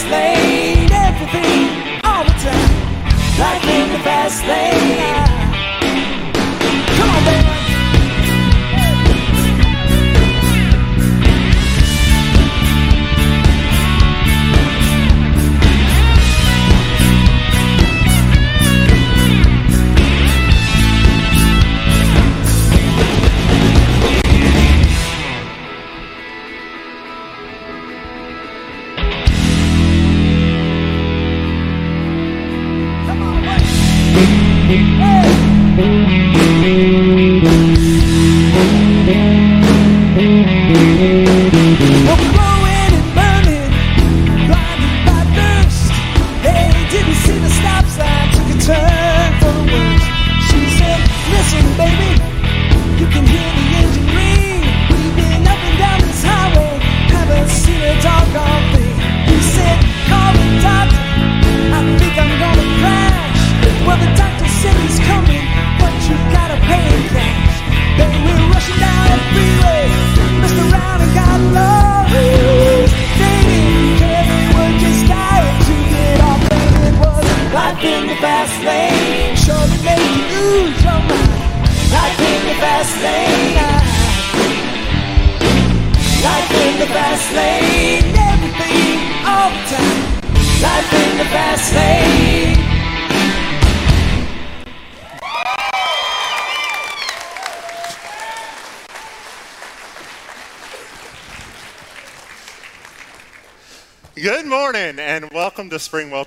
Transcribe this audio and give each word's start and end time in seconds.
fast 0.00 0.10
lane. 0.10 0.90
Everything 0.92 2.04
all 2.04 2.24
the 2.24 2.30
time. 2.30 3.38
Life 3.38 3.64
in 3.64 3.92
the 3.92 3.98
fast 3.98 4.46
lane. 4.46 5.29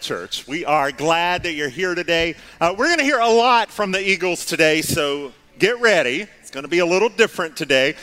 Church. 0.03 0.45
We 0.49 0.65
are 0.65 0.91
glad 0.91 1.43
that 1.43 1.53
you're 1.53 1.69
here 1.69 1.95
today. 1.95 2.35
Uh, 2.59 2.75
we're 2.77 2.87
going 2.87 2.97
to 2.97 3.05
hear 3.05 3.21
a 3.21 3.29
lot 3.29 3.71
from 3.71 3.93
the 3.93 4.05
Eagles 4.05 4.45
today, 4.45 4.81
so 4.81 5.31
get 5.59 5.79
ready. 5.79 6.27
It's 6.41 6.51
going 6.51 6.65
to 6.65 6.69
be 6.69 6.79
a 6.79 6.85
little 6.85 7.07
different 7.07 7.55
today. 7.55 7.95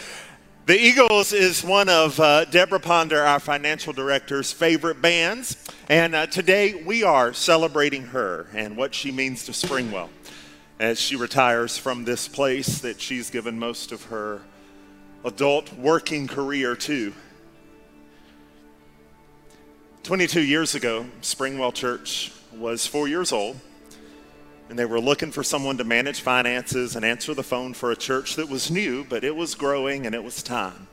The 0.64 0.80
Eagles 0.80 1.34
is 1.34 1.62
one 1.62 1.90
of 1.90 2.18
uh, 2.18 2.46
Deborah 2.46 2.80
Ponder, 2.80 3.20
our 3.20 3.38
financial 3.38 3.92
director's 3.92 4.50
favorite 4.50 5.02
bands, 5.02 5.62
and 5.90 6.14
uh, 6.14 6.26
today 6.26 6.82
we 6.84 7.02
are 7.02 7.34
celebrating 7.34 8.04
her 8.04 8.46
and 8.54 8.78
what 8.78 8.94
she 8.94 9.12
means 9.12 9.44
to 9.44 9.52
Springwell 9.52 10.08
as 10.78 10.98
she 10.98 11.16
retires 11.16 11.76
from 11.76 12.04
this 12.04 12.28
place 12.28 12.78
that 12.78 12.98
she's 12.98 13.28
given 13.28 13.58
most 13.58 13.92
of 13.92 14.04
her 14.04 14.40
adult 15.26 15.70
working 15.74 16.26
career 16.26 16.74
to. 16.76 17.12
22 20.02 20.40
years 20.40 20.74
ago, 20.74 21.06
Springwell 21.20 21.74
Church 21.74 22.32
was 22.54 22.86
four 22.86 23.06
years 23.06 23.32
old, 23.32 23.60
and 24.70 24.78
they 24.78 24.86
were 24.86 25.00
looking 25.00 25.30
for 25.30 25.42
someone 25.42 25.76
to 25.76 25.84
manage 25.84 26.22
finances 26.22 26.96
and 26.96 27.04
answer 27.04 27.34
the 27.34 27.42
phone 27.42 27.74
for 27.74 27.90
a 27.90 27.96
church 27.96 28.36
that 28.36 28.48
was 28.48 28.70
new, 28.70 29.04
but 29.04 29.24
it 29.24 29.36
was 29.36 29.54
growing 29.54 30.06
and 30.06 30.14
it 30.14 30.24
was 30.24 30.42
time. 30.42 30.88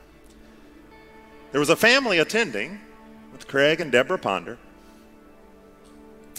There 1.52 1.60
was 1.60 1.70
a 1.70 1.76
family 1.76 2.18
attending 2.18 2.80
with 3.32 3.48
Craig 3.48 3.80
and 3.80 3.90
Deborah 3.90 4.18
Ponder. 4.18 4.58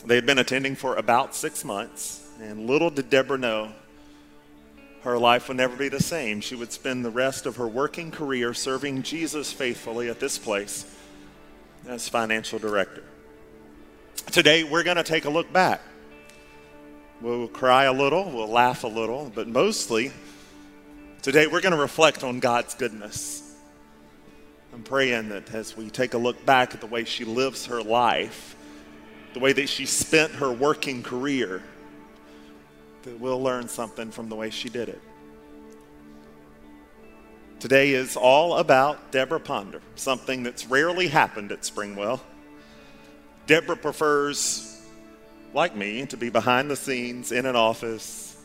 They 0.05 0.15
had 0.15 0.27
been 0.27 0.37
attending 0.37 0.75
for 0.75 0.95
about 0.95 1.33
six 1.33 1.65
months, 1.65 2.29
and 2.39 2.67
little 2.67 2.91
did 2.91 3.09
Deborah 3.09 3.39
know 3.39 3.71
her 5.01 5.17
life 5.17 5.47
would 5.47 5.57
never 5.57 5.75
be 5.75 5.89
the 5.89 6.03
same. 6.03 6.39
She 6.39 6.55
would 6.55 6.71
spend 6.71 7.03
the 7.03 7.09
rest 7.09 7.47
of 7.47 7.55
her 7.55 7.67
working 7.67 8.11
career 8.11 8.53
serving 8.53 9.01
Jesus 9.01 9.51
faithfully 9.51 10.07
at 10.07 10.19
this 10.19 10.37
place 10.37 10.95
as 11.87 12.09
financial 12.09 12.59
director. 12.59 13.03
Today, 14.31 14.63
we're 14.63 14.83
going 14.83 14.97
to 14.97 15.03
take 15.03 15.25
a 15.25 15.29
look 15.29 15.51
back. 15.51 15.81
We'll 17.21 17.47
cry 17.47 17.85
a 17.85 17.93
little, 17.93 18.31
we'll 18.31 18.47
laugh 18.47 18.83
a 18.83 18.87
little, 18.87 19.31
but 19.33 19.47
mostly, 19.47 20.11
today 21.21 21.47
we're 21.47 21.61
going 21.61 21.73
to 21.73 21.81
reflect 21.81 22.23
on 22.23 22.39
God's 22.39 22.75
goodness. 22.75 23.55
I'm 24.73 24.83
praying 24.83 25.29
that 25.29 25.53
as 25.53 25.75
we 25.75 25.89
take 25.89 26.13
a 26.13 26.17
look 26.17 26.45
back 26.45 26.73
at 26.73 26.79
the 26.79 26.87
way 26.87 27.03
she 27.03 27.25
lives 27.25 27.65
her 27.65 27.81
life, 27.81 28.55
the 29.33 29.39
way 29.39 29.51
that 29.51 29.67
she 29.67 29.85
spent 29.85 30.31
her 30.33 30.51
working 30.51 31.03
career, 31.03 31.61
that 33.03 33.19
we'll 33.19 33.41
learn 33.41 33.67
something 33.67 34.11
from 34.11 34.29
the 34.29 34.35
way 34.35 34.49
she 34.49 34.69
did 34.69 34.89
it. 34.89 35.01
Today 37.59 37.91
is 37.91 38.15
all 38.15 38.55
about 38.55 39.11
Deborah 39.11 39.37
Ponder, 39.41 39.81
something 39.95 40.43
that's 40.43 40.65
rarely 40.67 41.09
happened 41.09 41.51
at 41.51 41.63
Springwell. 41.63 42.21
Deborah 43.47 43.75
prefers, 43.75 44.81
like 45.53 45.75
me, 45.75 46.05
to 46.05 46.15
be 46.15 46.29
behind 46.29 46.71
the 46.71 46.77
scenes 46.77 47.33
in 47.33 47.45
an 47.45 47.57
office, 47.57 48.41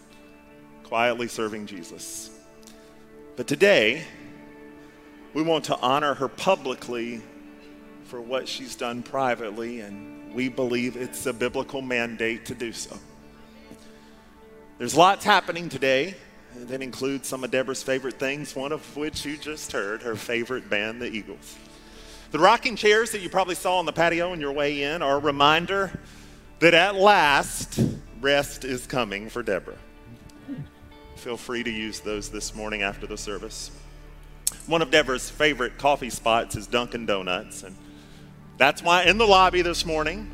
quietly 0.82 1.28
serving 1.28 1.66
Jesus. 1.66 2.28
But 3.36 3.46
today, 3.46 4.02
we 5.32 5.42
want 5.42 5.66
to 5.66 5.78
honor 5.78 6.14
her 6.14 6.26
publicly 6.26 7.22
for 8.06 8.20
what 8.20 8.48
she's 8.48 8.74
done 8.74 9.04
privately, 9.04 9.78
and 9.78 10.34
we 10.34 10.48
believe 10.48 10.96
it's 10.96 11.24
a 11.26 11.32
biblical 11.32 11.82
mandate 11.82 12.46
to 12.46 12.54
do 12.56 12.72
so. 12.72 12.98
There's 14.78 14.96
lots 14.96 15.24
happening 15.24 15.68
today 15.68 16.16
that 16.56 16.82
includes 16.82 17.28
some 17.28 17.44
of 17.44 17.50
Deborah's 17.50 17.82
favorite 17.82 18.18
things, 18.18 18.54
one 18.54 18.72
of 18.72 18.96
which 18.96 19.24
you 19.24 19.36
just 19.36 19.72
heard, 19.72 20.02
her 20.02 20.16
favorite 20.16 20.70
band, 20.70 21.02
the 21.02 21.06
Eagles. 21.06 21.56
The 22.30 22.38
rocking 22.38 22.76
chairs 22.76 23.10
that 23.12 23.20
you 23.20 23.28
probably 23.28 23.54
saw 23.54 23.78
on 23.78 23.86
the 23.86 23.92
patio 23.92 24.32
on 24.32 24.40
your 24.40 24.52
way 24.52 24.82
in 24.82 25.02
are 25.02 25.16
a 25.16 25.20
reminder 25.20 25.98
that 26.60 26.74
at 26.74 26.94
last 26.94 27.80
rest 28.20 28.64
is 28.64 28.86
coming 28.86 29.28
for 29.28 29.42
Deborah. 29.42 29.78
Feel 31.16 31.36
free 31.36 31.62
to 31.62 31.70
use 31.70 32.00
those 32.00 32.30
this 32.30 32.54
morning 32.54 32.82
after 32.82 33.06
the 33.06 33.16
service. 33.16 33.70
One 34.66 34.82
of 34.82 34.90
Deborah's 34.90 35.30
favorite 35.30 35.78
coffee 35.78 36.10
spots 36.10 36.56
is 36.56 36.66
Dunkin' 36.66 37.06
Donuts, 37.06 37.62
and 37.62 37.76
that's 38.58 38.82
why 38.82 39.04
in 39.04 39.18
the 39.18 39.26
lobby 39.26 39.62
this 39.62 39.84
morning 39.84 40.30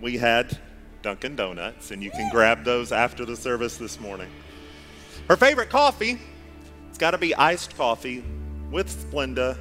we 0.00 0.18
had 0.18 0.58
Dunkin' 1.02 1.36
Donuts, 1.36 1.90
and 1.90 2.02
you 2.02 2.10
can 2.10 2.30
grab 2.30 2.64
those 2.64 2.92
after 2.92 3.24
the 3.24 3.36
service 3.36 3.76
this 3.76 4.00
morning. 4.00 4.28
Her 5.32 5.36
favorite 5.36 5.70
coffee, 5.70 6.18
it's 6.90 6.98
got 6.98 7.12
to 7.12 7.18
be 7.18 7.34
iced 7.34 7.74
coffee 7.78 8.22
with 8.70 8.86
Splenda 8.86 9.56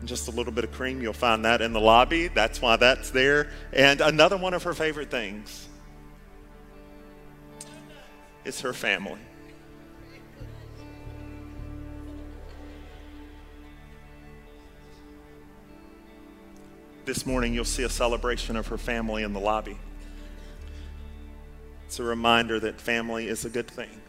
and 0.00 0.08
just 0.08 0.26
a 0.26 0.32
little 0.32 0.52
bit 0.52 0.64
of 0.64 0.72
cream. 0.72 1.00
You'll 1.00 1.12
find 1.12 1.44
that 1.44 1.62
in 1.62 1.72
the 1.72 1.78
lobby. 1.78 2.26
That's 2.26 2.60
why 2.60 2.74
that's 2.74 3.10
there. 3.10 3.48
And 3.72 4.00
another 4.00 4.36
one 4.36 4.52
of 4.52 4.64
her 4.64 4.74
favorite 4.74 5.12
things 5.12 5.68
is 8.44 8.60
her 8.62 8.72
family. 8.72 9.20
This 17.04 17.24
morning, 17.24 17.54
you'll 17.54 17.64
see 17.64 17.84
a 17.84 17.88
celebration 17.88 18.56
of 18.56 18.66
her 18.66 18.76
family 18.76 19.22
in 19.22 19.32
the 19.32 19.38
lobby. 19.38 19.78
It's 21.86 22.00
a 22.00 22.02
reminder 22.02 22.58
that 22.58 22.80
family 22.80 23.28
is 23.28 23.44
a 23.44 23.48
good 23.48 23.70
thing. 23.70 24.01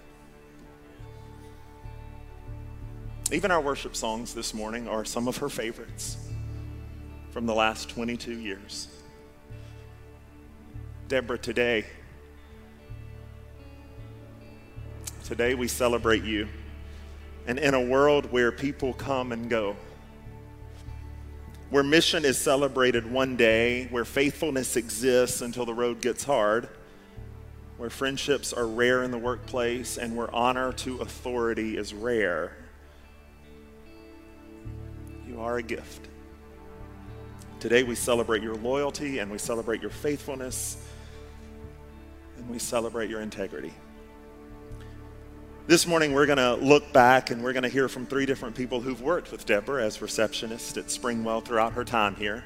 Even 3.34 3.50
our 3.50 3.62
worship 3.62 3.96
songs 3.96 4.36
this 4.36 4.54
morning 4.54 4.88
are 4.88 5.04
some 5.04 5.28
of 5.28 5.38
her 5.38 5.50
favorites 5.50 6.18
from 7.32 7.48
the 7.48 7.54
last 7.56 7.90
22 7.90 8.40
years. 8.40 8.88
Deborah, 11.08 11.40
today, 11.40 11.84
today 15.24 15.56
we 15.56 15.68
celebrate 15.68 16.24
you. 16.24 16.48
And 17.48 17.58
in 17.58 17.74
a 17.74 17.82
world 17.82 18.32
where 18.32 18.52
people 18.52 18.94
come 18.94 19.32
and 19.32 19.50
go, 19.50 19.76
where 21.72 21.82
mission 21.82 22.26
is 22.26 22.38
celebrated 22.38 23.12
one 23.12 23.36
day, 23.36 23.88
where 23.90 24.06
faithfulness 24.06 24.76
exists 24.76 25.42
until 25.42 25.66
the 25.66 25.74
road 25.74 26.02
gets 26.02 26.24
hard, 26.24 26.70
where 27.78 27.90
friendships 27.90 28.54
are 28.54 28.68
rare 28.68 29.02
in 29.02 29.10
the 29.10 29.18
workplace, 29.18 29.98
and 29.98 30.16
where 30.16 30.32
honor 30.36 30.72
to 30.74 31.02
authority 31.02 31.78
is 31.78 31.96
rare. 31.96 32.58
You 35.34 35.42
are 35.42 35.58
a 35.58 35.64
gift. 35.64 36.10
Today 37.60 37.82
we 37.82 37.96
celebrate 37.96 38.44
your 38.44 38.54
loyalty 38.56 39.18
and 39.18 39.32
we 39.32 39.40
celebrate 39.40 39.82
your 39.82 39.90
faithfulness 39.90 40.88
and 42.38 42.48
we 42.50 42.60
celebrate 42.60 43.10
your 43.10 43.22
integrity. 43.22 43.74
This 45.66 45.88
morning, 45.88 46.14
we're 46.14 46.28
going 46.28 46.38
to 46.38 46.54
look 46.56 46.92
back 46.94 47.32
and 47.32 47.42
we're 47.42 47.54
going 47.54 47.64
to 47.64 47.70
hear 47.70 47.88
from 47.88 48.06
three 48.06 48.28
different 48.28 48.54
people 48.54 48.80
who've 48.80 49.02
worked 49.02 49.32
with 49.32 49.46
Deborah 49.46 49.84
as 49.84 50.02
receptionist 50.04 50.78
at 50.78 50.88
Springwell 50.88 51.44
throughout 51.44 51.74
her 51.74 51.86
time 51.86 52.16
here. 52.16 52.44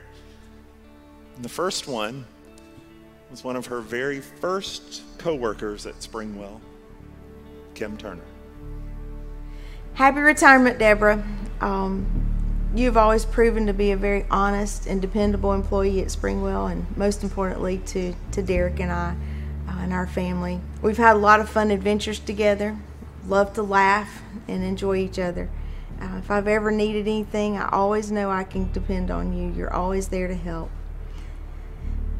And 1.35 1.43
the 1.43 1.49
first 1.49 1.87
one 1.87 2.25
was 3.29 3.43
one 3.43 3.57
of 3.57 3.65
her 3.65 3.81
very 3.81 4.21
first 4.21 5.01
co-workers 5.17 5.85
at 5.85 5.95
Springwell, 5.95 6.61
Kim 7.73 7.97
Turner. 7.97 8.23
Happy 9.95 10.19
retirement, 10.19 10.77
Deborah. 10.77 11.25
Um, 11.59 12.26
you've 12.75 12.97
always 12.97 13.25
proven 13.25 13.65
to 13.67 13.73
be 13.73 13.91
a 13.91 13.97
very 13.97 14.25
honest 14.29 14.87
and 14.87 15.01
dependable 15.01 15.53
employee 15.53 16.01
at 16.01 16.07
Springwell, 16.07 16.71
and 16.71 16.97
most 16.97 17.23
importantly, 17.23 17.79
to, 17.87 18.13
to 18.31 18.41
Derek 18.41 18.79
and 18.79 18.91
I 18.91 19.15
uh, 19.67 19.79
and 19.79 19.93
our 19.93 20.07
family. 20.07 20.59
We've 20.81 20.97
had 20.97 21.15
a 21.15 21.19
lot 21.19 21.39
of 21.39 21.49
fun 21.49 21.71
adventures 21.71 22.19
together 22.19 22.77
love 23.27 23.53
to 23.53 23.63
laugh 23.63 24.21
and 24.47 24.63
enjoy 24.63 24.97
each 24.97 25.19
other. 25.19 25.49
Uh, 26.01 26.17
if 26.17 26.29
I've 26.29 26.47
ever 26.47 26.71
needed 26.71 27.07
anything, 27.07 27.57
I 27.57 27.69
always 27.69 28.11
know 28.11 28.29
I 28.29 28.43
can 28.43 28.71
depend 28.71 29.11
on 29.11 29.37
you. 29.37 29.51
You're 29.51 29.73
always 29.73 30.09
there 30.09 30.27
to 30.27 30.35
help. 30.35 30.69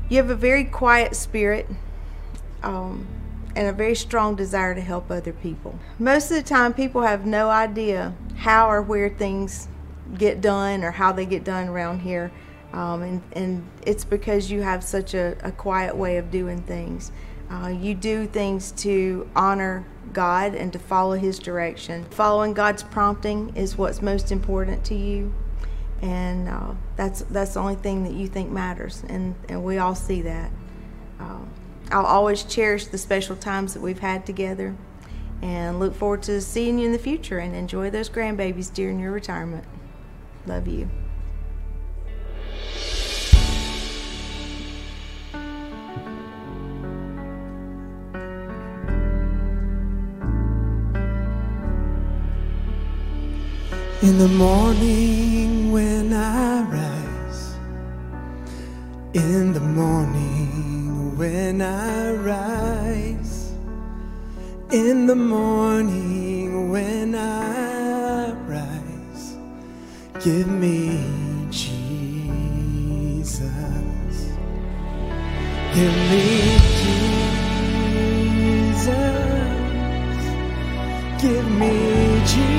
You 0.09 0.17
have 0.17 0.29
a 0.29 0.35
very 0.35 0.63
quiet 0.63 1.15
spirit 1.15 1.67
um, 2.63 3.07
and 3.55 3.67
a 3.67 3.73
very 3.73 3.95
strong 3.95 4.35
desire 4.35 4.73
to 4.73 4.81
help 4.81 5.11
other 5.11 5.33
people. 5.33 5.77
Most 5.99 6.31
of 6.31 6.38
the 6.38 6.44
time, 6.44 6.73
people 6.73 7.01
have 7.01 7.25
no 7.25 7.49
idea 7.49 8.13
how 8.38 8.69
or 8.69 8.81
where 8.81 9.09
things 9.09 9.67
get 10.15 10.42
done 10.42 10.83
or 10.83 10.92
how 10.92 11.12
they 11.12 11.25
get 11.25 11.44
done 11.44 11.68
around 11.68 12.00
here. 12.00 12.31
Um, 12.74 13.01
and, 13.01 13.21
and 13.33 13.69
it's 13.86 14.04
because 14.04 14.51
you 14.51 14.62
have 14.62 14.83
such 14.83 15.13
a, 15.13 15.38
a 15.44 15.51
quiet 15.51 15.95
way 15.95 16.18
of 16.18 16.31
doing 16.31 16.62
things. 16.62 17.12
Uh, 17.50 17.68
you 17.69 17.95
do 17.95 18.27
things 18.27 18.71
to 18.74 19.30
honor 19.36 19.86
God 20.12 20.54
and 20.54 20.74
to 20.74 20.80
follow 20.80 21.15
His 21.15 21.39
direction. 21.39 22.04
Following 22.12 22.54
God's 22.54 22.83
prompting 22.83 23.56
is 23.56 23.77
what's 23.77 24.01
most 24.01 24.31
important 24.31 24.83
to 24.86 24.95
you, 24.95 25.33
and 26.01 26.50
uh, 26.50 26.74
that's 26.98 27.21
that's 27.30 27.54
the 27.54 27.61
only 27.61 27.76
thing 27.76 28.04
that 28.04 28.14
you 28.14 28.28
think 28.28 28.52
matters, 28.52 29.04
and 29.07 29.35
and 29.47 29.64
we 29.64 29.78
all 29.78 29.95
see 29.95 30.21
that. 30.23 30.52
Uh, 31.19 31.40
I'll 31.90 32.06
always 32.06 32.44
cherish 32.44 32.87
the 32.87 32.97
special 32.97 33.37
times 33.37 33.73
that 33.73 33.81
we've 33.81 33.99
had 33.99 34.26
together, 34.26 34.76
and 35.42 35.80
look 35.80 35.95
forward 35.95 36.23
to 36.23 36.42
seeing 36.42 36.78
you 36.80 36.87
in 36.87 36.92
the 36.92 36.99
future. 36.99 37.40
And 37.40 37.56
enjoy 37.56 37.90
those 37.90 38.09
grandbabies 38.09 38.73
during 38.73 38.99
your 38.99 39.14
retirement. 39.14 39.64
Love 40.47 40.66
you. 40.69 40.89
In 54.01 54.18
the 54.18 54.30
morning 54.30 55.73
when 55.73 56.13
I 56.13 56.61
rise, 56.61 57.57
in 59.13 59.51
the 59.51 59.59
morning 59.59 61.18
when 61.18 61.61
I 61.61 62.11
rise, 62.13 63.51
in 64.71 65.07
the 65.07 65.16
morning 65.16 66.71
when 66.71 67.16
I 67.16 67.77
give 70.28 70.50
me 70.50 71.00
Jesus, 71.50 72.19
give 75.74 75.98
me 76.12 76.26
Jesus, 77.88 78.81
give 81.22 81.50
me 81.62 81.76
Jesus. 82.26 82.52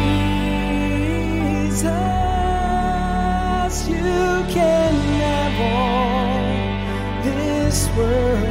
You 3.86 4.22
can 4.54 4.92
have 5.20 5.56
all 5.76 6.40
this 7.22 7.78
world, 7.94 8.47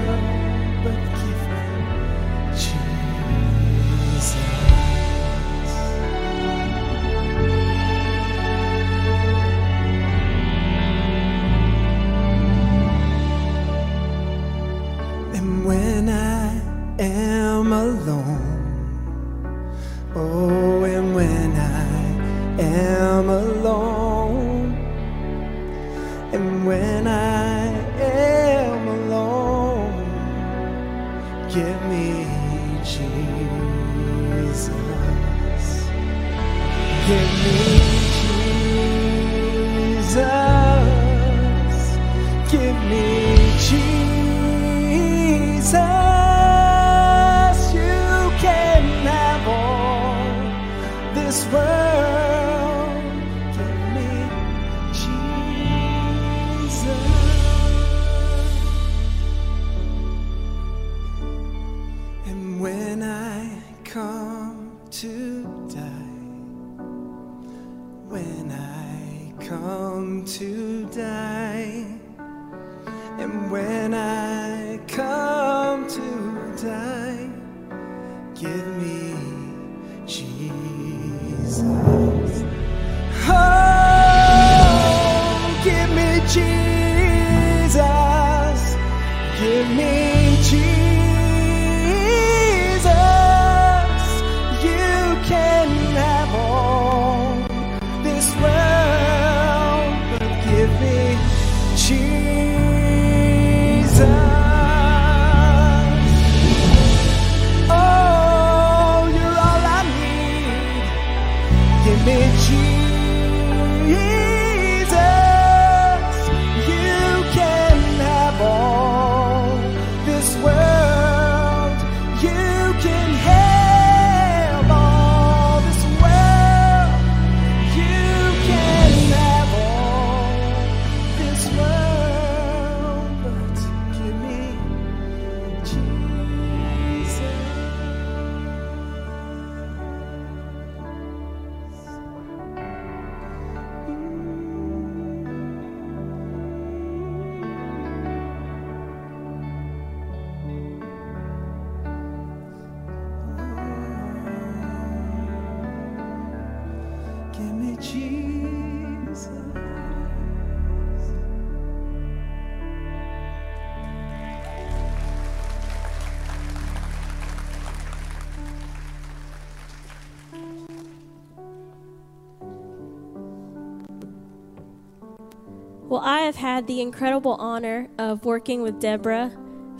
I 176.07 176.21
have 176.21 176.37
had 176.37 176.67
the 176.67 176.79
incredible 176.79 177.33
honor 177.33 177.89
of 177.97 178.23
working 178.23 178.61
with 178.61 178.79
Deborah 178.79 179.29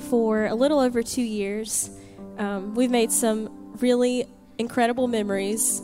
for 0.10 0.48
a 0.48 0.54
little 0.54 0.78
over 0.78 1.02
two 1.02 1.22
years. 1.22 1.90
Um, 2.38 2.76
we've 2.76 2.92
made 2.92 3.14
some 3.14 3.78
really 3.80 4.28
incredible 4.58 5.08
memories. 5.08 5.82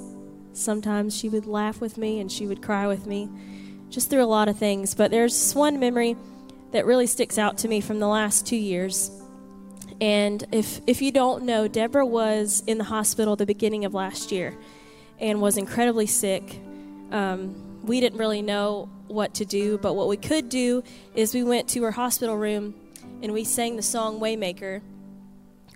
Sometimes 0.51 1.15
she 1.15 1.29
would 1.29 1.45
laugh 1.45 1.79
with 1.79 1.97
me 1.97 2.19
and 2.19 2.29
she 2.29 2.45
would 2.45 2.61
cry 2.61 2.87
with 2.87 3.07
me, 3.07 3.29
just 3.89 4.09
through 4.09 4.21
a 4.21 4.25
lot 4.25 4.49
of 4.49 4.57
things. 4.57 4.93
But 4.93 5.11
there's 5.11 5.53
one 5.53 5.79
memory 5.79 6.17
that 6.73 6.85
really 6.85 7.07
sticks 7.07 7.37
out 7.37 7.57
to 7.59 7.69
me 7.69 7.79
from 7.79 7.99
the 7.99 8.07
last 8.09 8.45
two 8.45 8.57
years. 8.57 9.11
And 10.01 10.45
if, 10.51 10.81
if 10.85 11.01
you 11.01 11.13
don't 11.13 11.45
know, 11.45 11.69
Deborah 11.69 12.05
was 12.05 12.63
in 12.67 12.79
the 12.79 12.83
hospital 12.83 13.37
the 13.37 13.45
beginning 13.45 13.85
of 13.85 13.93
last 13.93 14.29
year 14.29 14.57
and 15.19 15.41
was 15.41 15.55
incredibly 15.55 16.05
sick. 16.05 16.59
Um, 17.11 17.79
we 17.83 18.01
didn't 18.01 18.19
really 18.19 18.41
know 18.41 18.89
what 19.13 19.33
to 19.35 19.45
do, 19.45 19.77
but 19.77 19.93
what 19.93 20.07
we 20.07 20.17
could 20.17 20.49
do 20.49 20.83
is 21.15 21.33
we 21.33 21.43
went 21.43 21.69
to 21.69 21.83
her 21.83 21.91
hospital 21.91 22.35
room 22.35 22.73
and 23.21 23.31
we 23.31 23.43
sang 23.43 23.75
the 23.75 23.81
song 23.81 24.19
Waymaker 24.19 24.81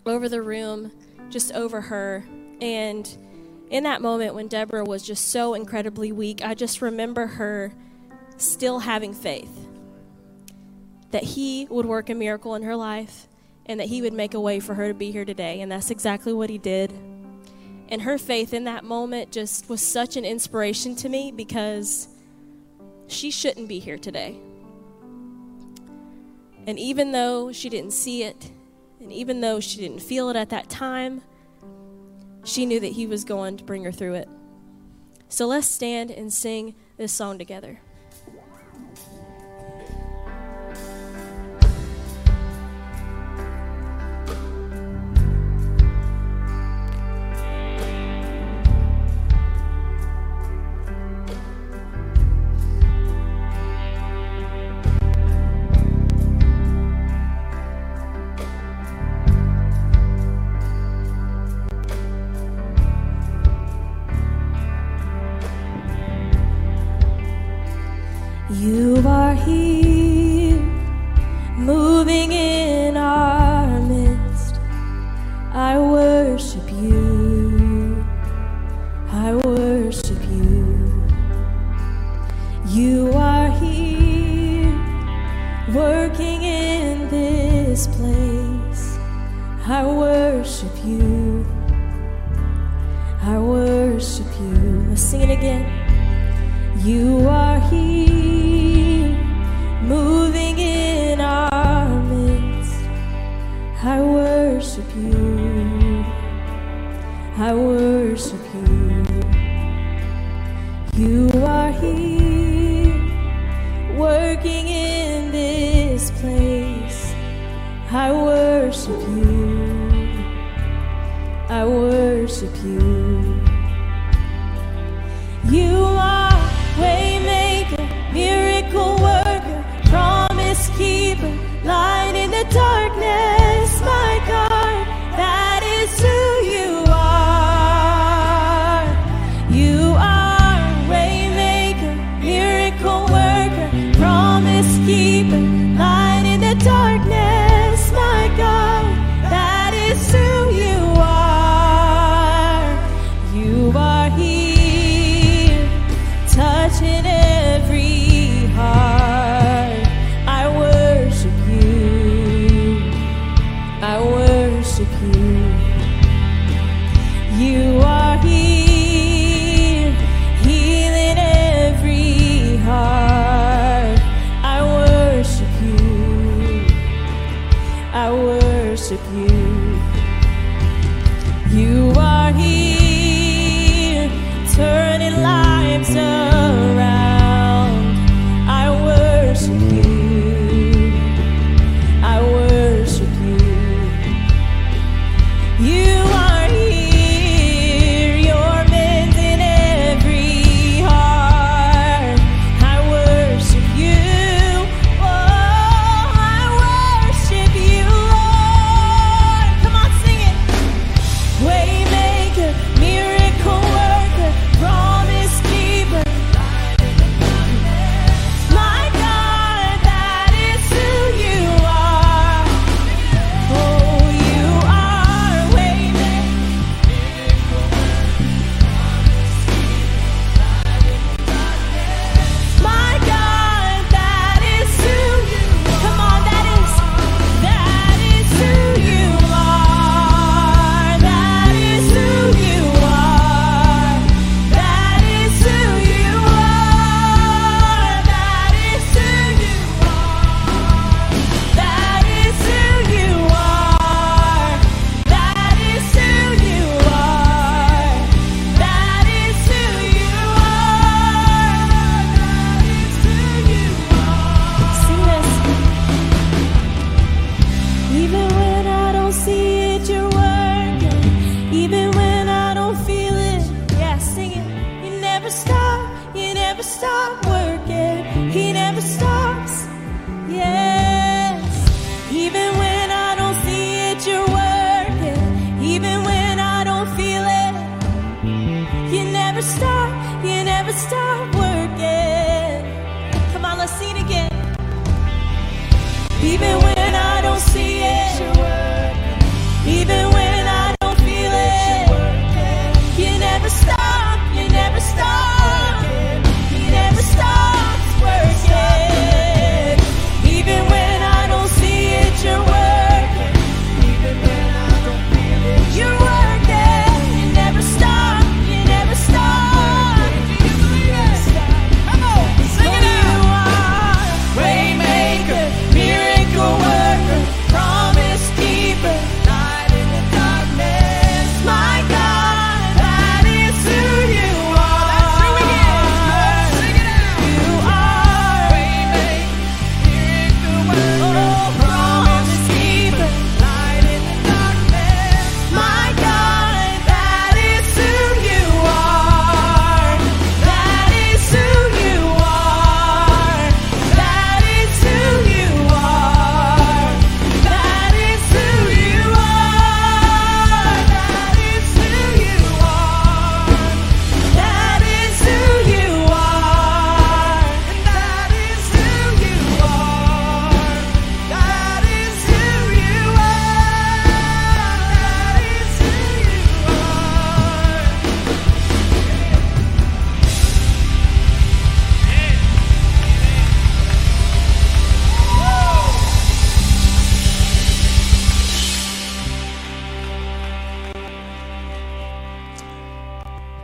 over 0.06 0.28
the 0.28 0.42
room, 0.42 0.92
just 1.30 1.52
over 1.54 1.82
her. 1.82 2.26
And 2.62 3.08
in 3.70 3.84
that 3.84 4.02
moment 4.02 4.34
when 4.34 4.48
Deborah 4.48 4.84
was 4.84 5.04
just 5.04 5.30
so 5.30 5.54
incredibly 5.54 6.12
weak, 6.12 6.44
I 6.44 6.54
just 6.54 6.82
remember 6.82 7.28
her 7.28 7.74
still 8.38 8.80
having 8.80 9.14
faith 9.14 9.68
that 11.12 11.24
He 11.24 11.68
would 11.70 11.86
work 11.86 12.10
a 12.10 12.16
miracle 12.16 12.56
in 12.56 12.64
her 12.64 12.76
life 12.76 13.28
and 13.66 13.80
that 13.80 13.88
He 13.88 14.02
would 14.02 14.14
make 14.14 14.34
a 14.34 14.40
way 14.40 14.60
for 14.60 14.74
her 14.74 14.88
to 14.88 14.94
be 14.94 15.12
here 15.12 15.26
today. 15.26 15.62
And 15.62 15.72
that's 15.72 15.92
exactly 15.92 16.34
what 16.34 16.50
He 16.50 16.58
did. 16.58 16.92
And 17.90 18.02
her 18.02 18.18
faith 18.18 18.54
in 18.54 18.66
that 18.66 18.84
moment 18.84 19.32
just 19.32 19.70
was 19.70 19.82
such 19.82 20.18
an 20.18 20.26
inspiration 20.26 20.96
to 20.98 21.10
me 21.10 21.32
because 21.32 22.10
she 23.08 23.32
shouldn't 23.32 23.68
be 23.68 23.80
here 23.80 23.98
today. 23.98 24.38
And 26.66 26.78
even 26.78 27.14
though 27.14 27.52
she 27.52 27.70
didn't 27.70 27.92
see 27.92 28.24
it, 28.24 28.52
and 29.00 29.12
even 29.12 29.42
though 29.42 29.60
she 29.60 29.80
didn't 29.80 30.02
feel 30.02 30.30
it 30.30 30.36
at 30.36 30.50
that 30.50 30.70
time, 30.70 31.22
she 32.44 32.66
knew 32.66 32.80
that 32.80 32.94
He 32.94 33.08
was 33.08 33.24
going 33.24 33.58
to 33.58 33.64
bring 33.64 33.84
her 33.84 33.92
through 33.92 34.16
it. 34.16 34.30
So 35.30 35.48
let's 35.48 35.68
stand 35.68 36.12
and 36.12 36.32
sing 36.32 36.76
this 36.98 37.14
song 37.14 37.38
together. 37.38 37.80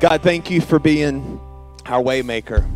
God, 0.04 0.22
thank 0.22 0.52
you 0.52 0.60
for 0.60 0.80
being 0.80 1.40
our 1.86 2.04
waymaker. 2.04 2.70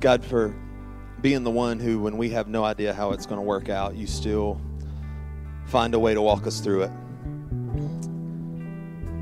God, 0.00 0.24
for 0.24 0.54
being 1.20 1.44
the 1.44 1.50
one 1.50 1.78
who, 1.78 2.00
when 2.00 2.16
we 2.16 2.30
have 2.30 2.48
no 2.48 2.64
idea 2.64 2.94
how 2.94 3.10
it's 3.10 3.26
going 3.26 3.36
to 3.36 3.42
work 3.42 3.68
out, 3.68 3.94
you 3.94 4.06
still 4.06 4.58
find 5.66 5.92
a 5.92 5.98
way 5.98 6.14
to 6.14 6.22
walk 6.22 6.46
us 6.46 6.60
through 6.60 6.84
it. 6.84 6.90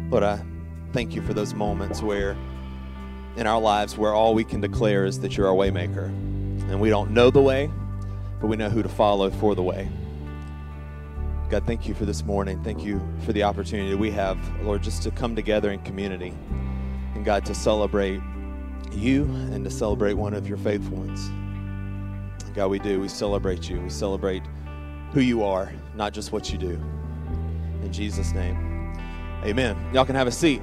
But 0.09 0.23
I 0.23 0.45
thank 0.93 1.17
you 1.17 1.23
for 1.23 1.35
those 1.35 1.53
moments 1.53 2.01
where, 2.01 2.37
in 3.37 3.49
our 3.49 3.61
lives, 3.61 3.99
where 3.99 4.15
all 4.15 4.33
we 4.33 4.45
can 4.45 4.61
declare 4.61 5.07
is 5.07 5.19
that 5.23 5.37
you're 5.37 5.49
our 5.49 5.57
waymaker. 5.57 6.07
And 6.71 6.81
we 6.81 6.89
don't 6.89 7.11
know 7.11 7.31
the 7.31 7.43
way, 7.43 7.69
but 8.41 8.47
we 8.47 8.57
know 8.57 8.71
who 8.71 8.85
to 8.85 8.89
follow 8.89 9.29
for 9.29 9.57
the 9.57 9.63
way. 9.65 9.89
God, 11.49 11.65
thank 11.65 11.87
you 11.87 11.95
for 11.95 12.05
this 12.05 12.25
morning. 12.25 12.61
Thank 12.65 12.83
you 12.83 13.01
for 13.25 13.33
the 13.33 13.45
opportunity 13.45 13.95
we 13.95 14.11
have, 14.11 14.37
Lord, 14.63 14.83
just 14.83 15.05
to 15.05 15.13
come 15.13 15.37
together 15.37 15.71
in 15.71 15.79
community. 15.81 16.35
And 17.15 17.25
God, 17.25 17.47
to 17.47 17.55
celebrate 17.55 18.21
you 18.91 19.25
and 19.53 19.65
to 19.65 19.71
celebrate 19.71 20.15
one 20.15 20.35
of 20.35 20.49
your 20.49 20.59
faithful 20.59 20.97
ones. 20.97 21.31
God, 22.53 22.67
we 22.69 22.81
do. 22.81 23.01
We 23.01 23.09
celebrate 23.09 23.71
you. 23.71 23.81
We 23.81 23.91
celebrate 23.91 24.43
who 25.13 25.21
you 25.21 25.45
are, 25.45 25.73
not 25.95 26.13
just 26.13 26.33
what 26.33 26.51
you 26.51 26.59
do. 26.59 26.81
In 27.83 27.93
Jesus' 27.93 28.33
name, 28.33 28.99
amen. 29.45 29.77
Y'all 29.95 30.05
can 30.05 30.17
have 30.17 30.27
a 30.27 30.33
seat. 30.33 30.61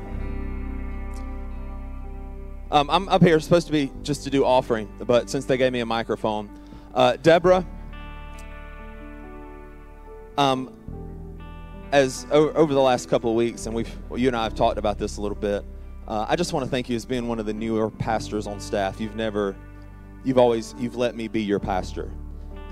Um, 2.72 2.90
I'm 2.90 3.08
up 3.08 3.22
here 3.22 3.40
supposed 3.40 3.68
to 3.68 3.74
be 3.74 3.90
just 4.02 4.26
to 4.26 4.30
do 4.30 4.44
offering, 4.44 4.92
but 5.00 5.30
since 5.30 5.46
they 5.46 5.56
gave 5.56 5.72
me 5.72 5.80
a 5.80 5.86
microphone, 5.86 6.50
uh, 6.94 7.16
Deborah, 7.18 7.66
um, 10.38 10.74
as 11.92 12.26
over 12.32 12.74
the 12.74 12.82
last 12.82 13.10
couple 13.10 13.30
of 13.30 13.36
weeks, 13.36 13.66
and 13.66 13.76
we've 13.76 13.92
well, 14.10 14.20
you 14.20 14.28
and 14.28 14.36
I 14.36 14.44
have 14.44 14.56
talked 14.56 14.78
about 14.78 14.98
this 14.98 15.18
a 15.18 15.22
little 15.22 15.38
bit. 15.38 15.64
Uh, 16.08 16.26
I 16.28 16.36
just 16.36 16.52
want 16.52 16.66
to 16.66 16.70
thank 16.70 16.90
you 16.90 16.96
as 16.96 17.06
being 17.06 17.28
one 17.28 17.40
of 17.40 17.46
the 17.46 17.54
newer 17.54 17.90
pastors 17.90 18.48
on 18.48 18.60
staff. 18.60 19.00
You've 19.00 19.16
never, 19.16 19.56
you've 20.26 20.38
always, 20.38 20.76
you've 20.78 20.96
let 20.96 21.16
me 21.16 21.28
be 21.28 21.42
your 21.42 21.60
pastor, 21.60 22.12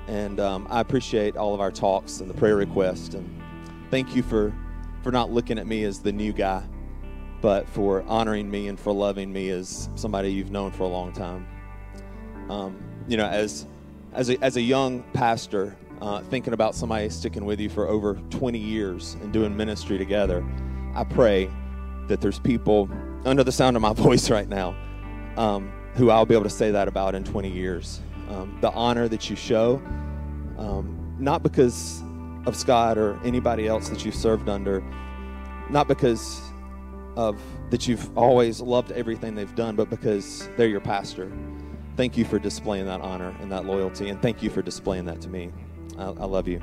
and 0.08 0.40
um, 0.40 0.68
I 0.70 0.82
appreciate 0.82 1.38
all 1.38 1.54
of 1.54 1.62
our 1.62 1.72
talks 1.72 2.20
and 2.20 2.30
the 2.30 2.34
prayer 2.34 2.56
requests, 2.56 3.14
and 3.14 3.42
thank 3.90 4.16
you 4.16 4.24
for 4.24 4.54
for 5.04 5.12
not 5.12 5.32
looking 5.32 5.58
at 5.58 5.68
me 5.68 5.84
as 5.84 6.00
the 6.00 6.12
new 6.12 6.34
guy, 6.34 6.64
but 7.42 7.68
for 7.70 8.04
honoring 8.04 8.50
me 8.50 8.68
and 8.68 8.80
for 8.80 8.92
loving 8.92 9.32
me 9.32 9.50
as 9.50 9.90
somebody 9.96 10.32
you've 10.32 10.52
known 10.52 10.72
for 10.72 10.84
a 10.84 10.88
long 10.88 11.14
time. 11.14 11.48
Um, 12.50 12.78
you 13.08 13.18
know, 13.18 13.28
as 13.28 13.68
as 14.14 14.30
a, 14.30 14.44
as 14.44 14.58
a 14.58 14.62
young 14.62 15.04
pastor, 15.14 15.76
uh, 16.02 16.22
thinking 16.22 16.54
about 16.54 16.76
somebody 16.76 17.10
sticking 17.10 17.46
with 17.46 17.60
you 17.60 17.70
for 17.70 17.88
over 17.88 18.16
20 18.32 18.58
years 18.58 19.16
and 19.22 19.32
doing 19.32 19.56
ministry 19.56 19.98
together, 19.98 20.44
I 20.96 21.04
pray 21.04 21.50
that 22.08 22.22
there's 22.22 22.40
people 22.40 22.90
under 23.24 23.44
the 23.44 23.52
sound 23.52 23.76
of 23.76 23.82
my 23.82 23.94
voice 23.94 24.30
right 24.30 24.50
now 24.50 24.76
um, 25.38 25.72
who 25.96 26.10
I'll 26.10 26.26
be 26.26 26.34
able 26.34 26.44
to 26.44 26.50
say 26.50 26.72
that 26.72 26.88
about 26.88 27.16
in 27.16 27.24
20 27.24 27.50
years. 27.50 28.02
Um, 28.30 28.58
the 28.62 28.72
honor 28.72 29.08
that 29.08 29.30
you 29.30 29.36
show, 29.36 29.82
um, 30.58 31.16
not 31.20 31.44
because 31.44 32.02
of 32.46 32.56
Scott 32.56 32.98
or 32.98 33.20
anybody 33.24 33.68
else 33.68 33.90
that 33.90 34.06
you've 34.06 34.16
served 34.16 34.50
under, 34.50 34.84
not 35.70 35.88
because 35.88 36.42
of 37.16 37.42
that 37.70 37.88
you've 37.88 38.18
always 38.18 38.62
loved 38.62 38.92
everything 38.94 39.36
they've 39.36 39.56
done, 39.56 39.76
but 39.76 39.90
because 39.90 40.50
they're 40.58 40.68
your 40.68 40.80
pastor. 40.82 41.32
Thank 41.98 42.18
you 42.18 42.26
for 42.26 42.40
displaying 42.40 42.86
that 42.86 43.02
honor 43.02 43.36
and 43.42 43.52
that 43.52 43.66
loyalty, 43.66 44.10
and 44.10 44.22
thank 44.22 44.42
you 44.42 44.50
for 44.50 44.62
displaying 44.62 45.06
that 45.06 45.22
to 45.22 45.30
me. 45.30 45.52
I, 46.02 46.06
I 46.24 46.26
love 46.26 46.48
you. 46.48 46.62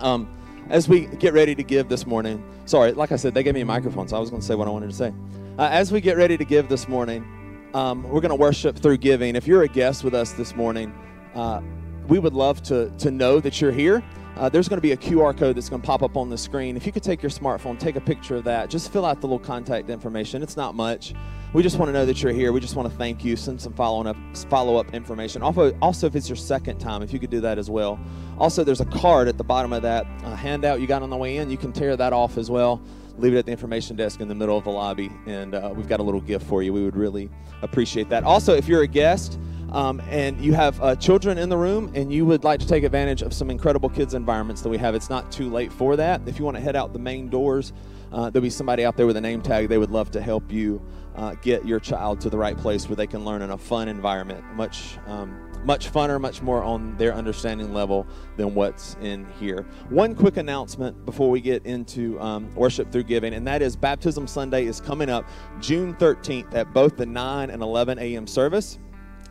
Um, 0.00 0.28
as 0.68 0.88
we 0.88 1.06
get 1.06 1.32
ready 1.32 1.54
to 1.54 1.62
give 1.62 1.88
this 1.88 2.06
morning, 2.06 2.42
sorry, 2.64 2.92
like 2.92 3.12
I 3.12 3.16
said, 3.16 3.34
they 3.34 3.42
gave 3.42 3.54
me 3.54 3.60
a 3.60 3.66
microphone, 3.66 4.08
so 4.08 4.16
I 4.16 4.20
was 4.20 4.30
going 4.30 4.40
to 4.40 4.46
say 4.46 4.54
what 4.54 4.66
I 4.66 4.70
wanted 4.70 4.90
to 4.90 4.96
say. 4.96 5.12
Uh, 5.58 5.68
as 5.70 5.92
we 5.92 6.00
get 6.00 6.16
ready 6.16 6.36
to 6.36 6.44
give 6.44 6.68
this 6.68 6.88
morning, 6.88 7.24
um, 7.72 8.02
we're 8.04 8.20
going 8.20 8.30
to 8.30 8.34
worship 8.34 8.76
through 8.76 8.98
giving. 8.98 9.36
If 9.36 9.46
you're 9.46 9.62
a 9.62 9.68
guest 9.68 10.02
with 10.02 10.14
us 10.14 10.32
this 10.32 10.56
morning, 10.56 10.92
uh, 11.34 11.60
we 12.08 12.18
would 12.18 12.34
love 12.34 12.62
to, 12.64 12.90
to 12.98 13.10
know 13.10 13.40
that 13.40 13.60
you're 13.60 13.72
here. 13.72 14.02
Uh, 14.36 14.50
there's 14.50 14.68
going 14.68 14.76
to 14.76 14.82
be 14.82 14.92
a 14.92 14.96
QR 14.96 15.36
code 15.36 15.56
that's 15.56 15.70
going 15.70 15.80
to 15.80 15.86
pop 15.86 16.02
up 16.02 16.14
on 16.14 16.28
the 16.28 16.36
screen. 16.36 16.76
If 16.76 16.84
you 16.84 16.92
could 16.92 17.02
take 17.02 17.22
your 17.22 17.30
smartphone, 17.30 17.78
take 17.78 17.96
a 17.96 18.00
picture 18.02 18.36
of 18.36 18.44
that, 18.44 18.68
just 18.68 18.92
fill 18.92 19.06
out 19.06 19.22
the 19.22 19.26
little 19.26 19.38
contact 19.38 19.88
information. 19.88 20.42
It's 20.42 20.58
not 20.58 20.74
much. 20.74 21.14
We 21.54 21.62
just 21.62 21.78
want 21.78 21.88
to 21.88 21.92
know 21.94 22.04
that 22.04 22.22
you're 22.22 22.34
here. 22.34 22.52
We 22.52 22.60
just 22.60 22.76
want 22.76 22.90
to 22.90 22.94
thank 22.98 23.24
you. 23.24 23.34
Send 23.34 23.58
some 23.58 23.72
following 23.72 24.06
up, 24.06 24.16
follow 24.50 24.76
up 24.76 24.92
information. 24.92 25.40
Also, 25.40 25.74
also, 25.80 26.06
if 26.06 26.14
it's 26.14 26.28
your 26.28 26.36
second 26.36 26.78
time, 26.78 27.02
if 27.02 27.14
you 27.14 27.18
could 27.18 27.30
do 27.30 27.40
that 27.40 27.56
as 27.56 27.70
well. 27.70 27.98
Also, 28.36 28.62
there's 28.62 28.82
a 28.82 28.86
card 28.86 29.26
at 29.26 29.38
the 29.38 29.44
bottom 29.44 29.72
of 29.72 29.80
that 29.80 30.06
uh, 30.22 30.36
handout 30.36 30.80
you 30.80 30.86
got 30.86 31.02
on 31.02 31.08
the 31.08 31.16
way 31.16 31.38
in. 31.38 31.48
You 31.48 31.56
can 31.56 31.72
tear 31.72 31.96
that 31.96 32.12
off 32.12 32.36
as 32.36 32.50
well. 32.50 32.82
Leave 33.16 33.32
it 33.32 33.38
at 33.38 33.46
the 33.46 33.52
information 33.52 33.96
desk 33.96 34.20
in 34.20 34.28
the 34.28 34.34
middle 34.34 34.58
of 34.58 34.64
the 34.64 34.70
lobby, 34.70 35.10
and 35.24 35.54
uh, 35.54 35.72
we've 35.74 35.88
got 35.88 36.00
a 36.00 36.02
little 36.02 36.20
gift 36.20 36.44
for 36.46 36.62
you. 36.62 36.74
We 36.74 36.84
would 36.84 36.96
really 36.96 37.30
appreciate 37.62 38.10
that. 38.10 38.24
Also, 38.24 38.54
if 38.54 38.68
you're 38.68 38.82
a 38.82 38.86
guest, 38.86 39.38
um, 39.72 40.00
and 40.08 40.40
you 40.40 40.54
have 40.54 40.80
uh, 40.82 40.94
children 40.96 41.38
in 41.38 41.48
the 41.48 41.56
room 41.56 41.90
and 41.94 42.12
you 42.12 42.24
would 42.24 42.44
like 42.44 42.60
to 42.60 42.66
take 42.66 42.84
advantage 42.84 43.22
of 43.22 43.32
some 43.32 43.50
incredible 43.50 43.88
kids 43.88 44.14
environments 44.14 44.62
that 44.62 44.68
we 44.68 44.78
have. 44.78 44.94
It's 44.94 45.10
not 45.10 45.30
too 45.32 45.50
late 45.50 45.72
for 45.72 45.96
that. 45.96 46.20
If 46.26 46.38
you 46.38 46.44
want 46.44 46.56
to 46.56 46.62
head 46.62 46.76
out 46.76 46.92
the 46.92 46.98
main 46.98 47.28
doors 47.28 47.72
uh, 48.12 48.30
there'll 48.30 48.42
be 48.42 48.50
somebody 48.50 48.84
out 48.84 48.96
there 48.96 49.06
with 49.06 49.16
a 49.16 49.20
name 49.20 49.42
tag. 49.42 49.68
They 49.68 49.78
would 49.78 49.90
love 49.90 50.10
to 50.12 50.20
help 50.20 50.50
you 50.52 50.82
uh, 51.16 51.34
get 51.42 51.66
your 51.66 51.80
child 51.80 52.20
to 52.22 52.30
the 52.30 52.38
right 52.38 52.56
place 52.56 52.88
where 52.88 52.96
they 52.96 53.06
can 53.06 53.24
learn 53.24 53.42
in 53.42 53.50
a 53.50 53.58
fun 53.58 53.88
environment. 53.88 54.44
Much 54.54 54.98
um, 55.06 55.42
much 55.64 55.92
funner 55.92 56.20
much 56.20 56.42
more 56.42 56.62
on 56.62 56.96
their 56.96 57.12
understanding 57.12 57.74
level 57.74 58.06
than 58.36 58.54
what's 58.54 58.96
in 59.00 59.26
here. 59.40 59.66
One 59.88 60.14
quick 60.14 60.36
announcement 60.36 61.04
before 61.04 61.28
we 61.28 61.40
get 61.40 61.66
into 61.66 62.20
um, 62.20 62.54
worship 62.54 62.92
through 62.92 63.02
giving 63.04 63.34
and 63.34 63.44
that 63.48 63.62
is 63.62 63.74
baptism 63.74 64.28
sunday 64.28 64.66
is 64.66 64.80
coming 64.80 65.10
up 65.10 65.28
june 65.60 65.94
13th 65.94 66.54
at 66.54 66.72
both 66.72 66.96
the 66.96 67.06
9 67.06 67.50
and 67.50 67.62
11 67.62 67.98
a.m 67.98 68.26
service 68.26 68.78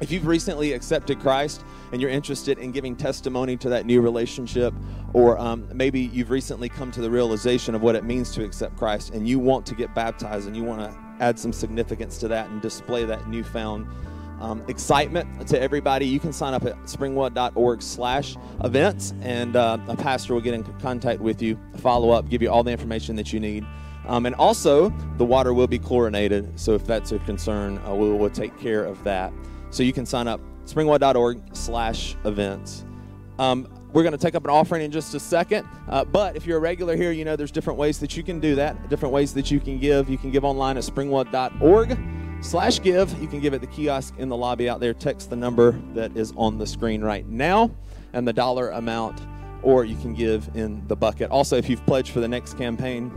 if 0.02 0.12
you've 0.12 0.28
recently 0.28 0.74
accepted 0.74 1.20
Christ 1.20 1.64
and 1.92 2.02
you're 2.02 2.10
interested 2.10 2.60
in 2.60 2.72
giving 2.72 2.96
testimony 2.96 3.56
to 3.58 3.70
that 3.70 3.86
new 3.86 4.02
relationship, 4.02 4.74
or 5.14 5.38
um, 5.40 5.68
maybe 5.74 6.02
you've 6.02 6.30
recently 6.30 6.68
come 6.68 6.92
to 6.92 7.02
the 7.02 7.10
realization 7.10 7.76
of 7.76 7.82
what 7.82 7.96
it 7.96 8.04
means 8.04 8.32
to 8.32 8.44
accept 8.44 8.78
Christ 8.78 9.14
and 9.14 9.28
you 9.28 9.40
want 9.40 9.66
to 9.68 9.76
get 9.76 9.96
baptized 9.96 10.48
and 10.48 10.56
you 10.56 10.64
want 10.64 10.82
to 10.82 10.98
add 11.20 11.40
some 11.40 11.54
significance 11.54 12.18
to 12.20 12.28
that 12.28 12.50
and 12.50 12.62
display 12.62 13.06
that 13.06 13.28
newfound 13.30 13.88
um, 14.42 14.64
excitement 14.68 15.48
to 15.48 15.62
everybody, 15.62 16.06
you 16.06 16.20
can 16.20 16.34
sign 16.34 16.54
up 16.54 16.66
at 16.66 16.76
springwell.org 16.84 17.82
slash 17.82 18.36
events, 18.64 19.14
and 19.22 19.56
uh, 19.56 19.78
a 19.88 19.96
pastor 19.96 20.34
will 20.34 20.42
get 20.42 20.54
in 20.54 20.64
contact 20.80 21.22
with 21.22 21.42
you, 21.42 21.58
follow 21.78 22.10
up, 22.10 22.30
give 22.30 22.42
you 22.42 22.50
all 22.50 22.64
the 22.64 22.72
information 22.72 23.16
that 23.16 23.32
you 23.32 23.40
need. 23.40 23.66
Um, 24.08 24.26
and 24.26 24.36
also, 24.36 24.90
the 25.18 25.26
water 25.26 25.54
will 25.54 25.68
be 25.68 25.80
chlorinated, 25.80 26.60
so 26.60 26.74
if 26.74 26.86
that's 26.86 27.12
a 27.12 27.20
concern, 27.20 27.80
uh, 27.88 27.96
we 27.96 28.12
will 28.12 28.30
take 28.30 28.58
care 28.60 28.84
of 28.84 29.04
that. 29.04 29.32
So 29.76 29.84
you 29.84 29.92
can 29.92 30.06
sign 30.06 30.30
up 30.30 30.40
springwell.org 30.66 31.54
slash 31.54 32.16
events. 32.24 32.86
Um, 33.38 33.68
we're 33.92 34.04
going 34.04 34.14
to 34.14 34.18
take 34.18 34.34
up 34.34 34.46
an 34.46 34.50
offering 34.50 34.84
in 34.84 34.90
just 34.90 35.14
a 35.16 35.20
second. 35.20 35.68
Uh, 35.90 36.06
but 36.06 36.38
if 36.38 36.46
you're 36.46 36.60
a 36.60 36.62
regular 36.62 36.96
here, 36.96 37.12
you 37.12 37.26
know 37.26 37.36
there's 37.36 37.52
different 37.52 37.78
ways 37.78 38.00
that 38.00 38.16
you 38.16 38.24
can 38.24 38.40
do 38.40 38.56
that, 38.56 38.88
different 38.88 39.14
ways 39.14 39.34
that 39.34 39.52
you 39.52 39.60
can 39.60 39.78
give. 39.78 40.10
You 40.10 40.18
can 40.18 40.32
give 40.32 40.46
online 40.46 40.78
at 40.78 40.86
springwell.org 40.86 42.00
slash 42.40 42.82
give. 42.82 43.22
You 43.22 43.28
can 43.28 43.42
give 43.42 43.54
at 43.54 43.60
the 43.60 43.68
kiosk 43.68 44.18
in 44.18 44.30
the 44.30 44.38
lobby 44.38 44.70
out 44.70 44.80
there. 44.80 44.94
Text 44.94 45.30
the 45.30 45.36
number 45.36 45.78
that 45.94 46.16
is 46.16 46.32
on 46.38 46.58
the 46.58 46.66
screen 46.66 47.02
right 47.02 47.28
now 47.28 47.70
and 48.14 48.26
the 48.26 48.32
dollar 48.32 48.70
amount, 48.70 49.20
or 49.62 49.84
you 49.84 49.98
can 49.98 50.14
give 50.14 50.50
in 50.56 50.88
the 50.88 50.96
bucket. 50.96 51.32
Also, 51.32 51.58
if 51.58 51.68
you've 51.70 51.86
pledged 51.86 52.12
for 52.12 52.22
the 52.22 52.30
next 52.30 52.58
campaign, 52.58 53.12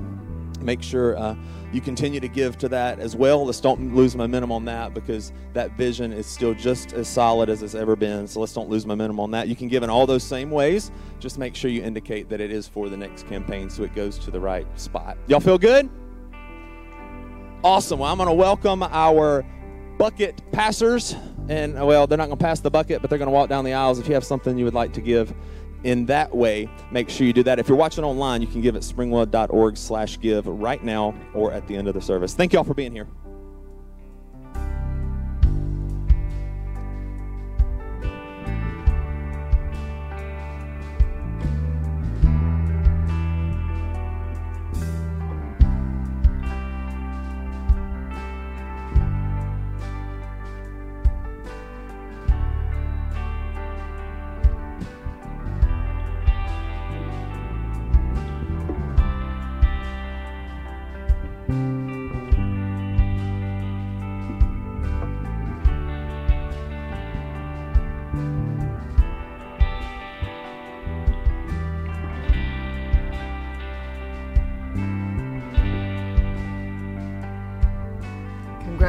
make 0.61 0.83
sure 0.83 1.17
uh, 1.17 1.35
you 1.73 1.81
continue 1.81 2.21
to 2.21 2.29
give 2.29 2.57
to 2.59 2.69
that 2.69 2.99
as 2.99 3.15
well. 3.15 3.45
Let's 3.45 3.61
don't 3.61 3.95
lose 3.95 4.17
momentum 4.17 4.51
on 4.53 4.65
that 4.67 4.95
because 4.95 5.33
that 5.53 5.77
vision 5.77 6.13
is 6.13 6.27
still 6.27 6.55
just 6.55 6.93
as 6.93 7.09
solid 7.09 7.49
as 7.49 7.63
it's 7.63 7.75
ever 7.75 7.97
been. 7.97 8.27
So 8.27 8.41
let's 8.41 8.53
don't 8.53 8.69
lose 8.69 8.87
momentum 8.87 9.21
on 9.21 9.31
that. 9.33 9.49
You 9.49 9.57
can 9.57 9.69
give 9.69 9.83
in 9.83 9.91
all 9.91 10.07
those 10.07 10.23
same 10.23 10.51
ways. 10.51 10.91
Just 11.19 11.39
make 11.39 11.55
sure 11.55 11.71
you 11.71 11.83
indicate 11.83 12.29
that 12.29 12.41
it 12.41 12.51
is 12.51 12.67
for 12.67 12.89
the 12.89 12.97
next 12.97 13.27
campaign 13.29 13.69
so 13.71 13.83
it 13.83 13.95
goes 13.95 14.19
to 14.21 14.31
the 14.31 14.41
right 14.41 14.67
spot. 14.79 15.17
Y'all 15.27 15.41
feel 15.41 15.59
good? 15.59 15.91
Awesome. 17.65 17.99
Well, 17.99 18.11
I'm 18.11 18.19
going 18.19 18.29
to 18.29 18.35
welcome 18.35 18.83
our 18.83 19.45
bucket 19.99 20.41
passers. 20.53 21.15
And, 21.49 21.75
well, 21.75 22.07
they're 22.07 22.19
not 22.19 22.27
going 22.27 22.39
to 22.39 22.45
pass 22.45 22.61
the 22.61 22.71
bucket, 22.71 23.01
but 23.01 23.11
they're 23.11 23.19
going 23.19 23.29
to 23.29 23.33
walk 23.33 23.49
down 23.49 23.65
the 23.65 23.73
aisles. 23.73 23.99
If 23.99 24.07
you 24.07 24.15
have 24.15 24.25
something 24.25 24.57
you 24.57 24.65
would 24.65 24.75
like 24.75 24.93
to 24.93 25.01
give, 25.01 25.35
in 25.85 26.07
that 26.07 26.35
way, 26.35 26.69
make 26.91 27.09
sure 27.09 27.27
you 27.27 27.33
do 27.33 27.43
that. 27.45 27.59
If 27.59 27.69
you're 27.69 27.79
watching 27.79 28.05
online, 28.05 28.41
you 28.41 28.49
can 28.49 28.61
give 28.61 28.77
at 28.77 28.83
springwell.org 28.83 29.77
slash 29.77 30.21
give 30.21 30.47
right 30.47 30.83
now 30.83 31.15
or 31.35 31.53
at 31.53 31.67
the 31.67 31.77
end 31.77 31.89
of 31.89 31.95
the 31.95 32.01
service. 32.01 32.35
Thank 32.35 32.53
you 32.53 32.59
all 32.59 32.65
for 32.65 32.75
being 32.75 32.93
here. 32.93 33.07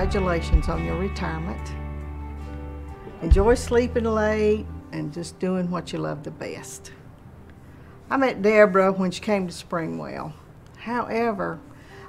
Congratulations 0.10 0.68
on 0.70 0.84
your 0.86 0.98
retirement. 0.98 1.72
Enjoy 3.22 3.54
sleeping 3.54 4.06
late 4.06 4.66
and 4.92 5.14
just 5.14 5.38
doing 5.38 5.70
what 5.70 5.94
you 5.94 6.00
love 6.00 6.24
the 6.24 6.32
best. 6.32 6.92
I 8.10 8.18
met 8.18 8.42
Deborah 8.42 8.92
when 8.92 9.12
she 9.12 9.22
came 9.22 9.48
to 9.48 9.54
Springwell. 9.54 10.34
However, 10.78 11.60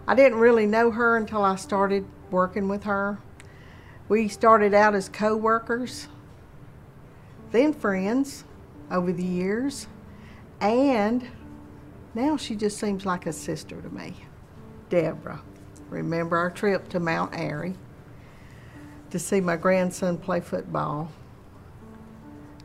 I 0.08 0.14
didn't 0.14 0.38
really 0.38 0.64
know 0.64 0.90
her 0.90 1.18
until 1.18 1.44
I 1.44 1.56
started 1.56 2.06
working 2.30 2.68
with 2.70 2.84
her. 2.84 3.18
We 4.08 4.28
started 4.28 4.72
out 4.72 4.94
as 4.94 5.10
co 5.10 5.36
workers, 5.36 6.08
then 7.50 7.74
friends 7.74 8.44
over 8.90 9.12
the 9.12 9.22
years, 9.22 9.88
and 10.58 11.28
now 12.14 12.38
she 12.38 12.56
just 12.56 12.78
seems 12.78 13.04
like 13.04 13.26
a 13.26 13.32
sister 13.34 13.78
to 13.78 13.90
me. 13.90 14.14
Deborah. 14.88 15.42
Remember 15.90 16.38
our 16.38 16.50
trip 16.50 16.88
to 16.90 17.00
Mount 17.00 17.38
Airy 17.38 17.74
to 19.10 19.18
see 19.18 19.40
my 19.40 19.56
grandson 19.56 20.16
play 20.18 20.40
football. 20.40 21.10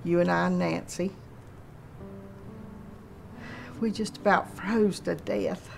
You 0.03 0.19
and 0.19 0.29
I 0.29 0.47
and 0.47 0.59
Nancy. 0.59 1.11
We 3.79 3.91
just 3.91 4.17
about 4.17 4.55
froze 4.55 4.99
to 5.01 5.15
death. 5.15 5.69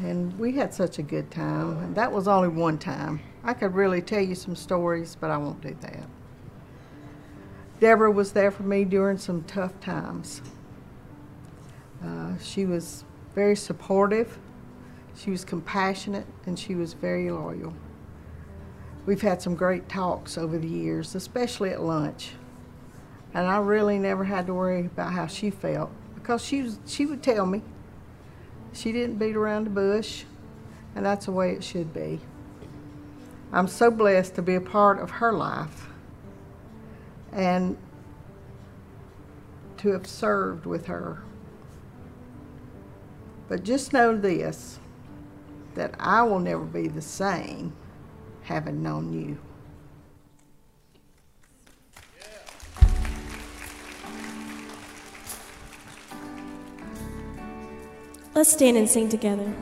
And 0.00 0.38
we 0.38 0.52
had 0.52 0.74
such 0.74 0.98
a 0.98 1.02
good 1.02 1.30
time. 1.30 1.78
And 1.78 1.94
that 1.94 2.12
was 2.12 2.28
only 2.28 2.48
one 2.48 2.78
time. 2.78 3.20
I 3.44 3.54
could 3.54 3.74
really 3.74 4.02
tell 4.02 4.20
you 4.20 4.34
some 4.34 4.56
stories, 4.56 5.16
but 5.18 5.30
I 5.30 5.36
won't 5.36 5.60
do 5.60 5.76
that. 5.80 6.08
Deborah 7.80 8.10
was 8.10 8.32
there 8.32 8.50
for 8.50 8.62
me 8.62 8.84
during 8.84 9.18
some 9.18 9.44
tough 9.44 9.78
times. 9.80 10.42
Uh, 12.04 12.36
she 12.38 12.64
was 12.64 13.04
very 13.34 13.56
supportive 13.56 14.38
she 15.16 15.30
was 15.30 15.44
compassionate 15.44 16.26
and 16.44 16.58
she 16.58 16.74
was 16.74 16.92
very 16.92 17.30
loyal. 17.30 17.72
We've 19.06 19.22
had 19.22 19.40
some 19.40 19.54
great 19.54 19.88
talks 19.88 20.36
over 20.36 20.58
the 20.58 20.66
years, 20.66 21.14
especially 21.14 21.70
at 21.70 21.80
lunch. 21.80 22.32
And 23.32 23.46
I 23.46 23.58
really 23.58 23.98
never 23.98 24.24
had 24.24 24.46
to 24.48 24.54
worry 24.54 24.80
about 24.80 25.12
how 25.12 25.28
she 25.28 25.50
felt 25.50 25.90
because 26.16 26.44
she, 26.44 26.62
was, 26.62 26.80
she 26.86 27.06
would 27.06 27.22
tell 27.22 27.46
me. 27.46 27.62
She 28.72 28.90
didn't 28.90 29.16
beat 29.16 29.36
around 29.36 29.64
the 29.64 29.70
bush, 29.70 30.24
and 30.96 31.06
that's 31.06 31.26
the 31.26 31.32
way 31.32 31.52
it 31.52 31.62
should 31.62 31.94
be. 31.94 32.20
I'm 33.52 33.68
so 33.68 33.90
blessed 33.92 34.34
to 34.34 34.42
be 34.42 34.56
a 34.56 34.60
part 34.60 34.98
of 34.98 35.10
her 35.10 35.32
life 35.32 35.88
and 37.32 37.76
to 39.78 39.92
have 39.92 40.06
served 40.06 40.66
with 40.66 40.86
her. 40.86 41.22
But 43.48 43.62
just 43.62 43.92
know 43.92 44.16
this 44.16 44.80
that 45.74 45.94
I 46.00 46.22
will 46.22 46.40
never 46.40 46.64
be 46.64 46.88
the 46.88 47.02
same 47.02 47.74
having 48.46 48.80
known 48.80 49.12
you. 49.12 49.36
Let's 58.34 58.52
stand 58.52 58.76
and 58.76 58.88
sing 58.88 59.08
together. 59.08 59.52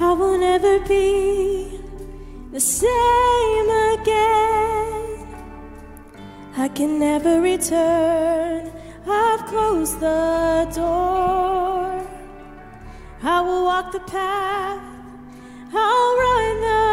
I 0.00 0.12
will 0.12 0.38
never 0.38 0.78
be 0.86 1.80
the 2.52 2.60
same 2.60 3.68
again. 3.98 5.26
I 6.56 6.68
can 6.68 6.98
never 6.98 7.42
return 7.42 8.72
I've 9.06 9.44
closed 9.46 10.00
the 10.00 10.68
door. 10.74 12.02
I 13.22 13.40
will 13.40 13.64
walk 13.64 13.92
the 13.92 14.00
path, 14.00 14.82
I'll 15.72 16.16
run 16.26 16.60
the 16.70 16.84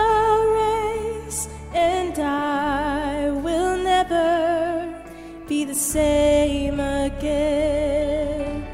race, 0.61 1.49
and 1.73 2.17
I 2.19 3.29
will 3.29 3.77
never 3.77 5.03
be 5.47 5.65
the 5.65 5.75
same 5.75 6.79
again. 6.79 8.65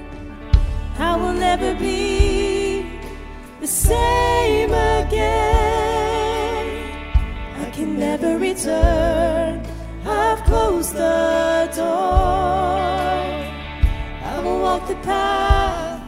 I 1.00 1.15
will 1.15 1.34
never 1.34 1.73
be 1.76 2.86
the 3.60 3.67
same 3.67 4.71
again. 4.71 5.17
I 7.60 7.69
can 7.71 8.00
never 8.00 8.38
return. 8.38 9.65
I've 10.06 10.43
closed 10.43 10.93
the 10.93 11.16
the 14.88 14.95
path, 15.04 16.02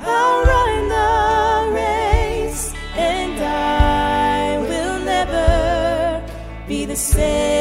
I'll 0.00 0.44
run 0.44 0.88
the 0.88 1.74
race, 1.74 2.72
and 2.96 3.38
I 3.42 4.58
will 4.58 4.98
never 5.04 6.22
be 6.66 6.86
the 6.86 6.96
same 6.96 7.55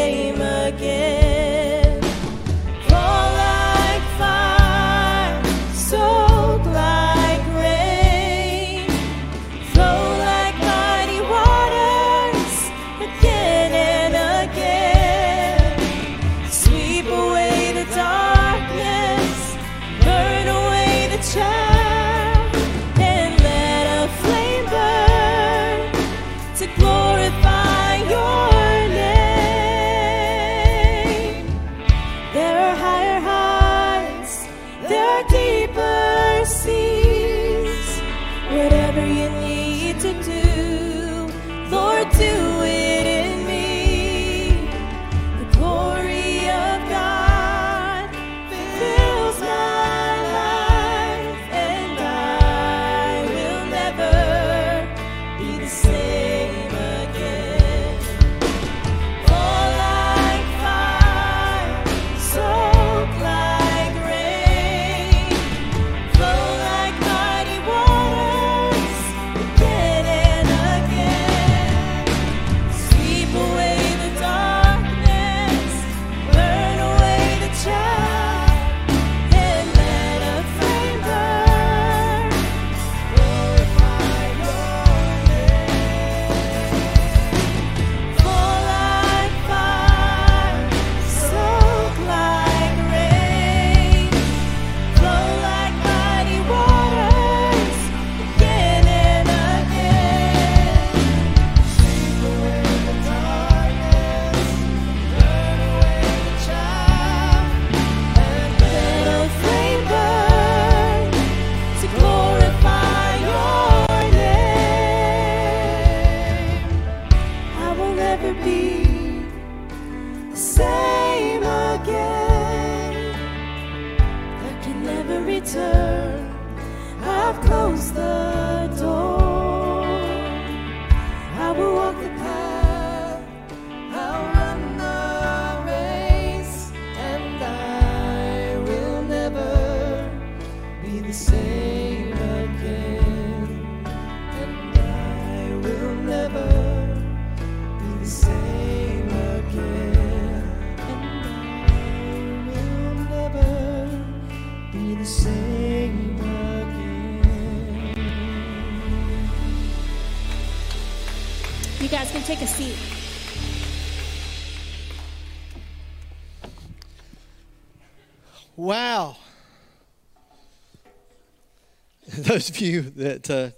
Those 172.35 172.49
of 172.49 172.57
you 172.59 172.81
that 172.81 173.29
uh, 173.29 173.49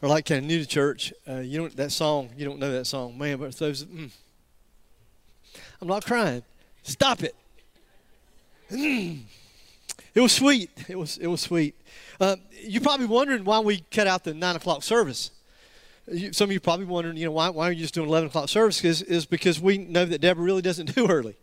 are 0.00 0.08
like 0.08 0.26
kind 0.26 0.38
of 0.38 0.44
new 0.44 0.60
to 0.60 0.64
church, 0.64 1.12
uh, 1.28 1.40
you 1.40 1.58
don't 1.58 1.76
that 1.76 1.90
song. 1.90 2.30
You 2.36 2.44
don't 2.44 2.60
know 2.60 2.70
that 2.70 2.84
song, 2.84 3.18
man. 3.18 3.38
But 3.38 3.52
those, 3.56 3.84
mm, 3.84 4.08
I'm 5.82 5.88
not 5.88 6.06
crying. 6.06 6.44
Stop 6.84 7.24
it. 7.24 7.34
Mm. 8.70 9.22
It 10.14 10.20
was 10.20 10.30
sweet. 10.30 10.70
It 10.88 10.96
was 10.96 11.18
it 11.18 11.26
was 11.26 11.40
sweet. 11.40 11.74
Uh, 12.20 12.36
you're 12.62 12.80
probably 12.80 13.06
wondering 13.06 13.42
why 13.42 13.58
we 13.58 13.80
cut 13.90 14.06
out 14.06 14.22
the 14.22 14.32
nine 14.32 14.54
o'clock 14.54 14.84
service. 14.84 15.32
You, 16.06 16.32
some 16.32 16.44
of 16.44 16.52
you 16.52 16.60
probably 16.60 16.86
wondering, 16.86 17.16
you 17.16 17.24
know, 17.24 17.32
why, 17.32 17.48
why 17.48 17.68
are 17.68 17.72
you 17.72 17.80
just 17.80 17.94
doing 17.94 18.08
11 18.08 18.28
o'clock 18.28 18.48
service? 18.48 18.84
Is, 18.84 19.02
is 19.02 19.26
because 19.26 19.60
we 19.60 19.78
know 19.78 20.04
that 20.04 20.20
Deborah 20.20 20.44
really 20.44 20.62
doesn't 20.62 20.94
do 20.94 21.10
early. 21.10 21.34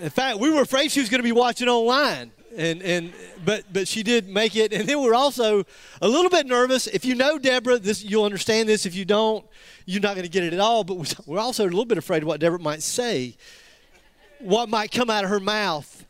In 0.00 0.08
fact, 0.08 0.38
we 0.38 0.48
were 0.48 0.62
afraid 0.62 0.90
she 0.90 1.00
was 1.00 1.10
going 1.10 1.18
to 1.18 1.22
be 1.22 1.32
watching 1.32 1.68
online, 1.68 2.32
and 2.58 2.82
and 2.82 3.12
but 3.44 3.64
but 3.72 3.86
she 3.88 4.02
did 4.02 4.28
make 4.28 4.56
it. 4.56 4.72
And 4.72 4.88
then 4.88 5.00
we 5.00 5.08
are 5.08 5.14
also 5.14 5.64
a 6.02 6.08
little 6.08 6.30
bit 6.30 6.46
nervous. 6.46 6.86
If 6.86 7.04
you 7.04 7.14
know 7.14 7.38
Deborah, 7.38 7.78
this 7.78 8.04
you'll 8.04 8.24
understand 8.24 8.68
this. 8.68 8.84
If 8.84 8.94
you 8.94 9.04
don't, 9.04 9.46
you're 9.86 10.02
not 10.02 10.14
going 10.14 10.24
to 10.24 10.30
get 10.30 10.42
it 10.42 10.52
at 10.52 10.60
all. 10.60 10.84
But 10.84 10.94
we- 10.94 11.06
we're 11.26 11.38
also 11.38 11.64
a 11.64 11.70
little 11.70 11.84
bit 11.86 11.96
afraid 11.98 12.22
of 12.22 12.28
what 12.28 12.40
Deborah 12.40 12.58
might 12.58 12.82
say, 12.82 13.36
what 14.40 14.68
might 14.68 14.90
come 14.90 15.08
out 15.08 15.24
of 15.24 15.30
her 15.30 15.40
mouth. 15.40 16.04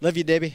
Love 0.00 0.16
you, 0.16 0.24
Debbie. 0.24 0.54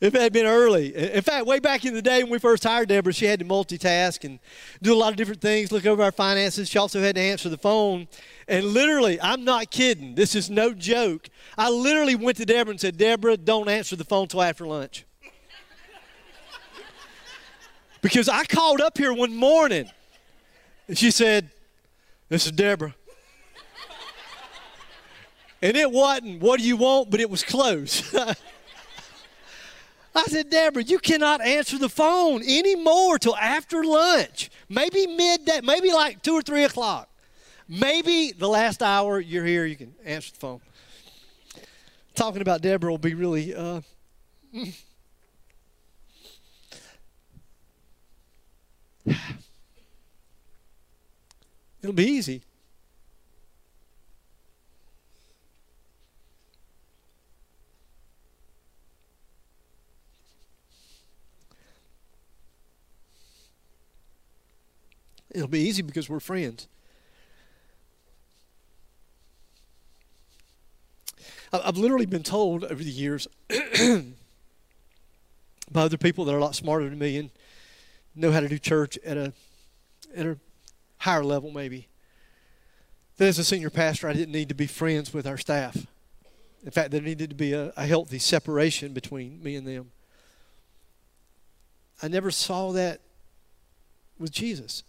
If 0.00 0.14
it 0.14 0.20
had 0.20 0.32
been 0.32 0.46
early. 0.46 0.94
In 0.94 1.22
fact, 1.22 1.46
way 1.46 1.58
back 1.58 1.84
in 1.84 1.94
the 1.94 2.02
day 2.02 2.22
when 2.22 2.32
we 2.32 2.38
first 2.38 2.64
hired 2.64 2.88
Deborah, 2.88 3.12
she 3.12 3.26
had 3.26 3.38
to 3.40 3.44
multitask 3.44 4.24
and 4.24 4.38
do 4.80 4.94
a 4.94 4.96
lot 4.96 5.10
of 5.10 5.16
different 5.16 5.40
things, 5.40 5.72
look 5.72 5.86
over 5.86 6.02
our 6.02 6.12
finances. 6.12 6.68
She 6.68 6.78
also 6.78 7.00
had 7.00 7.16
to 7.16 7.20
answer 7.20 7.48
the 7.48 7.58
phone. 7.58 8.08
And 8.48 8.66
literally, 8.66 9.20
I'm 9.20 9.44
not 9.44 9.70
kidding. 9.70 10.14
This 10.14 10.34
is 10.34 10.50
no 10.50 10.72
joke. 10.72 11.28
I 11.56 11.70
literally 11.70 12.14
went 12.14 12.36
to 12.38 12.46
Deborah 12.46 12.72
and 12.72 12.80
said, 12.80 12.96
Deborah, 12.96 13.36
don't 13.36 13.68
answer 13.68 13.96
the 13.96 14.04
phone 14.04 14.28
till 14.28 14.42
after 14.42 14.66
lunch. 14.66 15.04
because 18.00 18.28
I 18.28 18.44
called 18.44 18.80
up 18.80 18.98
here 18.98 19.12
one 19.12 19.34
morning 19.34 19.90
and 20.88 20.98
she 20.98 21.10
said, 21.10 21.50
This 22.28 22.46
is 22.46 22.52
Deborah. 22.52 22.94
and 25.62 25.76
it 25.76 25.90
wasn't, 25.90 26.40
What 26.40 26.60
do 26.60 26.66
you 26.66 26.76
want? 26.76 27.10
But 27.10 27.20
it 27.20 27.30
was 27.30 27.42
close. 27.42 28.14
I 30.14 30.24
said, 30.24 30.50
Deborah, 30.50 30.82
you 30.82 30.98
cannot 30.98 31.40
answer 31.40 31.78
the 31.78 31.88
phone 31.88 32.42
anymore 32.42 33.18
till 33.18 33.36
after 33.36 33.82
lunch. 33.82 34.50
Maybe 34.68 35.06
midday, 35.06 35.60
maybe 35.62 35.90
like 35.90 36.22
two 36.22 36.34
or 36.34 36.42
three 36.42 36.64
o'clock. 36.64 37.08
Maybe 37.68 38.32
the 38.32 38.48
last 38.48 38.82
hour 38.82 39.18
you're 39.20 39.46
here, 39.46 39.64
you 39.64 39.76
can 39.76 39.94
answer 40.04 40.32
the 40.32 40.38
phone. 40.38 40.60
Talking 42.14 42.42
about 42.42 42.60
Deborah 42.60 42.90
will 42.90 42.98
be 42.98 43.14
really. 43.14 43.54
Uh, 43.54 43.80
it'll 51.82 51.94
be 51.94 52.04
easy. 52.04 52.42
It'll 65.34 65.48
be 65.48 65.60
easy 65.60 65.82
because 65.82 66.08
we're 66.08 66.20
friends. 66.20 66.68
I've 71.52 71.76
literally 71.76 72.06
been 72.06 72.22
told 72.22 72.64
over 72.64 72.82
the 72.82 72.90
years 72.90 73.28
by 75.70 75.82
other 75.82 75.98
people 75.98 76.24
that 76.24 76.34
are 76.34 76.38
a 76.38 76.40
lot 76.40 76.54
smarter 76.54 76.88
than 76.88 76.98
me 76.98 77.18
and 77.18 77.30
know 78.14 78.32
how 78.32 78.40
to 78.40 78.48
do 78.48 78.58
church 78.58 78.98
at 79.04 79.16
a 79.16 79.32
at 80.14 80.26
a 80.26 80.38
higher 80.98 81.24
level 81.24 81.50
maybe. 81.50 81.88
That 83.18 83.28
as 83.28 83.38
a 83.38 83.44
senior 83.44 83.70
pastor, 83.70 84.08
I 84.08 84.14
didn't 84.14 84.32
need 84.32 84.48
to 84.48 84.54
be 84.54 84.66
friends 84.66 85.12
with 85.12 85.26
our 85.26 85.36
staff. 85.36 85.86
In 86.64 86.70
fact, 86.70 86.90
there 86.90 87.02
needed 87.02 87.30
to 87.30 87.36
be 87.36 87.52
a, 87.52 87.72
a 87.76 87.86
healthy 87.86 88.18
separation 88.18 88.92
between 88.92 89.42
me 89.42 89.56
and 89.56 89.66
them. 89.66 89.90
I 92.02 92.08
never 92.08 92.30
saw 92.30 92.72
that 92.72 93.00
with 94.18 94.30
Jesus. 94.30 94.84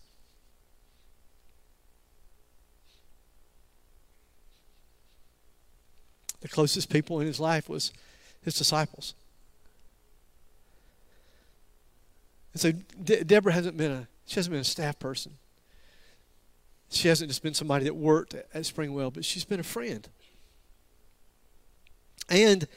The 6.43 6.49
closest 6.49 6.89
people 6.89 7.21
in 7.21 7.25
his 7.25 7.39
life 7.39 7.69
was 7.69 7.93
his 8.43 8.53
disciples. 8.55 9.15
And 12.51 12.61
so 12.61 12.71
De- 13.01 13.23
Deborah 13.23 13.53
hasn't 13.53 13.77
been 13.77 13.91
a 13.91 14.07
she 14.25 14.35
hasn't 14.35 14.51
been 14.51 14.61
a 14.61 14.65
staff 14.65 14.99
person. 14.99 15.33
She 16.89 17.07
hasn't 17.07 17.29
just 17.29 17.41
been 17.41 17.53
somebody 17.53 17.85
that 17.85 17.95
worked 17.95 18.35
at 18.35 18.53
Springwell, 18.53 19.13
but 19.13 19.25
she's 19.25 19.45
been 19.45 19.59
a 19.59 19.63
friend. 19.63 20.07
And 22.29 22.67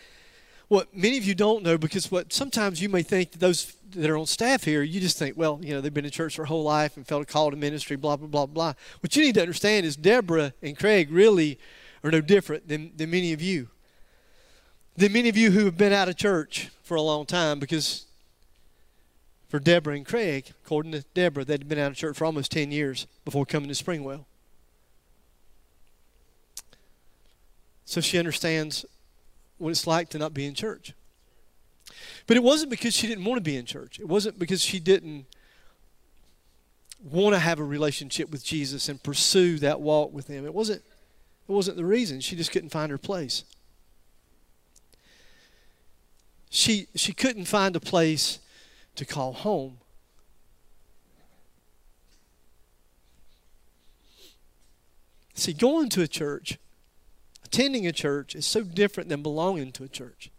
what 0.69 0.97
many 0.97 1.19
of 1.19 1.25
you 1.25 1.35
don't 1.35 1.63
know, 1.63 1.77
because 1.77 2.11
what 2.11 2.33
sometimes 2.33 2.81
you 2.81 2.89
may 2.89 3.03
think 3.03 3.33
that 3.33 3.39
those 3.39 3.75
that 3.91 4.09
are 4.09 4.17
on 4.17 4.27
staff 4.27 4.65
here, 4.65 4.83
you 4.83 5.01
just 5.01 5.19
think, 5.19 5.37
well, 5.37 5.61
you 5.63 5.75
know, 5.75 5.81
they've 5.81 5.95
been 5.95 6.05
in 6.05 6.11
church 6.11 6.37
their 6.37 6.47
whole 6.47 6.65
life 6.65 6.97
and 6.97 7.07
felt 7.07 7.23
a 7.23 7.27
call 7.27 7.51
to 7.51 7.57
ministry, 7.57 7.97
blah, 7.97 8.17
blah, 8.17 8.29
blah, 8.29 8.47
blah. 8.47 8.73
What 9.01 9.15
you 9.15 9.23
need 9.23 9.35
to 9.35 9.43
understand 9.43 9.87
is 9.87 9.97
Deborah 9.97 10.53
and 10.63 10.77
Craig 10.77 11.11
really 11.11 11.59
are 12.07 12.11
no 12.13 12.21
different 12.21 12.69
than, 12.69 12.93
than 12.97 13.11
many 13.11 13.33
of 13.33 13.43
you. 13.43 13.69
Than 14.97 15.13
many 15.13 15.29
of 15.29 15.37
you 15.37 15.51
who 15.51 15.65
have 15.65 15.77
been 15.77 15.93
out 15.93 16.09
of 16.09 16.17
church 16.17 16.71
for 16.83 16.95
a 16.95 17.03
long 17.03 17.27
time, 17.27 17.59
because 17.59 18.07
for 19.49 19.59
Deborah 19.59 19.95
and 19.95 20.07
Craig, 20.07 20.53
according 20.65 20.93
to 20.93 21.05
Deborah, 21.15 21.45
they'd 21.45 21.69
been 21.69 21.79
out 21.79 21.91
of 21.91 21.97
church 21.97 22.17
for 22.17 22.25
almost 22.25 22.53
10 22.53 22.71
years 22.71 23.07
before 23.25 23.45
coming 23.45 23.69
to 23.69 23.75
Springwell. 23.75 24.25
So 27.85 28.01
she 28.01 28.19
understands 28.19 28.85
what 29.59 29.71
it's 29.71 29.87
like 29.87 30.09
to 30.11 30.19
not 30.19 30.33
be 30.33 30.47
in 30.47 30.55
church. 30.55 30.93
But 32.27 32.37
it 32.37 32.43
wasn't 32.43 32.71
because 32.71 32.95
she 32.95 33.07
didn't 33.07 33.25
want 33.25 33.39
to 33.39 33.43
be 33.43 33.57
in 33.57 33.67
church. 33.67 34.01
It 34.01 34.09
wasn't 34.09 34.39
because 34.39 34.63
she 34.63 34.81
didn't 34.81 35.27
want 37.03 37.35
to 37.35 37.39
have 37.39 37.59
a 37.59 37.65
relationship 37.65 38.31
with 38.31 38.45
Jesus 38.45 38.89
and 38.89 39.03
pursue 39.03 39.59
that 39.59 39.81
walk 39.81 40.13
with 40.13 40.27
him. 40.27 40.45
It 40.45 40.55
wasn't 40.55 40.83
it 41.49 41.53
wasn't 41.53 41.77
the 41.77 41.85
reason. 41.85 42.21
She 42.21 42.35
just 42.35 42.51
couldn't 42.51 42.71
find 42.71 42.91
her 42.91 42.99
place. 42.99 43.45
She 46.51 46.89
she 46.95 47.13
couldn't 47.13 47.45
find 47.45 47.77
a 47.77 47.81
place 47.81 48.41
to 48.97 49.05
call 49.05 49.33
home. 49.33 49.79
See, 55.35 55.53
going 55.53 55.91
to 55.91 56.03
a 56.03 56.09
church, 56.09 56.59
attending 57.45 57.87
a 57.87 57.93
church 57.93 58.35
is 58.35 58.47
so 58.47 58.63
different 58.63 59.11
than 59.11 59.23
belonging 59.23 59.71
to 59.73 59.85
a 59.85 59.89
church. 59.89 60.31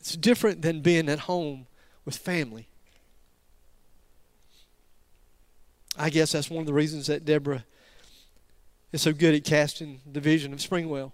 It's 0.00 0.16
different 0.16 0.62
than 0.62 0.80
being 0.80 1.08
at 1.08 1.20
home 1.20 1.66
with 2.06 2.16
family. 2.16 2.68
I 5.98 6.08
guess 6.08 6.32
that's 6.32 6.48
one 6.48 6.60
of 6.60 6.66
the 6.66 6.72
reasons 6.72 7.08
that 7.08 7.24
Deborah 7.24 7.64
is 8.92 9.02
so 9.02 9.12
good 9.12 9.34
at 9.34 9.44
casting 9.44 10.00
the 10.10 10.20
vision 10.20 10.52
of 10.52 10.60
Springwell. 10.60 11.12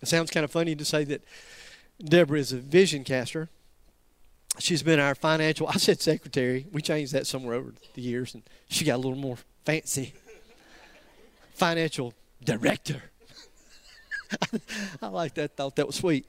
It 0.00 0.08
sounds 0.08 0.30
kind 0.30 0.44
of 0.44 0.50
funny 0.50 0.74
to 0.76 0.84
say 0.84 1.04
that 1.04 1.22
Deborah 2.02 2.38
is 2.38 2.52
a 2.52 2.58
vision 2.58 3.04
caster. 3.04 3.48
She's 4.58 4.82
been 4.82 5.00
our 5.00 5.14
financial, 5.14 5.66
I 5.74 5.76
said 5.76 6.00
secretary. 6.00 6.66
We 6.72 6.80
changed 6.80 7.12
that 7.12 7.26
somewhere 7.26 7.56
over 7.56 7.74
the 7.94 8.02
years, 8.02 8.34
and 8.34 8.42
she 8.68 8.84
got 8.84 8.96
a 8.96 9.02
little 9.02 9.18
more 9.18 9.38
fancy. 9.64 10.14
financial 11.54 12.14
director. 12.44 13.02
I 15.02 15.08
like 15.08 15.34
that, 15.34 15.56
thought 15.56 15.76
that 15.76 15.86
was 15.86 15.96
sweet. 15.96 16.26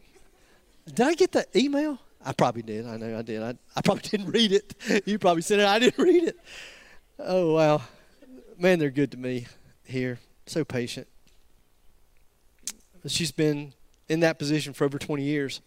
Did 0.85 1.01
I 1.01 1.13
get 1.15 1.33
that 1.33 1.53
email? 1.55 1.99
I 2.27 2.33
probably 2.33 2.61
did. 2.61 2.85
I 2.85 2.97
know 2.97 3.17
I 3.17 3.21
did. 3.21 3.41
I, 3.41 3.53
I 3.73 3.81
probably 3.81 4.01
didn't 4.09 4.31
read 4.31 4.51
it. 4.51 5.03
You 5.07 5.17
probably 5.17 5.41
said 5.41 5.61
it. 5.61 5.65
I 5.65 5.79
didn't 5.79 6.03
read 6.03 6.25
it. 6.25 6.37
Oh, 7.17 7.53
wow. 7.53 7.81
Man, 8.57 8.79
they're 8.79 8.89
good 8.89 9.11
to 9.11 9.17
me 9.17 9.47
here. 9.85 10.19
So 10.45 10.65
patient. 10.65 11.07
She's 13.05 13.31
been 13.31 13.73
in 14.09 14.19
that 14.19 14.37
position 14.39 14.73
for 14.73 14.83
over 14.83 14.99
20 14.99 15.23
years. 15.23 15.61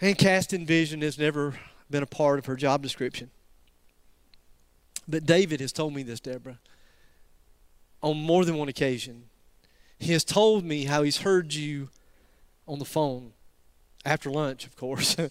And 0.00 0.16
casting 0.16 0.64
vision 0.64 1.02
has 1.02 1.18
never 1.18 1.54
been 1.90 2.02
a 2.02 2.06
part 2.06 2.38
of 2.38 2.46
her 2.46 2.56
job 2.56 2.82
description. 2.82 3.30
But 5.06 5.26
David 5.26 5.60
has 5.60 5.72
told 5.72 5.94
me 5.94 6.02
this, 6.02 6.20
Deborah, 6.20 6.60
on 8.02 8.16
more 8.16 8.46
than 8.46 8.56
one 8.56 8.68
occasion. 8.68 9.24
He 9.98 10.12
has 10.12 10.24
told 10.24 10.64
me 10.64 10.84
how 10.84 11.02
he's 11.02 11.18
heard 11.18 11.52
you 11.52 11.90
on 12.66 12.78
the 12.78 12.86
phone 12.86 13.32
after 14.04 14.30
lunch, 14.30 14.66
of 14.66 14.76
course. 14.76 15.16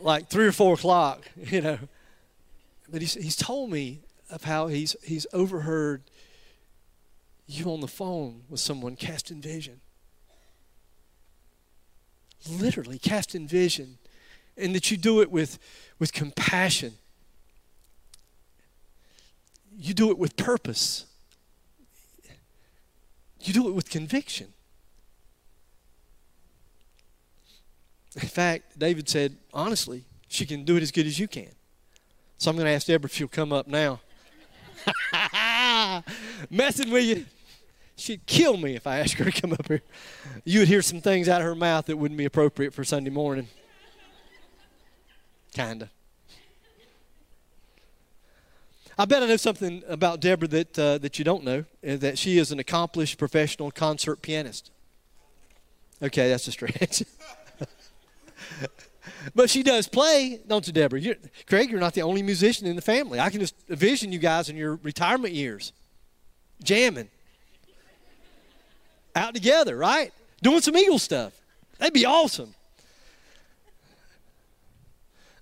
like 0.00 0.28
three 0.28 0.46
or 0.46 0.52
four 0.52 0.74
o'clock, 0.74 1.22
you 1.36 1.60
know. 1.60 1.78
But 2.88 3.00
he's, 3.00 3.14
he's 3.14 3.36
told 3.36 3.70
me 3.70 4.00
of 4.30 4.44
how 4.44 4.66
he's, 4.66 4.96
he's 5.02 5.26
overheard 5.32 6.02
you 7.46 7.70
on 7.72 7.80
the 7.80 7.88
phone 7.88 8.42
with 8.48 8.60
someone 8.60 8.96
casting 8.96 9.40
vision. 9.40 9.80
Literally 12.50 12.98
casting 12.98 13.46
vision. 13.46 13.98
And 14.56 14.74
that 14.74 14.90
you 14.90 14.96
do 14.96 15.22
it 15.22 15.30
with, 15.30 15.58
with 15.98 16.12
compassion. 16.12 16.94
You 19.74 19.94
do 19.94 20.10
it 20.10 20.18
with 20.18 20.36
purpose. 20.36 21.06
You 23.40 23.52
do 23.52 23.68
it 23.68 23.74
with 23.74 23.88
conviction. 23.88 24.51
In 28.20 28.28
fact, 28.28 28.78
David 28.78 29.08
said, 29.08 29.36
honestly, 29.52 30.04
she 30.28 30.44
can 30.44 30.64
do 30.64 30.76
it 30.76 30.82
as 30.82 30.90
good 30.90 31.06
as 31.06 31.18
you 31.18 31.28
can. 31.28 31.50
So 32.38 32.50
I'm 32.50 32.56
going 32.56 32.66
to 32.66 32.72
ask 32.72 32.86
Deborah 32.86 33.06
if 33.06 33.14
she'll 33.14 33.28
come 33.28 33.52
up 33.52 33.66
now. 33.66 34.00
Messing 36.50 36.90
with 36.90 37.04
you. 37.04 37.26
She'd 37.96 38.26
kill 38.26 38.56
me 38.56 38.74
if 38.74 38.86
I 38.86 38.98
asked 38.98 39.14
her 39.14 39.24
to 39.24 39.40
come 39.40 39.52
up 39.52 39.68
here. 39.68 39.82
You 40.44 40.60
would 40.60 40.68
hear 40.68 40.82
some 40.82 41.00
things 41.00 41.28
out 41.28 41.40
of 41.40 41.46
her 41.46 41.54
mouth 41.54 41.86
that 41.86 41.96
wouldn't 41.96 42.18
be 42.18 42.24
appropriate 42.24 42.74
for 42.74 42.84
Sunday 42.84 43.10
morning. 43.10 43.48
Kinda. 45.54 45.90
I 48.98 49.04
bet 49.04 49.22
I 49.22 49.26
know 49.26 49.36
something 49.36 49.82
about 49.88 50.20
Deborah 50.20 50.48
that, 50.48 50.78
uh, 50.78 50.98
that 50.98 51.18
you 51.18 51.24
don't 51.24 51.44
know, 51.44 51.64
that 51.82 52.18
she 52.18 52.38
is 52.38 52.52
an 52.52 52.58
accomplished 52.58 53.18
professional 53.18 53.70
concert 53.70 54.20
pianist. 54.20 54.70
Okay, 56.02 56.28
that's 56.28 56.46
a 56.48 56.52
stretch. 56.52 57.02
but 59.34 59.50
she 59.50 59.62
does 59.62 59.88
play, 59.88 60.40
don't 60.46 60.66
you, 60.66 60.72
Deborah? 60.72 61.00
You're, 61.00 61.16
Craig, 61.46 61.70
you're 61.70 61.80
not 61.80 61.94
the 61.94 62.02
only 62.02 62.22
musician 62.22 62.66
in 62.66 62.76
the 62.76 62.82
family. 62.82 63.20
I 63.20 63.30
can 63.30 63.40
just 63.40 63.54
envision 63.68 64.12
you 64.12 64.18
guys 64.18 64.48
in 64.48 64.56
your 64.56 64.76
retirement 64.82 65.34
years 65.34 65.72
jamming 66.62 67.08
out 69.14 69.34
together, 69.34 69.76
right? 69.76 70.12
Doing 70.42 70.60
some 70.60 70.76
Eagle 70.76 70.98
stuff. 70.98 71.32
That'd 71.78 71.94
be 71.94 72.06
awesome. 72.06 72.54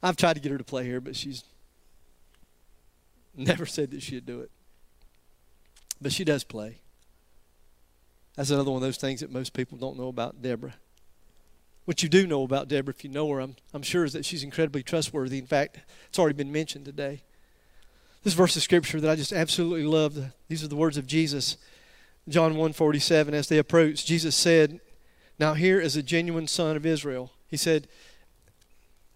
I've 0.03 0.17
tried 0.17 0.35
to 0.35 0.41
get 0.41 0.51
her 0.53 0.59
to 0.59 0.65
play 0.65 0.85
here, 0.85 1.01
but 1.01 1.15
she's 1.15 1.45
never 3.37 3.67
said 3.67 3.91
that 3.91 4.03
she'd 4.03 4.25
do 4.25 4.41
it. 4.41 4.51
But 6.01 6.13
she 6.13 6.25
does 6.25 6.45
play. 6.45 6.79
That's 8.37 8.51
another 8.51 8.71
one 8.71 8.79
of 8.79 8.83
those 8.83 8.97
things 8.97 9.21
that 9.21 9.31
most 9.31 9.53
people 9.53 9.77
don't 9.77 9.99
know 9.99 10.09
about 10.09 10.41
Deborah. 10.41 10.75
What 11.91 12.05
you 12.05 12.09
do 12.09 12.25
know 12.25 12.45
about 12.45 12.69
Deborah, 12.69 12.95
if 12.97 13.03
you 13.03 13.11
know 13.11 13.29
her, 13.31 13.41
I'm, 13.41 13.57
I'm 13.75 13.83
sure, 13.83 14.05
is 14.05 14.13
that 14.13 14.25
she's 14.25 14.45
incredibly 14.45 14.85
trustworthy. 14.85 15.39
In 15.39 15.47
fact, 15.49 15.81
it's 16.09 16.21
already 16.21 16.37
been 16.37 16.53
mentioned 16.53 16.85
today. 16.85 17.23
This 18.23 18.33
verse 18.33 18.55
of 18.55 18.63
scripture 18.63 19.01
that 19.01 19.11
I 19.11 19.17
just 19.17 19.33
absolutely 19.33 19.83
love, 19.83 20.17
these 20.47 20.63
are 20.63 20.69
the 20.69 20.77
words 20.77 20.97
of 20.97 21.09
Jesus. 21.09 21.57
John 22.29 22.55
1:47 22.55 23.35
as 23.35 23.49
they 23.49 23.59
approached, 23.59 24.07
Jesus 24.07 24.37
said, 24.37 24.79
"Now 25.41 25.55
here 25.55 25.81
is 25.81 25.97
a 25.97 26.03
genuine 26.05 26.47
son 26.47 26.77
of 26.77 26.87
Israel." 26.87 27.33
He 27.49 27.57
said, 27.57 27.89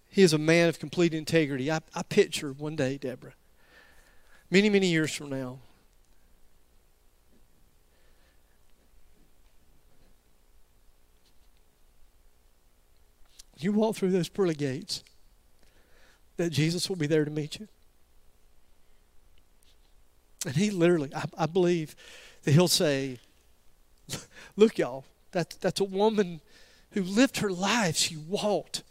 "He 0.09 0.21
is 0.21 0.33
a 0.33 0.37
man 0.37 0.67
of 0.67 0.77
complete 0.77 1.13
integrity." 1.13 1.71
I, 1.71 1.79
I 1.93 2.03
picture 2.03 2.51
one 2.51 2.75
day, 2.75 2.97
Deborah, 2.97 3.35
many, 4.51 4.69
many 4.69 4.87
years 4.87 5.15
from 5.15 5.29
now, 5.29 5.59
you 13.57 13.71
walk 13.71 13.95
through 13.95 14.11
those 14.11 14.29
pearly 14.29 14.55
gates, 14.55 15.03
that 16.37 16.51
Jesus 16.51 16.89
will 16.89 16.95
be 16.95 17.07
there 17.07 17.25
to 17.25 17.31
meet 17.31 17.59
you. 17.59 17.67
And 20.45 20.55
he 20.55 20.69
literally, 20.69 21.13
I, 21.15 21.23
I 21.37 21.45
believe 21.45 21.95
that 22.43 22.51
he'll 22.51 22.67
say, 22.67 23.19
Look, 24.55 24.77
y'all, 24.77 25.05
that, 25.31 25.55
that's 25.61 25.79
a 25.79 25.85
woman 25.85 26.41
who 26.91 27.01
lived 27.01 27.37
her 27.37 27.49
life. 27.49 27.95
She 27.95 28.15
walked 28.15 28.83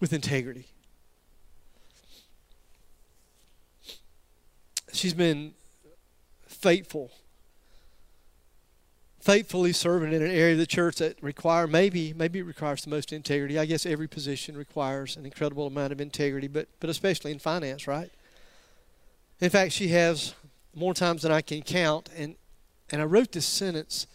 with 0.00 0.12
integrity. 0.12 0.66
She's 4.92 5.14
been 5.14 5.54
faithful 6.46 7.12
faithfully 9.20 9.72
serving 9.72 10.12
in 10.12 10.22
an 10.22 10.30
area 10.30 10.52
of 10.52 10.58
the 10.58 10.66
church 10.66 10.96
that 10.96 11.22
require 11.22 11.66
maybe 11.66 12.12
maybe 12.14 12.42
requires 12.42 12.82
the 12.82 12.90
most 12.90 13.12
integrity. 13.12 13.58
I 13.58 13.66
guess 13.66 13.84
every 13.86 14.08
position 14.08 14.56
requires 14.56 15.16
an 15.16 15.24
incredible 15.26 15.66
amount 15.66 15.92
of 15.92 16.00
integrity, 16.00 16.48
but 16.48 16.68
but 16.80 16.90
especially 16.90 17.30
in 17.30 17.38
finance, 17.38 17.86
right? 17.86 18.10
In 19.40 19.50
fact, 19.50 19.72
she 19.72 19.88
has 19.88 20.34
more 20.74 20.94
times 20.94 21.22
than 21.22 21.32
I 21.32 21.42
can 21.42 21.62
count, 21.62 22.08
and 22.16 22.36
and 22.90 23.00
I 23.00 23.04
wrote 23.04 23.32
this 23.32 23.46
sentence, 23.46 24.06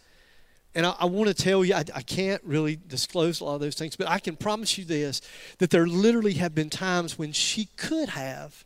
And 0.74 0.84
I, 0.84 0.94
I 1.00 1.04
want 1.06 1.28
to 1.28 1.34
tell 1.34 1.64
you, 1.64 1.74
I, 1.74 1.84
I 1.94 2.02
can't 2.02 2.42
really 2.44 2.76
disclose 2.76 3.40
a 3.40 3.44
lot 3.44 3.54
of 3.54 3.60
those 3.60 3.76
things, 3.76 3.96
but 3.96 4.08
I 4.08 4.18
can 4.18 4.36
promise 4.36 4.76
you 4.76 4.84
this 4.84 5.22
that 5.58 5.70
there 5.70 5.86
literally 5.86 6.34
have 6.34 6.54
been 6.54 6.68
times 6.68 7.18
when 7.18 7.32
she 7.32 7.66
could 7.76 8.10
have 8.10 8.64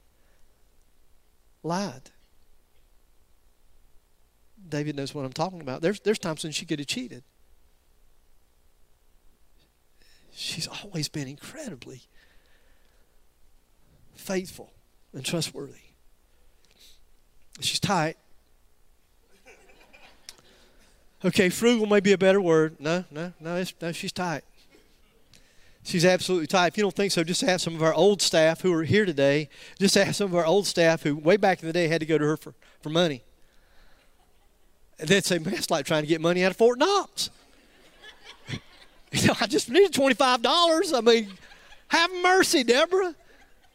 lied. 1.62 2.10
David 4.70 4.96
knows 4.96 5.14
what 5.14 5.24
I'm 5.24 5.32
talking 5.32 5.60
about. 5.60 5.82
There's, 5.82 6.00
there's 6.00 6.18
times 6.18 6.44
when 6.44 6.52
she 6.52 6.64
could 6.64 6.78
have 6.78 6.88
cheated. 6.88 7.22
She's 10.32 10.66
always 10.66 11.08
been 11.08 11.28
incredibly 11.28 12.02
faithful 14.14 14.72
and 15.12 15.24
trustworthy. 15.24 15.80
She's 17.60 17.80
tight. 17.80 18.16
Okay, 21.22 21.50
frugal 21.50 21.86
may 21.86 22.00
be 22.00 22.12
a 22.12 22.18
better 22.18 22.40
word. 22.40 22.76
No, 22.80 23.04
no, 23.10 23.34
no, 23.40 23.62
no, 23.80 23.92
she's 23.92 24.12
tight. 24.12 24.42
She's 25.82 26.04
absolutely 26.04 26.46
tight. 26.46 26.68
If 26.68 26.76
you 26.76 26.82
don't 26.82 26.94
think 26.94 27.12
so, 27.12 27.24
just 27.24 27.42
ask 27.42 27.64
some 27.64 27.74
of 27.74 27.82
our 27.82 27.92
old 27.92 28.22
staff 28.22 28.60
who 28.60 28.72
are 28.72 28.84
here 28.84 29.04
today. 29.04 29.48
Just 29.78 29.96
ask 29.96 30.14
some 30.14 30.30
of 30.30 30.36
our 30.36 30.46
old 30.46 30.66
staff 30.66 31.02
who, 31.02 31.16
way 31.16 31.36
back 31.36 31.62
in 31.62 31.66
the 31.66 31.72
day, 31.72 31.88
had 31.88 32.00
to 32.00 32.06
go 32.06 32.16
to 32.16 32.24
her 32.24 32.36
for, 32.36 32.54
for 32.80 32.90
money. 32.90 33.22
They'd 35.02 35.24
say, 35.24 35.38
man, 35.38 35.54
it's 35.54 35.70
like 35.70 35.86
trying 35.86 36.02
to 36.02 36.08
get 36.08 36.20
money 36.20 36.44
out 36.44 36.50
of 36.50 36.56
Fort 36.56 36.78
Knox. 36.78 37.30
you 39.12 39.26
know, 39.26 39.34
I 39.40 39.46
just 39.46 39.70
needed 39.70 39.92
$25. 39.92 40.96
I 40.96 41.00
mean, 41.00 41.28
have 41.88 42.10
mercy, 42.22 42.62
Deborah. 42.64 43.14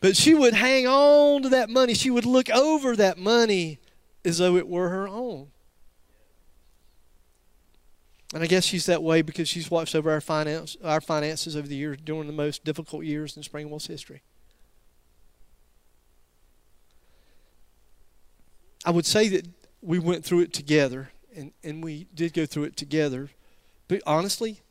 But 0.02 0.16
she 0.16 0.36
would 0.36 0.54
hang 0.54 0.88
on 0.88 1.44
to 1.44 1.50
that 1.50 1.70
money. 1.70 1.94
She 1.94 2.12
would 2.12 2.26
look 2.26 2.50
over 2.50 2.96
that 2.96 3.18
money 3.18 3.80
as 4.24 4.38
though 4.38 4.56
it 4.56 4.68
were 4.68 4.90
her 4.90 5.08
own. 5.08 5.48
And 8.34 8.44
I 8.44 8.48
guess 8.48 8.66
she's 8.66 8.86
that 8.88 9.02
way 9.02 9.22
because 9.22 9.48
she's 9.48 9.72
watched 9.72 9.96
over 9.96 10.12
our 10.12 10.22
finance, 10.22 10.76
our 10.84 11.00
finances 11.00 11.56
over 11.56 11.68
the 11.68 11.76
years 11.76 11.98
during 12.04 12.28
the 12.28 12.34
most 12.34 12.66
difficult 12.66 13.06
years 13.06 13.38
in 13.38 13.44
Springwell's 13.44 13.88
history. 13.88 14.22
I 18.86 18.92
would 18.92 19.06
say 19.06 19.30
that 19.30 19.48
we 19.82 20.00
went 20.00 20.26
through 20.26 20.42
it 20.42 20.54
together, 20.54 21.12
and, 21.36 21.52
and 21.64 21.84
we 21.84 22.08
did 22.14 22.34
go 22.34 22.46
through 22.46 22.64
it 22.64 22.78
together. 22.78 23.30
But 23.88 24.02
honestly, 24.06 24.62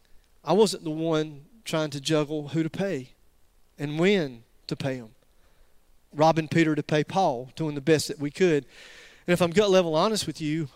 I 0.44 0.52
wasn't 0.52 0.84
the 0.84 0.90
one 0.90 1.44
trying 1.64 1.90
to 1.90 2.00
juggle 2.00 2.48
who 2.48 2.62
to 2.62 2.70
pay 2.70 3.10
and 3.78 3.98
when 3.98 4.42
to 4.66 4.76
pay 4.76 4.96
them. 4.98 5.10
Robbing 6.12 6.48
Peter 6.48 6.74
to 6.74 6.82
pay 6.82 7.04
Paul, 7.04 7.50
doing 7.56 7.74
the 7.74 7.80
best 7.80 8.08
that 8.08 8.18
we 8.18 8.30
could. 8.30 8.66
And 9.26 9.32
if 9.32 9.40
I'm 9.40 9.50
gut 9.50 9.70
level 9.70 9.94
honest 9.94 10.26
with 10.26 10.40
you, 10.40 10.68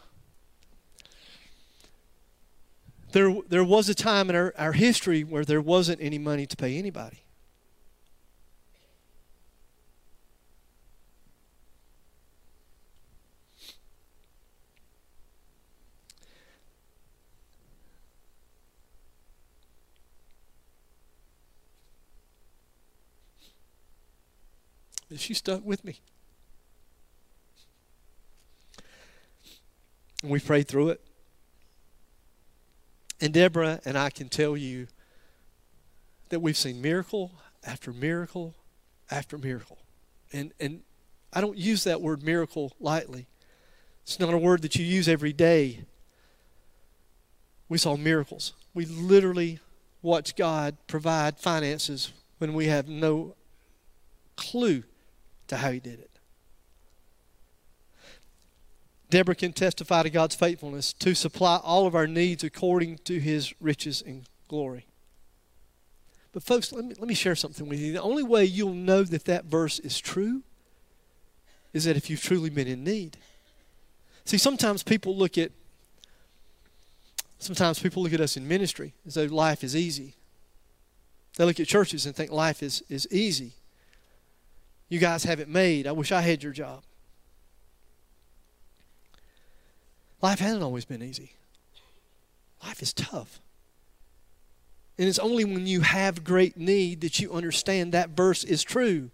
there, 3.12 3.34
there 3.49 3.64
was 3.64 3.89
a 3.89 3.95
time 3.95 4.30
in 4.30 4.36
our, 4.36 4.53
our 4.59 4.72
history 4.72 5.24
where 5.24 5.45
there 5.45 5.61
wasn't 5.61 6.01
any 6.01 6.18
money 6.18 6.47
to 6.47 6.57
pay 6.57 6.76
anybody. 6.76 7.22
She 25.16 25.34
stuck 25.34 25.64
with 25.64 25.84
me. 25.84 26.00
And 30.22 30.30
we 30.30 30.40
prayed 30.40 30.68
through 30.68 30.90
it. 30.90 31.00
And 33.20 33.32
Deborah 33.32 33.80
and 33.84 33.96
I 33.96 34.11
can 34.11 34.28
tell 34.28 34.56
you 34.56 34.86
that 36.28 36.40
we've 36.40 36.56
seen 36.56 36.82
miracle 36.82 37.32
after 37.64 37.92
miracle 37.92 38.54
after 39.11 39.38
miracle. 39.38 39.78
And 40.32 40.52
and 40.61 40.82
I 41.32 41.40
don't 41.40 41.56
use 41.56 41.84
that 41.84 42.00
word 42.00 42.22
miracle 42.22 42.72
lightly. 42.80 43.26
It's 44.02 44.18
not 44.18 44.32
a 44.32 44.38
word 44.38 44.62
that 44.62 44.76
you 44.76 44.84
use 44.84 45.09
every 45.09 45.32
day. 45.32 45.84
We 47.68 47.78
saw 47.78 47.96
miracles. 47.96 48.54
We 48.72 48.86
literally 48.86 49.61
watched 50.00 50.36
God 50.36 50.76
provide 50.86 51.38
finances 51.38 52.12
when 52.38 52.54
we 52.54 52.66
have 52.66 52.88
no 52.88 53.34
clue 54.36 54.84
to 55.49 55.57
how 55.57 55.70
he 55.70 55.80
did 55.80 55.99
it. 55.99 56.11
Deborah 59.11 59.34
can 59.34 59.53
testify 59.53 60.03
to 60.03 60.11
God's 60.11 60.34
faithfulness 60.34 60.92
to 60.94 61.14
supply 61.14 61.57
all 61.57 61.86
of 61.86 61.94
our 61.94 62.07
needs 62.07 62.44
according 62.44 62.99
to 63.05 63.18
his 63.18 63.55
riches 63.61 64.03
and 64.07 64.24
glory. 64.49 64.86
But, 66.32 66.42
folks, 66.42 66.72
let 66.72 66.84
me, 66.84 66.94
let 66.99 67.09
me 67.09 67.14
share 67.14 67.34
something 67.34 67.68
with 67.68 67.80
you. 67.80 67.92
The 67.92 68.03
only 68.03 68.22
way 68.22 68.44
you'll 68.44 68.74
know 68.74 69.03
that 69.03 69.24
that 69.24 69.46
verse 69.46 69.78
is 69.78 69.99
true 69.99 70.42
is 71.72 71.84
that 71.84 71.96
if 71.96 72.11
you've 72.11 72.22
truly 72.22 72.51
been 72.51 72.68
in 72.68 72.84
need. 72.84 73.16
See, 74.24 74.38
sometimes 74.38 74.82
people 74.82 75.16
look 75.16 75.38
at 75.38 75.53
sometimes 77.38 77.78
people 77.78 78.03
look 78.03 78.12
at 78.12 78.20
us 78.20 78.36
in 78.36 78.46
ministry 78.46 78.94
as 79.07 79.14
though 79.14 79.24
life 79.24 79.64
is 79.64 79.74
easy. 79.74 80.16
They 81.36 81.44
look 81.44 81.61
at 81.61 81.68
churches 81.68 82.05
and 82.05 82.14
think 82.14 82.32
life 82.32 82.62
is, 82.62 82.82
is 82.88 83.07
easy. 83.11 83.53
You 84.89 84.99
guys 84.99 85.24
have 85.24 85.41
it 85.41 85.49
made. 85.49 85.86
I 85.86 85.93
wish 85.93 86.12
I 86.12 86.22
had 86.22 86.43
your 86.43 86.53
job. 86.53 86.82
Life 90.20 90.41
hasn't 90.41 90.62
always 90.62 90.84
been 90.84 91.03
easy. 91.03 91.32
Life 92.64 92.82
is 92.82 92.93
tough. 92.93 93.41
And 94.99 95.07
it's 95.07 95.18
only 95.18 95.45
when 95.45 95.66
you 95.66 95.82
have 95.82 96.24
great 96.24 96.57
need 96.57 97.03
that 97.03 97.20
you 97.20 97.32
understand 97.32 97.93
that 97.93 98.11
verse 98.11 98.43
is 98.43 98.64
true. 98.64 99.11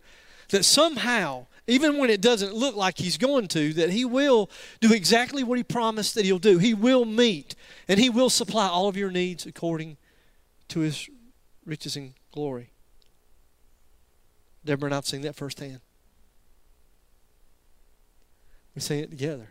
That 0.49 0.65
somehow, 0.65 1.47
even 1.67 1.99
when 1.99 2.09
it 2.09 2.23
doesn't 2.23 2.55
look 2.55 2.75
like 2.75 2.99
he's 2.99 3.19
going 3.19 3.49
to, 3.49 3.75
that 3.75 3.91
he 3.91 4.05
will 4.05 4.49
do 4.81 4.95
exactly 4.95 5.45
what 5.45 5.59
he 5.59 5.65
promised 5.65 6.15
that 6.15 6.25
he'll 6.25 6.39
do. 6.39 6.59
He 6.59 6.73
will 6.73 7.05
meet 7.05 7.55
and 7.87 8.01
he 8.01 8.09
will 8.09 8.31
supply 8.31 8.67
all 8.67 8.89
of 8.89 8.97
your 8.97 9.11
needs 9.11 9.45
according 9.45 9.99
to 10.69 10.81
his 10.81 11.11
riches 11.67 11.97
and 11.97 12.15
glory. 12.33 12.71
Deborah 14.65 14.87
and 14.87 14.95
I've 14.95 15.07
seen 15.07 15.23
that 15.23 15.37
firsthand. 15.37 15.81
We 18.75 18.81
sing 18.81 19.01
it 19.01 19.11
together. 19.11 19.49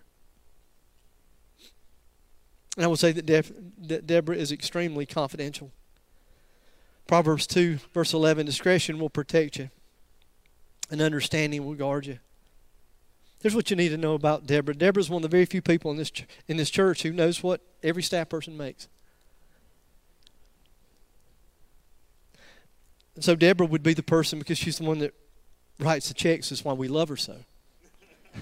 And 2.76 2.86
I 2.86 2.88
will 2.88 2.97
say 2.97 3.11
that, 3.11 3.51
that 3.88 4.07
Deborah 4.07 4.36
is 4.36 4.51
extremely 4.51 5.05
confidential. 5.05 5.72
Proverbs 7.07 7.45
2, 7.47 7.78
verse 7.93 8.14
11 8.14 8.45
discretion 8.45 8.99
will 8.99 9.09
protect 9.09 9.57
you, 9.57 9.70
and 10.89 11.01
understanding 11.01 11.66
will 11.66 11.76
guard 11.76 12.05
you. 12.05 12.20
Here's 13.41 13.55
what 13.55 13.70
you 13.70 13.76
need 13.76 13.89
to 13.89 13.97
know 13.97 14.14
about 14.14 14.47
Deborah. 14.47 14.74
Deborah 14.74 15.01
is 15.01 15.09
one 15.09 15.18
of 15.18 15.30
the 15.30 15.36
very 15.36 15.45
few 15.45 15.61
people 15.61 15.91
in 15.91 15.97
this, 15.97 16.09
ch- 16.09 16.26
in 16.47 16.57
this 16.57 16.70
church 16.70 17.03
who 17.03 17.11
knows 17.11 17.43
what 17.43 17.61
every 17.84 18.01
staff 18.01 18.30
person 18.30 18.55
makes. 18.55 18.88
And 23.16 23.24
so 23.24 23.36
Deborah 23.36 23.68
would 23.68 23.84
be 23.84 23.93
the 23.93 24.03
person 24.03 24.39
because 24.39 24.57
she's 24.57 24.80
the 24.80 24.86
one 24.86 24.99
that 24.99 25.14
writes 25.80 26.07
the 26.07 26.14
checks. 26.14 26.49
That's 26.49 26.66
why 26.66 26.74
we 26.74 26.88
love 26.88 27.09
her 27.09 27.18
so. 27.18 27.38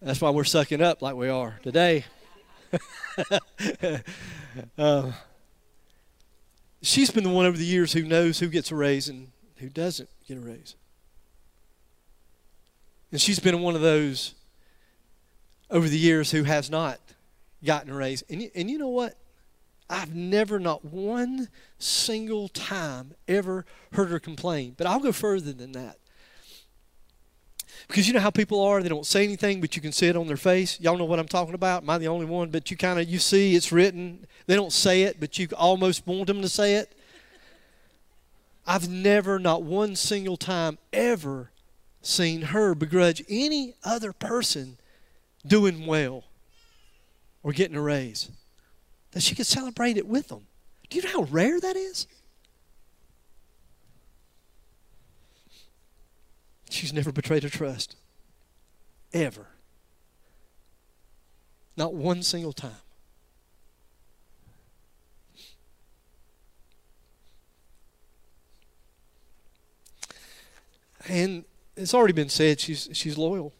That's 0.00 0.20
why 0.20 0.30
we're 0.30 0.44
sucking 0.44 0.80
up 0.80 1.02
like 1.02 1.16
we 1.16 1.28
are 1.28 1.58
today. 1.62 2.04
uh, 4.78 5.12
she's 6.82 7.10
been 7.10 7.24
the 7.24 7.30
one 7.30 7.46
over 7.46 7.56
the 7.56 7.64
years 7.64 7.92
who 7.92 8.02
knows 8.02 8.38
who 8.38 8.48
gets 8.48 8.70
a 8.70 8.74
raise 8.74 9.08
and 9.08 9.32
who 9.56 9.68
doesn't 9.68 10.08
get 10.26 10.36
a 10.36 10.40
raise. 10.40 10.76
And 13.10 13.20
she's 13.20 13.38
been 13.38 13.60
one 13.62 13.74
of 13.74 13.80
those 13.80 14.34
over 15.70 15.88
the 15.88 15.98
years 15.98 16.30
who 16.30 16.44
has 16.44 16.70
not 16.70 17.00
gotten 17.64 17.90
a 17.90 17.94
raise. 17.94 18.22
And, 18.28 18.50
and 18.54 18.70
you 18.70 18.78
know 18.78 18.88
what? 18.88 19.16
I've 19.88 20.14
never, 20.14 20.58
not 20.58 20.84
one 20.84 21.48
single 21.78 22.48
time, 22.48 23.14
ever 23.28 23.64
heard 23.92 24.10
her 24.10 24.18
complain. 24.18 24.74
But 24.76 24.86
I'll 24.86 25.00
go 25.00 25.12
further 25.12 25.52
than 25.52 25.72
that. 25.72 25.98
Because 27.86 28.08
you 28.08 28.14
know 28.14 28.20
how 28.20 28.30
people 28.30 28.60
are, 28.62 28.82
they 28.82 28.88
don't 28.88 29.06
say 29.06 29.22
anything, 29.22 29.60
but 29.60 29.76
you 29.76 29.82
can 29.82 29.92
see 29.92 30.08
it 30.08 30.16
on 30.16 30.26
their 30.26 30.36
face. 30.36 30.80
Y'all 30.80 30.98
know 30.98 31.04
what 31.04 31.20
I'm 31.20 31.28
talking 31.28 31.54
about? 31.54 31.84
Am 31.84 31.90
I 31.90 31.98
the 31.98 32.08
only 32.08 32.26
one? 32.26 32.50
But 32.50 32.70
you 32.70 32.76
kind 32.76 32.98
of, 32.98 33.08
you 33.08 33.20
see 33.20 33.54
it's 33.54 33.70
written. 33.70 34.26
They 34.46 34.56
don't 34.56 34.72
say 34.72 35.02
it, 35.02 35.20
but 35.20 35.38
you 35.38 35.48
almost 35.56 36.04
want 36.06 36.26
them 36.26 36.42
to 36.42 36.48
say 36.48 36.74
it. 36.74 36.92
I've 38.66 38.88
never, 38.88 39.38
not 39.38 39.62
one 39.62 39.94
single 39.94 40.36
time, 40.36 40.78
ever 40.92 41.52
seen 42.02 42.42
her 42.42 42.74
begrudge 42.74 43.22
any 43.28 43.74
other 43.84 44.12
person 44.12 44.78
doing 45.46 45.86
well 45.86 46.24
or 47.44 47.52
getting 47.52 47.76
a 47.76 47.80
raise 47.80 48.30
that 49.16 49.22
she 49.22 49.34
could 49.34 49.46
celebrate 49.46 49.96
it 49.96 50.06
with 50.06 50.28
them. 50.28 50.46
Do 50.90 50.98
you 50.98 51.02
know 51.02 51.10
how 51.10 51.22
rare 51.22 51.58
that 51.58 51.74
is? 51.74 52.06
She's 56.68 56.92
never 56.92 57.10
betrayed 57.10 57.42
her 57.42 57.48
trust. 57.48 57.96
Ever. 59.14 59.46
Not 61.78 61.94
one 61.94 62.22
single 62.22 62.52
time. 62.52 62.72
And 71.08 71.46
it's 71.74 71.94
already 71.94 72.12
been 72.12 72.28
said 72.28 72.60
she's, 72.60 72.90
she's 72.92 73.16
loyal. 73.16 73.54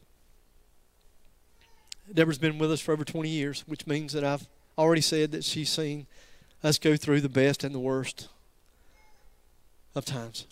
Deborah's 2.13 2.37
been 2.37 2.59
with 2.59 2.71
us 2.71 2.83
for 2.83 2.93
over 2.93 3.07
20 3.07 3.31
years, 3.31 3.65
which 3.67 3.87
means 3.87 4.13
that 4.13 4.23
I've 4.23 4.47
already 4.79 5.01
said 5.01 5.33
that 5.33 5.45
she's 5.45 5.71
seen 5.71 6.07
us 6.63 6.79
go 6.79 6.97
through 6.97 7.21
the 7.21 7.29
best 7.29 7.65
and 7.65 7.75
the 7.75 7.81
worst 7.81 8.29
of 9.95 10.05
times. 10.05 10.47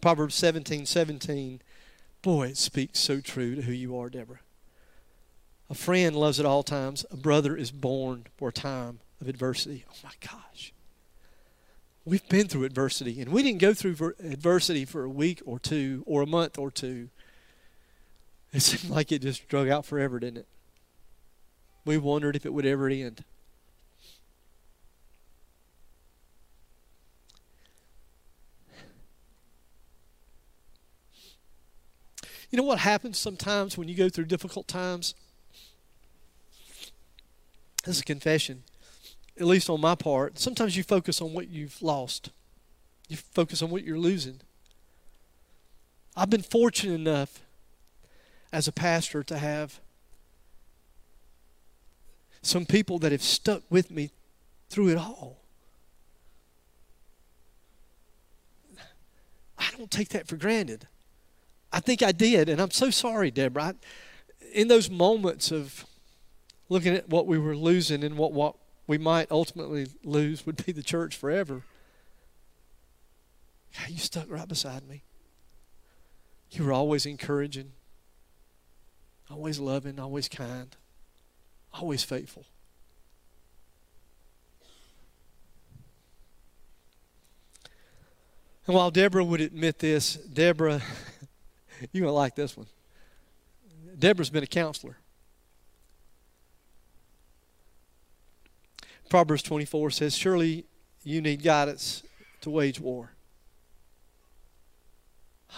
Proverbs 0.00 0.34
17 0.34 0.86
17. 0.86 1.60
Boy, 2.22 2.48
it 2.48 2.56
speaks 2.56 2.98
so 3.00 3.20
true 3.20 3.54
to 3.54 3.62
who 3.62 3.72
you 3.72 3.98
are, 3.98 4.08
Deborah. 4.08 4.40
A 5.70 5.74
friend 5.74 6.14
loves 6.14 6.38
at 6.38 6.46
all 6.46 6.62
times. 6.62 7.04
A 7.10 7.16
brother 7.16 7.56
is 7.56 7.70
born 7.70 8.26
for 8.36 8.48
a 8.48 8.52
time 8.52 9.00
of 9.20 9.28
adversity. 9.28 9.84
Oh 9.90 9.96
my 10.04 10.12
gosh. 10.20 10.72
We've 12.04 12.26
been 12.28 12.48
through 12.48 12.64
adversity, 12.64 13.20
and 13.20 13.32
we 13.32 13.42
didn't 13.42 13.60
go 13.60 13.72
through 13.72 13.94
ver- 13.94 14.16
adversity 14.22 14.84
for 14.84 15.04
a 15.04 15.08
week 15.08 15.40
or 15.46 15.58
two 15.58 16.02
or 16.06 16.20
a 16.20 16.26
month 16.26 16.58
or 16.58 16.70
two. 16.70 17.08
It 18.52 18.60
seemed 18.60 18.94
like 18.94 19.10
it 19.10 19.22
just 19.22 19.48
drug 19.48 19.68
out 19.68 19.86
forever, 19.86 20.20
didn't 20.20 20.38
it? 20.38 20.46
We 21.84 21.98
wondered 21.98 22.36
if 22.36 22.46
it 22.46 22.52
would 22.52 22.66
ever 22.66 22.88
end. 22.88 23.24
You 32.50 32.58
know 32.58 32.62
what 32.62 32.78
happens 32.78 33.18
sometimes 33.18 33.76
when 33.76 33.88
you 33.88 33.96
go 33.96 34.08
through 34.08 34.26
difficult 34.26 34.68
times? 34.68 35.14
This 37.84 37.96
is 37.96 38.02
a 38.02 38.04
confession, 38.04 38.62
at 39.38 39.46
least 39.46 39.68
on 39.68 39.80
my 39.80 39.96
part. 39.96 40.38
Sometimes 40.38 40.76
you 40.76 40.84
focus 40.84 41.20
on 41.20 41.32
what 41.32 41.48
you've 41.48 41.82
lost, 41.82 42.30
you 43.08 43.16
focus 43.16 43.60
on 43.60 43.70
what 43.70 43.82
you're 43.82 43.98
losing. 43.98 44.40
I've 46.16 46.30
been 46.30 46.42
fortunate 46.42 46.94
enough 46.94 47.40
as 48.52 48.68
a 48.68 48.72
pastor 48.72 49.24
to 49.24 49.36
have 49.36 49.80
some 52.46 52.66
people 52.66 52.98
that 53.00 53.12
have 53.12 53.22
stuck 53.22 53.62
with 53.70 53.90
me 53.90 54.10
through 54.68 54.88
it 54.88 54.98
all. 54.98 55.40
I 59.58 59.70
don't 59.76 59.90
take 59.90 60.10
that 60.10 60.28
for 60.28 60.36
granted. 60.36 60.86
I 61.72 61.80
think 61.80 62.02
I 62.02 62.12
did, 62.12 62.48
and 62.48 62.60
I'm 62.60 62.70
so 62.70 62.90
sorry, 62.90 63.30
Deborah. 63.30 63.62
I, 63.62 63.72
in 64.52 64.68
those 64.68 64.90
moments 64.90 65.50
of 65.50 65.86
looking 66.68 66.94
at 66.94 67.08
what 67.08 67.26
we 67.26 67.38
were 67.38 67.56
losing 67.56 68.04
and 68.04 68.16
what, 68.16 68.32
what 68.32 68.56
we 68.86 68.98
might 68.98 69.30
ultimately 69.30 69.86
lose 70.04 70.46
would 70.46 70.64
be 70.64 70.72
the 70.72 70.82
church 70.82 71.16
forever. 71.16 71.62
God, 73.78 73.90
you 73.90 73.98
stuck 73.98 74.30
right 74.30 74.46
beside 74.46 74.86
me. 74.88 75.02
You 76.50 76.64
were 76.64 76.72
always 76.72 77.06
encouraging, 77.06 77.72
always 79.28 79.58
loving, 79.58 79.98
always 79.98 80.28
kind, 80.28 80.76
always 81.80 82.04
faithful. 82.04 82.44
And 88.66 88.74
while 88.74 88.90
Deborah 88.90 89.24
would 89.24 89.40
admit 89.40 89.78
this, 89.78 90.14
Deborah, 90.14 90.80
you're 91.92 92.02
going 92.02 92.10
to 92.10 92.12
like 92.12 92.34
this 92.34 92.56
one. 92.56 92.66
Deborah's 93.98 94.30
been 94.30 94.42
a 94.42 94.46
counselor. 94.46 94.96
Proverbs 99.10 99.42
24 99.42 99.90
says, 99.90 100.16
Surely 100.16 100.64
you 101.04 101.20
need 101.20 101.42
guidance 101.42 102.02
to 102.40 102.50
wage 102.50 102.80
war. 102.80 103.10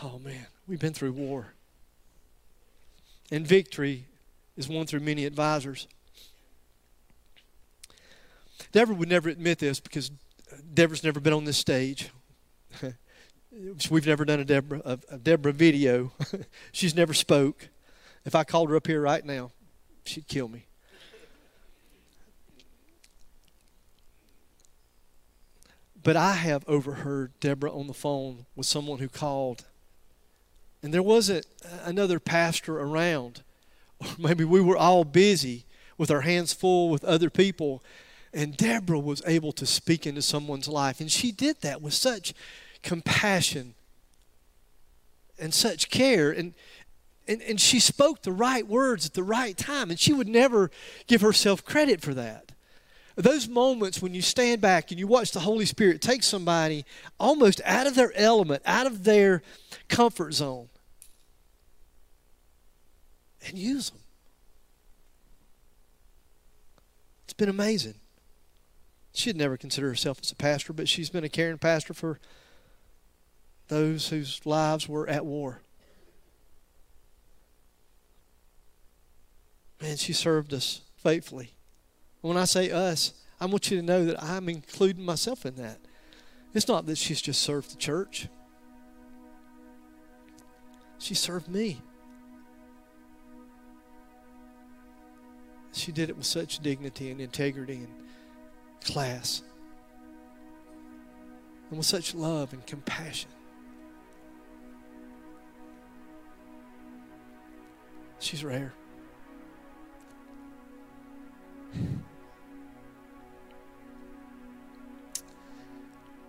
Oh 0.03 0.19
man, 0.19 0.47
we've 0.67 0.81
been 0.81 0.93
through 0.93 1.13
war. 1.13 1.55
And 3.31 3.47
victory 3.47 4.05
is 4.57 4.69
won 4.69 4.87
through 4.87 5.01
many 5.01 5.25
advisors. 5.25 5.87
Deborah 8.73 8.95
would 8.95 9.09
never 9.09 9.29
admit 9.29 9.59
this 9.59 9.81
because 9.81 10.11
Deborah's 10.73 11.05
never 11.05 11.21
been 11.21 11.33
on 11.33 11.45
this 11.45 11.59
stage. 11.59 12.11
We've 13.91 14.07
never 14.07 14.25
done 14.25 14.41
a 14.41 14.45
Deborah, 14.45 14.83
a, 14.85 15.19
Deborah 15.19 15.53
video. 15.53 16.13
She's 16.73 16.95
never 16.95 17.15
spoke. 17.15 17.69
If 18.25 18.35
I 18.35 18.45
called 18.45 18.71
her 18.71 18.77
up 18.77 18.87
here 18.87 19.01
right 19.01 19.25
now, 19.25 19.53
she'd 20.05 20.27
kill 20.27 20.49
me. 20.49 20.67
But 26.03 26.17
I 26.17 26.33
have 26.33 26.65
overheard 26.69 27.33
Deborah 27.41 27.73
on 27.73 27.87
the 27.87 27.95
phone 27.95 28.47
with 28.55 28.67
someone 28.67 28.99
who 28.99 29.09
called, 29.09 29.65
and 30.83 30.93
there 30.93 31.03
wasn't 31.03 31.47
another 31.85 32.21
pastor 32.21 32.81
around. 32.81 33.43
Or 34.01 34.09
maybe 34.19 34.45
we 34.45 34.61
were 34.61 34.77
all 34.77 35.05
busy 35.05 35.65
with 35.99 36.11
our 36.11 36.21
hands 36.21 36.53
full 36.53 36.91
with 36.91 37.05
other 37.05 37.31
people, 37.31 37.83
and 38.37 38.55
Deborah 38.55 39.01
was 39.01 39.23
able 39.27 39.51
to 39.53 39.65
speak 39.65 40.07
into 40.07 40.21
someone's 40.21 40.69
life. 40.69 41.01
And 41.01 41.11
she 41.11 41.33
did 41.33 41.63
that 41.63 41.81
with 41.81 41.95
such 41.95 42.35
compassion 42.83 43.75
and 45.39 45.55
such 45.55 45.89
care. 45.91 46.31
And, 46.31 46.53
and, 47.27 47.41
and 47.41 47.59
she 47.59 47.81
spoke 47.81 48.23
the 48.23 48.33
right 48.33 48.67
words 48.67 49.07
at 49.07 49.15
the 49.15 49.23
right 49.23 49.57
time, 49.57 49.89
and 49.89 49.99
she 49.99 50.13
would 50.13 50.29
never 50.29 50.71
give 51.07 51.23
herself 51.23 51.65
credit 51.65 52.03
for 52.03 52.13
that 52.15 52.53
those 53.17 53.49
moments 53.49 54.03
when 54.03 54.13
you 54.13 54.21
stand 54.21 54.61
back 54.61 54.91
and 54.91 55.01
you 55.01 55.07
watch 55.07 55.33
the 55.33 55.41
Holy 55.41 55.65
Spirit 55.65 56.03
take 56.03 56.23
somebody 56.23 56.85
almost 57.19 57.63
out 57.65 57.87
of 57.87 57.95
their 57.95 58.13
element, 58.15 58.63
out 58.67 58.87
of 58.87 59.05
their 59.05 59.43
comfort 59.89 60.35
zone, 60.35 60.69
and 63.49 63.57
use 63.57 63.89
them. 63.89 64.01
It's 67.25 67.33
been 67.33 67.49
amazing. 67.49 67.95
She'd 69.17 69.35
never 69.35 69.57
consider 69.57 69.89
herself 69.89 70.19
as 70.21 70.31
a 70.31 70.37
pastor, 70.37 70.75
but 70.75 70.91
she's 70.91 71.09
been 71.09 71.25
a 71.25 71.31
caring 71.31 71.57
pastor 71.57 71.95
for 71.95 72.21
those 73.69 74.09
whose 74.09 74.45
lives 74.45 74.91
were 74.91 75.09
at 75.09 75.25
war. 75.25 75.63
Man, 79.81 79.97
she 79.97 80.13
served 80.13 80.53
us 80.53 80.83
faithfully. 80.99 81.53
When 82.21 82.37
I 82.37 82.45
say 82.45 82.71
us, 82.71 83.15
I 83.41 83.47
want 83.47 83.71
you 83.71 83.79
to 83.79 83.83
know 83.83 84.05
that 84.05 84.23
I'm 84.23 84.51
including 84.51 85.07
myself 85.07 85.47
in 85.47 85.55
that. 85.55 85.79
It's 86.53 86.69
not 86.69 86.85
that 86.85 86.99
she's 86.99 87.23
just 87.23 87.41
served 87.41 87.73
the 87.73 87.77
church, 87.77 88.29
she 90.99 91.15
served 91.15 91.49
me. 91.49 91.81
She 95.73 95.91
did 95.91 96.11
it 96.11 96.19
with 96.19 96.27
such 96.27 96.59
dignity 96.59 97.11
and 97.11 97.19
integrity 97.19 97.77
and 97.77 98.06
class, 98.85 99.43
and 101.71 101.79
with 101.79 101.87
such 101.87 102.15
love 102.15 102.53
and 102.53 102.67
compassion. 102.67 103.31
She's 108.19 108.45
rare. 108.45 108.73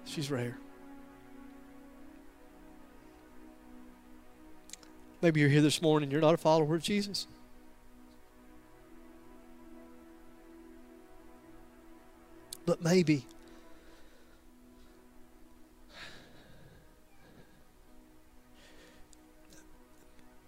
She's 0.05 0.31
rare. 0.31 0.57
Maybe 5.21 5.39
you're 5.39 5.49
here 5.49 5.61
this 5.61 5.81
morning, 5.81 6.11
you're 6.11 6.21
not 6.21 6.33
a 6.33 6.37
follower 6.37 6.75
of 6.75 6.83
Jesus. 6.83 7.27
But 12.67 12.83
maybe 12.83 13.25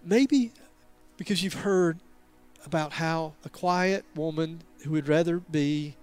maybe 0.04 0.52
because 1.16 1.42
you've 1.42 1.54
heard 1.54 1.98
about 2.66 2.92
how 2.92 3.32
a 3.42 3.48
quiet 3.48 4.04
woman 4.14 4.60
who 4.84 4.90
would 4.90 5.08
rather 5.08 5.38
be 5.38 5.96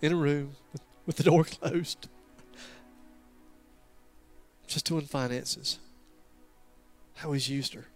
in 0.00 0.12
a 0.12 0.16
room 0.16 0.52
with, 0.72 0.82
with 1.04 1.16
the 1.16 1.24
door 1.24 1.44
closed, 1.60 2.08
just 4.66 4.86
doing 4.86 5.04
finances, 5.04 5.78
how 7.16 7.32
he's 7.32 7.50
used 7.50 7.74
her. 7.74 7.86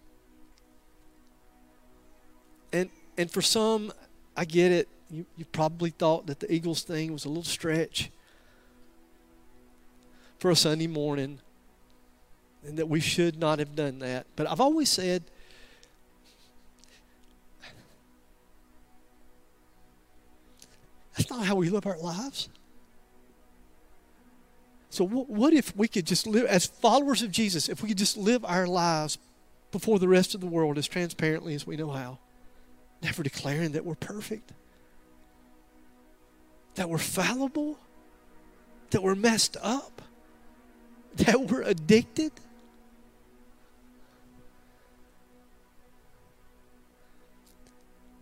And 2.71 2.91
and 3.17 3.31
for 3.31 3.41
some, 3.41 3.91
I 4.37 4.45
get 4.45 4.71
it. 4.71 4.87
You, 5.09 5.25
you 5.37 5.45
probably 5.45 5.91
thought 5.91 6.27
that 6.27 6.39
the 6.39 6.51
Eagles 6.51 6.83
thing 6.83 7.13
was 7.13 7.25
a 7.25 7.27
little 7.27 7.43
stretch 7.43 8.09
for 10.39 10.49
a 10.51 10.55
Sunday 10.55 10.87
morning 10.87 11.39
and 12.65 12.77
that 12.77 12.87
we 12.87 12.99
should 12.99 13.39
not 13.39 13.59
have 13.59 13.75
done 13.75 13.99
that. 13.99 14.25
But 14.35 14.49
I've 14.49 14.59
always 14.59 14.89
said 14.89 15.23
That's 21.15 21.29
not 21.29 21.45
how 21.45 21.55
we 21.55 21.69
live 21.69 21.85
our 21.85 21.97
lives. 21.97 22.49
So, 24.89 25.05
wh- 25.05 25.29
what 25.29 25.53
if 25.53 25.75
we 25.75 25.87
could 25.87 26.05
just 26.05 26.27
live, 26.27 26.45
as 26.45 26.65
followers 26.65 27.21
of 27.21 27.31
Jesus, 27.31 27.69
if 27.69 27.81
we 27.81 27.89
could 27.89 27.97
just 27.97 28.17
live 28.17 28.43
our 28.45 28.67
lives 28.67 29.17
before 29.71 29.99
the 29.99 30.07
rest 30.07 30.35
of 30.35 30.41
the 30.41 30.47
world 30.47 30.77
as 30.77 30.87
transparently 30.87 31.53
as 31.53 31.65
we 31.65 31.75
know 31.75 31.89
how, 31.89 32.19
never 33.01 33.23
declaring 33.23 33.71
that 33.73 33.85
we're 33.85 33.95
perfect, 33.95 34.51
that 36.75 36.89
we're 36.89 36.97
fallible, 36.97 37.77
that 38.91 39.01
we're 39.01 39.15
messed 39.15 39.57
up, 39.61 40.01
that 41.15 41.41
we're 41.41 41.63
addicted? 41.63 42.31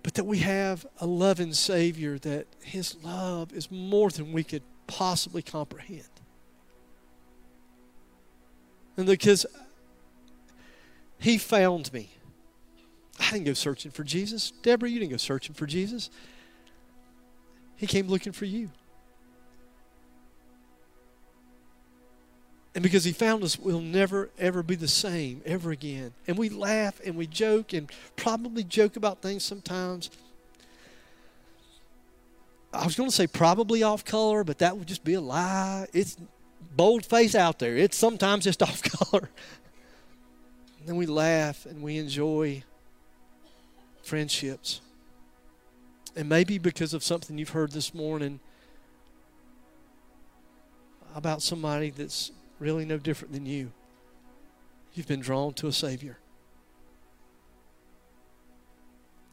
but 0.03 0.15
that 0.15 0.25
we 0.25 0.39
have 0.39 0.85
a 0.99 1.07
loving 1.07 1.53
Savior, 1.53 2.19
that 2.19 2.45
His 2.61 2.95
love 3.03 3.53
is 3.53 3.71
more 3.71 4.09
than 4.09 4.33
we 4.33 4.43
could 4.43 4.61
possibly 4.85 5.41
comprehend. 5.41 6.03
And 8.97 9.07
because 9.07 9.45
He 11.17 11.37
found 11.37 11.91
me, 11.93 12.11
I 13.19 13.31
didn't 13.31 13.45
go 13.45 13.53
searching 13.53 13.91
for 13.91 14.03
Jesus. 14.03 14.51
Deborah, 14.61 14.89
you 14.89 14.99
didn't 14.99 15.11
go 15.11 15.17
searching 15.17 15.55
for 15.55 15.65
Jesus. 15.65 16.09
He 17.83 17.87
came 17.87 18.07
looking 18.07 18.31
for 18.31 18.45
you. 18.45 18.69
And 22.73 22.81
because 22.81 23.03
he 23.03 23.11
found 23.11 23.43
us, 23.43 23.59
we'll 23.59 23.81
never, 23.81 24.29
ever 24.39 24.63
be 24.63 24.75
the 24.75 24.87
same 24.87 25.41
ever 25.45 25.71
again. 25.71 26.13
And 26.25 26.37
we 26.37 26.47
laugh 26.47 27.01
and 27.05 27.17
we 27.17 27.27
joke 27.27 27.73
and 27.73 27.91
probably 28.15 28.63
joke 28.63 28.95
about 28.95 29.21
things 29.21 29.43
sometimes. 29.43 30.11
I 32.71 32.85
was 32.85 32.95
going 32.95 33.09
to 33.09 33.13
say 33.13 33.27
probably 33.27 33.83
off 33.83 34.05
color, 34.05 34.45
but 34.45 34.59
that 34.59 34.77
would 34.77 34.87
just 34.87 35.03
be 35.03 35.15
a 35.15 35.21
lie. 35.21 35.87
It's 35.91 36.15
bold 36.77 37.05
face 37.05 37.35
out 37.35 37.59
there. 37.59 37.75
It's 37.75 37.97
sometimes 37.97 38.45
just 38.45 38.63
off 38.63 38.81
color. 38.81 39.29
And 40.79 40.87
then 40.87 40.95
we 40.95 41.05
laugh 41.05 41.65
and 41.65 41.81
we 41.81 41.97
enjoy 41.97 42.63
friendships. 44.03 44.79
And 46.15 46.29
maybe 46.29 46.57
because 46.57 46.93
of 46.93 47.03
something 47.03 47.37
you've 47.37 47.49
heard 47.49 47.71
this 47.71 47.93
morning 47.93 48.39
about 51.15 51.41
somebody 51.41 51.89
that's 51.89 52.31
really 52.59 52.85
no 52.85 52.97
different 52.97 53.33
than 53.33 53.45
you. 53.45 53.71
You've 54.93 55.07
been 55.07 55.21
drawn 55.21 55.53
to 55.55 55.67
a 55.67 55.71
Savior. 55.71 56.17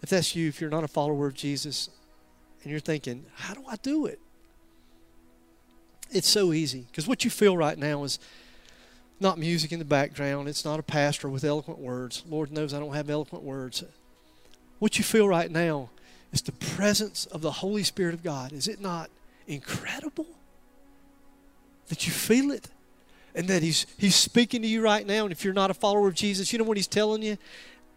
If 0.02 0.10
that's 0.10 0.34
you, 0.34 0.48
if 0.48 0.60
you're 0.60 0.70
not 0.70 0.84
a 0.84 0.88
follower 0.88 1.26
of 1.26 1.34
Jesus, 1.34 1.90
and 2.62 2.70
you're 2.70 2.80
thinking, 2.80 3.26
how 3.34 3.54
do 3.54 3.64
I 3.68 3.76
do 3.76 4.06
it? 4.06 4.18
It's 6.10 6.28
so 6.28 6.52
easy. 6.52 6.86
Because 6.90 7.06
what 7.06 7.24
you 7.24 7.30
feel 7.30 7.56
right 7.56 7.78
now 7.78 8.04
is 8.04 8.18
not 9.18 9.38
music 9.38 9.70
in 9.72 9.78
the 9.78 9.84
background, 9.84 10.48
it's 10.48 10.64
not 10.64 10.80
a 10.80 10.82
pastor 10.82 11.28
with 11.28 11.44
eloquent 11.44 11.78
words. 11.78 12.24
Lord 12.28 12.50
knows 12.50 12.72
I 12.72 12.80
don't 12.80 12.94
have 12.94 13.10
eloquent 13.10 13.44
words. 13.44 13.84
What 14.78 14.96
you 14.96 15.04
feel 15.04 15.28
right 15.28 15.50
now 15.50 15.90
is 16.32 16.42
the 16.42 16.52
presence 16.52 17.26
of 17.26 17.42
the 17.42 17.50
Holy 17.50 17.82
Spirit 17.82 18.14
of 18.14 18.22
God. 18.22 18.52
Is 18.52 18.68
it 18.68 18.80
not 18.80 19.10
incredible 19.46 20.26
that 21.88 22.06
you 22.06 22.12
feel 22.12 22.50
it? 22.50 22.68
and 23.34 23.48
that 23.48 23.62
he's 23.62 23.86
he's 23.96 24.16
speaking 24.16 24.62
to 24.62 24.68
you 24.68 24.82
right 24.82 25.06
now. 25.06 25.24
And 25.24 25.32
if 25.32 25.44
you're 25.44 25.54
not 25.54 25.70
a 25.70 25.74
follower 25.74 26.08
of 26.08 26.14
jesus 26.14 26.52
you 26.52 26.58
know 26.58 26.64
what 26.64 26.76
he's 26.76 26.86
telling 26.86 27.22
you? 27.22 27.36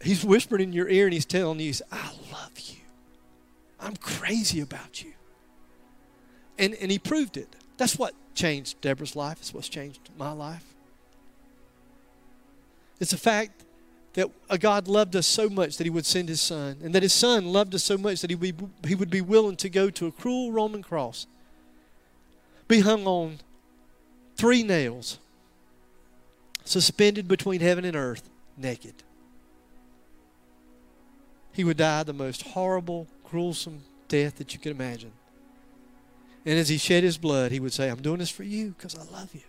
He's 0.01 0.23
whispering 0.23 0.61
in 0.61 0.73
your 0.73 0.89
ear 0.89 1.05
and 1.05 1.13
he's 1.13 1.25
telling 1.25 1.59
you 1.59 1.73
i 1.91 2.11
love 2.31 2.51
you. 2.57 2.81
I'm 3.79 3.95
crazy 3.95 4.61
about 4.61 5.03
you. 5.03 5.13
And 6.57 6.73
and 6.75 6.91
he 6.91 6.99
proved 6.99 7.37
it. 7.37 7.55
That's 7.77 7.97
what 7.97 8.13
changed 8.35 8.81
deborah's 8.81 9.15
life. 9.15 9.37
It's 9.39 9.53
what's 9.53 9.69
changed 9.69 10.09
my 10.17 10.31
life. 10.31 10.73
It's 12.99 13.11
the 13.11 13.17
fact 13.17 13.63
that 14.13 14.29
a 14.49 14.57
god 14.57 14.87
loved 14.87 15.15
us 15.15 15.25
so 15.25 15.49
much 15.49 15.77
that 15.77 15.85
he 15.85 15.89
would 15.89 16.05
send 16.05 16.29
his 16.29 16.41
son 16.41 16.77
and 16.83 16.93
that 16.93 17.03
his 17.03 17.13
son 17.13 17.45
loved 17.45 17.73
us 17.73 17.83
so 17.83 17.97
much 17.97 18.21
that 18.21 18.29
he 18.29 18.35
would 18.35 18.57
be, 18.57 18.87
he 18.87 18.95
would 18.95 19.09
be 19.09 19.21
willing 19.21 19.55
to 19.55 19.69
go 19.69 19.89
to 19.89 20.07
a 20.07 20.11
cruel 20.11 20.51
roman 20.51 20.83
cross 20.83 21.25
be 22.67 22.79
hung 22.79 23.05
on 23.05 23.39
three 24.35 24.63
nails 24.63 25.19
suspended 26.65 27.27
between 27.27 27.61
heaven 27.61 27.85
and 27.85 27.95
earth, 27.95 28.29
naked. 28.57 28.95
He 31.51 31.63
would 31.63 31.77
die 31.77 32.03
the 32.03 32.13
most 32.13 32.41
horrible, 32.41 33.07
gruesome 33.23 33.83
death 34.07 34.37
that 34.37 34.53
you 34.53 34.59
could 34.59 34.71
imagine. 34.71 35.11
And 36.45 36.57
as 36.57 36.69
he 36.69 36.77
shed 36.77 37.03
his 37.03 37.17
blood, 37.17 37.51
he 37.51 37.59
would 37.59 37.73
say, 37.73 37.89
I'm 37.89 38.01
doing 38.01 38.19
this 38.19 38.29
for 38.29 38.43
you 38.43 38.73
because 38.77 38.95
I 38.95 39.03
love 39.11 39.33
you. 39.33 39.41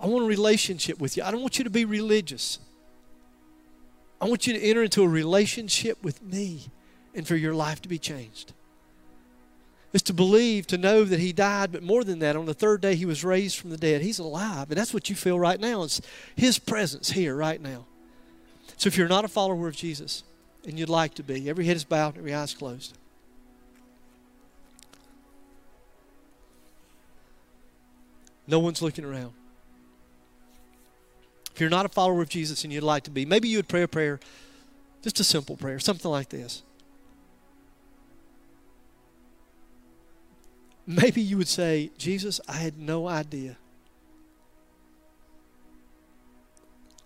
I 0.00 0.06
want 0.06 0.24
a 0.24 0.26
relationship 0.26 0.98
with 0.98 1.16
you. 1.16 1.22
I 1.22 1.30
don't 1.30 1.40
want 1.40 1.58
you 1.58 1.64
to 1.64 1.70
be 1.70 1.84
religious. 1.84 2.58
I 4.22 4.26
want 4.26 4.46
you 4.46 4.52
to 4.52 4.62
enter 4.62 4.84
into 4.84 5.02
a 5.02 5.08
relationship 5.08 6.02
with 6.04 6.22
me 6.22 6.68
and 7.12 7.26
for 7.26 7.34
your 7.34 7.54
life 7.54 7.82
to 7.82 7.88
be 7.88 7.98
changed 7.98 8.52
is 9.92 10.02
to 10.02 10.14
believe, 10.14 10.66
to 10.68 10.78
know 10.78 11.04
that 11.04 11.20
he 11.20 11.32
died, 11.32 11.72
but 11.72 11.82
more 11.82 12.04
than 12.04 12.20
that, 12.20 12.36
on 12.36 12.46
the 12.46 12.54
third 12.54 12.80
day 12.80 12.94
he 12.94 13.04
was 13.04 13.24
raised 13.24 13.58
from 13.58 13.70
the 13.70 13.76
dead. 13.76 14.00
He's 14.00 14.18
alive. 14.18 14.70
And 14.70 14.78
that's 14.78 14.94
what 14.94 15.10
you 15.10 15.16
feel 15.16 15.38
right 15.38 15.60
now. 15.60 15.82
It's 15.82 16.00
his 16.34 16.58
presence 16.58 17.10
here 17.10 17.34
right 17.34 17.60
now. 17.60 17.84
So 18.76 18.88
if 18.88 18.96
you're 18.96 19.08
not 19.08 19.24
a 19.24 19.28
follower 19.28 19.68
of 19.68 19.76
Jesus 19.76 20.22
and 20.64 20.78
you'd 20.78 20.88
like 20.88 21.14
to 21.14 21.22
be, 21.22 21.50
every 21.50 21.66
head 21.66 21.76
is 21.76 21.84
bowed, 21.84 22.16
every 22.16 22.32
eye 22.32 22.44
is 22.44 22.54
closed. 22.54 22.96
No 28.46 28.60
one's 28.60 28.80
looking 28.80 29.04
around. 29.04 29.32
If 31.54 31.60
you're 31.60 31.70
not 31.70 31.84
a 31.84 31.88
follower 31.88 32.22
of 32.22 32.28
Jesus 32.28 32.64
and 32.64 32.72
you'd 32.72 32.82
like 32.82 33.04
to 33.04 33.10
be, 33.10 33.26
maybe 33.26 33.48
you 33.48 33.58
would 33.58 33.68
pray 33.68 33.82
a 33.82 33.88
prayer, 33.88 34.20
just 35.02 35.20
a 35.20 35.24
simple 35.24 35.56
prayer, 35.56 35.78
something 35.78 36.10
like 36.10 36.30
this. 36.30 36.62
Maybe 40.86 41.20
you 41.20 41.36
would 41.36 41.48
say, 41.48 41.90
Jesus, 41.98 42.40
I 42.48 42.54
had 42.54 42.78
no 42.78 43.06
idea. 43.06 43.56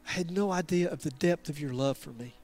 I 0.08 0.12
had 0.12 0.30
no 0.30 0.52
idea 0.52 0.90
of 0.90 1.02
the 1.02 1.10
depth 1.10 1.48
of 1.48 1.60
your 1.60 1.72
love 1.72 1.98
for 1.98 2.10
me. 2.10 2.34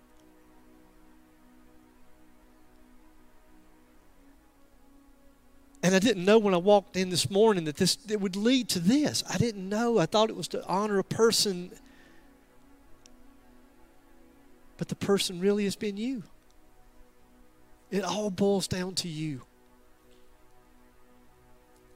And 5.84 5.94
I 5.94 5.98
didn't 5.98 6.24
know 6.24 6.38
when 6.38 6.54
I 6.54 6.58
walked 6.58 6.96
in 6.96 7.10
this 7.10 7.28
morning 7.30 7.64
that 7.64 7.76
this 7.76 7.98
it 8.08 8.20
would 8.20 8.36
lead 8.36 8.68
to 8.70 8.78
this. 8.78 9.24
I 9.28 9.36
didn't 9.36 9.68
know. 9.68 9.98
I 9.98 10.06
thought 10.06 10.30
it 10.30 10.36
was 10.36 10.48
to 10.48 10.64
honor 10.66 10.98
a 10.98 11.04
person. 11.04 11.72
But 14.82 14.88
the 14.88 14.96
person 14.96 15.38
really 15.38 15.62
has 15.62 15.76
been 15.76 15.96
you. 15.96 16.24
It 17.92 18.02
all 18.02 18.30
boils 18.30 18.66
down 18.66 18.96
to 18.96 19.08
you. 19.08 19.42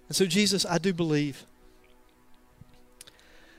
And 0.07 0.15
so, 0.15 0.25
Jesus, 0.25 0.65
I 0.65 0.79
do 0.79 0.93
believe. 0.93 1.45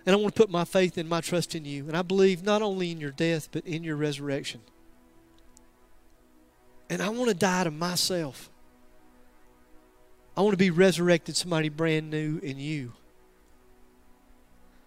And 0.05 0.15
I 0.15 0.17
want 0.17 0.33
to 0.33 0.41
put 0.41 0.49
my 0.49 0.63
faith 0.63 0.97
and 0.97 1.09
my 1.09 1.19
trust 1.19 1.55
in 1.55 1.65
you. 1.65 1.89
And 1.89 1.97
I 1.97 2.03
believe 2.03 2.41
not 2.41 2.61
only 2.61 2.89
in 2.89 3.01
your 3.01 3.11
death, 3.11 3.49
but 3.51 3.67
in 3.67 3.83
your 3.83 3.97
resurrection. 3.97 4.61
And 6.89 7.01
I 7.01 7.09
want 7.09 7.27
to 7.27 7.35
die 7.35 7.65
to 7.65 7.71
myself. 7.71 8.49
I 10.37 10.41
want 10.41 10.53
to 10.53 10.57
be 10.57 10.71
resurrected, 10.71 11.35
somebody 11.35 11.67
brand 11.67 12.09
new 12.09 12.39
in 12.41 12.59
you. 12.59 12.93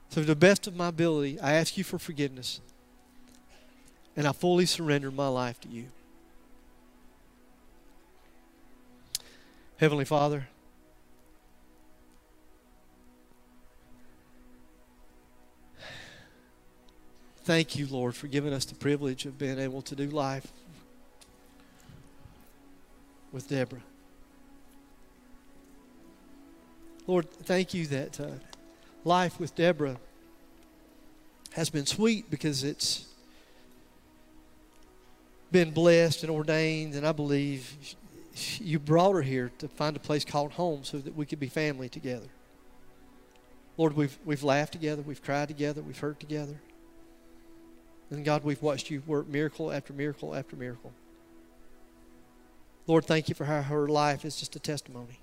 So, 0.08 0.22
to 0.22 0.26
the 0.26 0.34
best 0.34 0.66
of 0.66 0.74
my 0.74 0.88
ability, 0.88 1.38
I 1.40 1.52
ask 1.52 1.76
you 1.76 1.84
for 1.84 1.98
forgiveness. 1.98 2.62
And 4.16 4.26
I 4.26 4.32
fully 4.32 4.66
surrender 4.66 5.10
my 5.10 5.28
life 5.28 5.60
to 5.62 5.68
you. 5.68 5.86
Heavenly 9.78 10.04
Father, 10.04 10.48
Thank 17.50 17.74
you, 17.74 17.88
Lord, 17.88 18.14
for 18.14 18.28
giving 18.28 18.52
us 18.52 18.64
the 18.64 18.76
privilege 18.76 19.26
of 19.26 19.36
being 19.36 19.58
able 19.58 19.82
to 19.82 19.96
do 19.96 20.06
life 20.06 20.46
with 23.32 23.48
Deborah. 23.48 23.82
Lord, 27.08 27.28
thank 27.28 27.74
you 27.74 27.86
that 27.88 28.20
uh, 28.20 28.28
life 29.04 29.40
with 29.40 29.56
Deborah 29.56 29.96
has 31.54 31.70
been 31.70 31.86
sweet 31.86 32.30
because 32.30 32.62
it's 32.62 33.06
been 35.50 35.70
blessed 35.70 36.22
and 36.22 36.30
ordained, 36.30 36.94
and 36.94 37.06
I 37.06 37.12
believe 37.12 37.96
you 38.58 38.78
brought 38.78 39.14
her 39.14 39.22
here 39.22 39.50
to 39.58 39.68
find 39.68 39.96
a 39.96 40.00
place 40.00 40.24
called 40.24 40.52
home 40.52 40.84
so 40.84 40.98
that 40.98 41.14
we 41.16 41.26
could 41.26 41.40
be 41.40 41.48
family 41.48 41.88
together. 41.88 42.28
Lord, 43.76 43.94
we've, 43.94 44.18
we've 44.24 44.42
laughed 44.42 44.72
together, 44.72 45.02
we've 45.02 45.22
cried 45.22 45.48
together, 45.48 45.82
we've 45.82 45.98
hurt 45.98 46.20
together. 46.20 46.60
And 48.10 48.24
God, 48.24 48.44
we've 48.44 48.62
watched 48.62 48.90
you 48.90 49.02
work 49.06 49.28
miracle 49.28 49.70
after 49.70 49.92
miracle 49.92 50.34
after 50.34 50.56
miracle. 50.56 50.92
Lord, 52.86 53.04
thank 53.04 53.28
you 53.28 53.34
for 53.34 53.44
how 53.44 53.62
her 53.62 53.88
life 53.88 54.24
is 54.24 54.36
just 54.36 54.56
a 54.56 54.58
testimony. 54.58 55.18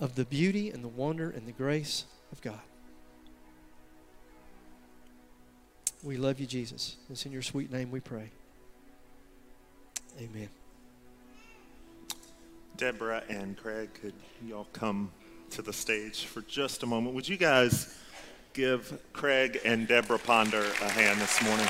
of 0.00 0.14
the 0.16 0.24
beauty 0.24 0.70
and 0.70 0.82
the 0.82 0.88
wonder 0.88 1.30
and 1.30 1.46
the 1.46 1.52
grace 1.52 2.04
of 2.32 2.40
God. 2.42 2.60
We 6.04 6.18
love 6.18 6.38
you, 6.38 6.46
Jesus. 6.46 6.96
It's 7.08 7.24
in 7.24 7.32
your 7.32 7.40
sweet 7.40 7.72
name 7.72 7.90
we 7.90 7.98
pray. 7.98 8.28
Amen. 10.20 10.50
Deborah 12.76 13.22
and 13.30 13.56
Craig, 13.56 13.88
could 14.00 14.12
y'all 14.46 14.66
come 14.74 15.10
to 15.50 15.62
the 15.62 15.72
stage 15.72 16.24
for 16.24 16.42
just 16.42 16.82
a 16.82 16.86
moment? 16.86 17.14
Would 17.14 17.26
you 17.26 17.38
guys 17.38 17.96
give 18.52 19.00
Craig 19.14 19.60
and 19.64 19.88
Deborah 19.88 20.18
Ponder 20.18 20.64
a 20.82 20.88
hand 20.90 21.20
this 21.20 21.42
morning? 21.42 21.66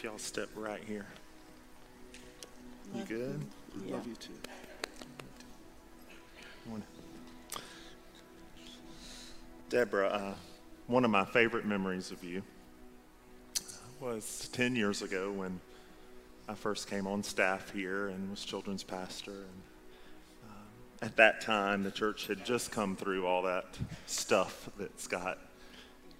If 0.00 0.04
y'all 0.04 0.16
step 0.16 0.48
right 0.56 0.82
here. 0.88 1.04
You 2.94 3.04
good? 3.04 3.44
Love 3.84 4.06
you 4.06 4.14
too. 4.14 4.32
Morning. 6.66 6.86
Deborah, 9.68 10.08
uh, 10.08 10.34
one 10.86 11.04
of 11.04 11.10
my 11.10 11.26
favorite 11.26 11.66
memories 11.66 12.12
of 12.12 12.24
you 12.24 12.42
was 14.00 14.48
10 14.54 14.74
years 14.74 15.02
ago 15.02 15.32
when 15.32 15.60
I 16.48 16.54
first 16.54 16.88
came 16.88 17.06
on 17.06 17.22
staff 17.22 17.70
here 17.70 18.08
and 18.08 18.30
was 18.30 18.42
children's 18.42 18.82
pastor. 18.82 19.32
And 19.32 19.62
um, 20.48 20.66
at 21.02 21.16
that 21.16 21.42
time, 21.42 21.82
the 21.82 21.90
church 21.90 22.26
had 22.26 22.42
just 22.42 22.72
come 22.72 22.96
through 22.96 23.26
all 23.26 23.42
that 23.42 23.66
stuff 24.06 24.70
that 24.78 24.98
Scott 24.98 25.36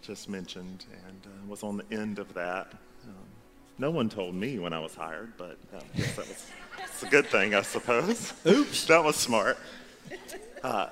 just 0.02 0.28
mentioned 0.28 0.84
and 1.06 1.22
uh, 1.24 1.48
was 1.48 1.62
on 1.62 1.78
the 1.78 1.90
end 1.90 2.18
of 2.18 2.34
that. 2.34 2.74
Um, 3.08 3.14
no 3.80 3.90
one 3.90 4.10
told 4.10 4.34
me 4.34 4.58
when 4.58 4.74
I 4.74 4.78
was 4.78 4.94
hired, 4.94 5.32
but 5.38 5.56
I 5.74 5.80
guess 5.96 6.14
that 6.16 6.28
was 6.28 6.46
it's 6.78 7.02
a 7.02 7.06
good 7.06 7.26
thing, 7.26 7.54
I 7.54 7.62
suppose. 7.62 8.34
Oops. 8.46 8.84
that 8.84 9.02
was 9.02 9.16
smart. 9.16 9.56
Uh, 10.62 10.88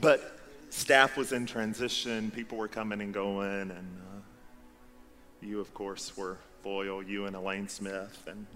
but 0.00 0.38
staff 0.70 1.18
was 1.18 1.32
in 1.32 1.44
transition, 1.44 2.30
people 2.30 2.56
were 2.56 2.66
coming 2.66 3.02
and 3.02 3.12
going, 3.12 3.70
and 3.70 3.70
uh, 3.70 4.20
you, 5.42 5.60
of 5.60 5.74
course, 5.74 6.16
were 6.16 6.38
loyal, 6.64 7.02
you 7.02 7.26
and 7.26 7.36
Elaine 7.36 7.68
Smith, 7.68 8.26
and 8.26 8.46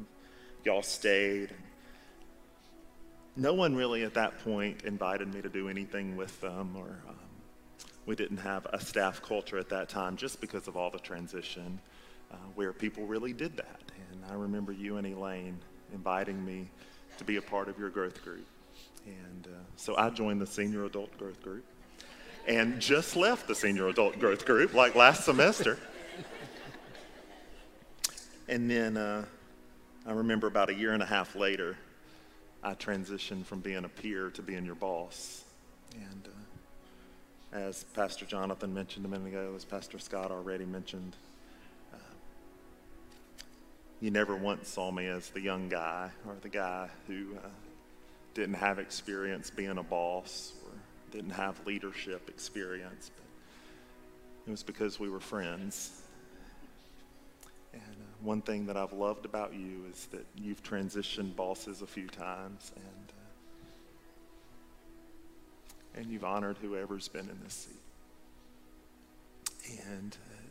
y'all 0.65 0.83
stayed. 0.83 1.51
No 3.37 3.53
one 3.53 3.77
really 3.77 4.05
at 4.05 4.15
that 4.15 4.43
point 4.45 4.85
invited 4.85 5.33
me 5.33 5.43
to 5.43 5.51
do 5.51 5.69
anything 5.69 6.17
with 6.17 6.41
them, 6.41 6.75
or 6.75 7.03
um, 7.07 7.17
we 8.07 8.17
didn't 8.17 8.39
have 8.39 8.67
a 8.73 8.81
staff 8.81 9.21
culture 9.21 9.59
at 9.59 9.69
that 9.69 9.91
time 9.91 10.17
just 10.17 10.41
because 10.41 10.69
of 10.69 10.77
all 10.77 10.89
the 10.89 10.99
transition 10.99 11.81
uh, 12.35 12.37
where 12.55 12.73
people 12.73 13.07
really 13.07 13.33
did 13.33 13.57
that. 13.57 13.81
And 14.11 14.25
I 14.31 14.35
remember 14.35 14.73
you 14.73 14.97
and 14.97 15.07
Elaine 15.07 15.59
inviting 15.93 16.45
me 16.45 16.69
to 17.19 17.25
be 17.25 17.37
a 17.37 17.43
part 17.43 17.69
of 17.69 17.79
your 17.79 17.91
growth 17.91 18.23
group. 18.25 18.47
And 19.07 19.47
uh, 19.47 19.59
so 19.77 19.97
I 19.97 20.11
joined 20.11 20.41
the 20.41 20.47
senior 20.47 20.85
adult 20.85 21.17
growth 21.19 21.43
group 21.43 21.65
and 22.47 22.81
just 22.81 23.17
left 23.17 23.47
the 23.47 23.55
senior 23.55 23.89
adult 23.89 24.19
growth 24.19 24.45
group 24.45 24.75
like 24.75 24.95
last 24.95 25.25
semester. 25.25 25.79
And 28.49 28.71
then 28.71 28.97
uh, 28.97 29.25
I 30.07 30.13
remember 30.13 30.47
about 30.47 30.69
a 30.69 30.75
year 30.75 30.93
and 30.93 31.03
a 31.03 31.07
half 31.07 31.35
later, 31.35 31.77
I 32.63 32.75
transitioned 32.75 33.47
from 33.47 33.61
being 33.61 33.85
a 33.85 33.89
peer 33.89 34.31
to 34.31 34.43
being 34.43 34.65
your 34.65 34.75
boss. 34.75 35.45
And 35.95 36.29
uh, 36.29 37.57
as 37.57 37.85
Pastor 37.95 38.27
Jonathan 38.27 38.75
mentioned 38.75 39.07
a 39.07 39.09
minute 39.09 39.29
ago, 39.29 39.53
as 39.57 39.65
Pastor 39.65 39.99
Scott 39.99 40.31
already 40.31 40.67
mentioned, 40.67 41.15
you 44.05 44.11
never 44.11 44.37
once 44.37 44.69
saw 44.69 44.91
me 44.91 45.07
as 45.07 45.31
the 45.31 45.41
young 45.41 45.71
guy 45.71 46.11
or 46.27 46.37
the 46.43 46.49
guy 46.51 46.91
who 47.07 47.35
uh, 47.43 47.49
didn't 48.35 48.57
have 48.57 48.79
experience 48.79 49.49
being 49.49 49.79
a 49.79 49.83
boss 49.83 50.53
or 50.63 50.73
didn't 51.11 51.31
have 51.31 51.59
leadership 51.67 52.29
experience. 52.29 53.11
But 53.17 53.25
it 54.47 54.51
was 54.51 54.63
because 54.63 55.01
we 55.01 55.09
were 55.09 55.21
friends. 55.21 56.03
And 57.73 57.81
uh, 57.81 58.05
one 58.21 58.43
thing 58.43 58.67
that 58.67 58.77
I've 58.77 58.93
loved 58.93 59.25
about 59.25 59.55
you 59.55 59.87
is 59.91 60.07
that 60.13 60.27
you've 60.37 60.63
transitioned 60.63 61.35
bosses 61.35 61.81
a 61.81 61.87
few 61.87 62.09
times 62.09 62.73
and 62.77 63.13
uh, 65.97 66.01
and 66.01 66.11
you've 66.11 66.25
honored 66.25 66.59
whoever's 66.61 67.09
been 67.09 67.31
in 67.31 67.39
this 67.43 67.55
seat. 67.55 67.81
And 69.89 70.15
uh, 70.31 70.43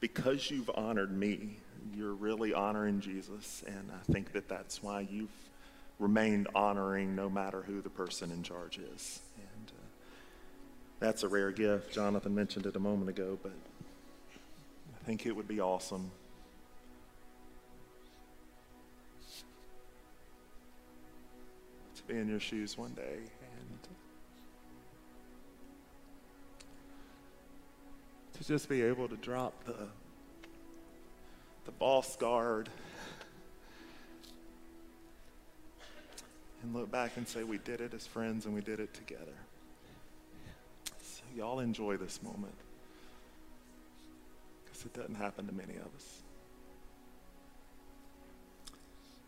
because 0.00 0.50
you've 0.50 0.70
honored 0.74 1.12
me, 1.14 1.58
you're 1.94 2.14
really 2.14 2.54
honoring 2.54 3.00
Jesus, 3.00 3.62
and 3.66 3.90
I 3.92 4.12
think 4.12 4.32
that 4.32 4.48
that's 4.48 4.82
why 4.82 5.00
you've 5.00 5.30
remained 5.98 6.48
honoring 6.54 7.14
no 7.14 7.28
matter 7.28 7.62
who 7.62 7.80
the 7.80 7.90
person 7.90 8.30
in 8.30 8.42
charge 8.42 8.78
is. 8.78 9.20
And 9.36 9.70
uh, 9.70 9.84
that's 11.00 11.22
a 11.22 11.28
rare 11.28 11.50
gift. 11.50 11.92
Jonathan 11.92 12.34
mentioned 12.34 12.66
it 12.66 12.76
a 12.76 12.80
moment 12.80 13.08
ago, 13.08 13.38
but 13.42 13.52
I 14.94 15.04
think 15.04 15.26
it 15.26 15.34
would 15.34 15.48
be 15.48 15.60
awesome 15.60 16.10
to 21.94 22.02
be 22.06 22.18
in 22.18 22.28
your 22.28 22.40
shoes 22.40 22.76
one 22.76 22.92
day 22.92 23.16
and 23.16 23.78
to 28.34 28.44
just 28.44 28.68
be 28.68 28.82
able 28.82 29.08
to 29.08 29.16
drop 29.16 29.64
the 29.64 29.88
the 31.66 31.72
boss 31.72 32.16
guard 32.16 32.68
and 36.62 36.74
look 36.74 36.90
back 36.90 37.16
and 37.16 37.26
say 37.26 37.42
we 37.42 37.58
did 37.58 37.80
it 37.80 37.92
as 37.92 38.06
friends 38.06 38.46
and 38.46 38.54
we 38.54 38.60
did 38.60 38.80
it 38.80 38.94
together. 38.94 39.34
So 41.02 41.22
y'all 41.36 41.60
enjoy 41.60 41.96
this 41.96 42.22
moment 42.22 42.54
because 44.64 44.84
it 44.84 44.94
doesn't 44.94 45.16
happen 45.16 45.46
to 45.48 45.52
many 45.52 45.74
of 45.74 45.86
us. 45.96 46.22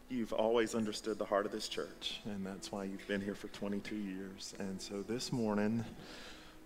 You've 0.09 0.32
always 0.32 0.74
understood 0.74 1.18
the 1.18 1.26
heart 1.26 1.45
of 1.45 1.53
this 1.53 1.68
church, 1.68 2.20
and 2.24 2.47
that's 2.47 2.72
why 2.72 2.84
you've 2.84 3.07
been 3.07 3.20
here 3.20 3.34
for 3.34 3.49
22 3.49 3.95
years. 3.95 4.55
And 4.59 4.80
so 4.80 5.03
this 5.03 5.32
morning, 5.32 5.84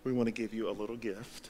we 0.04 0.12
want 0.12 0.28
to 0.28 0.32
give 0.32 0.54
you 0.54 0.70
a 0.70 0.72
little 0.72 0.96
gift 0.96 1.48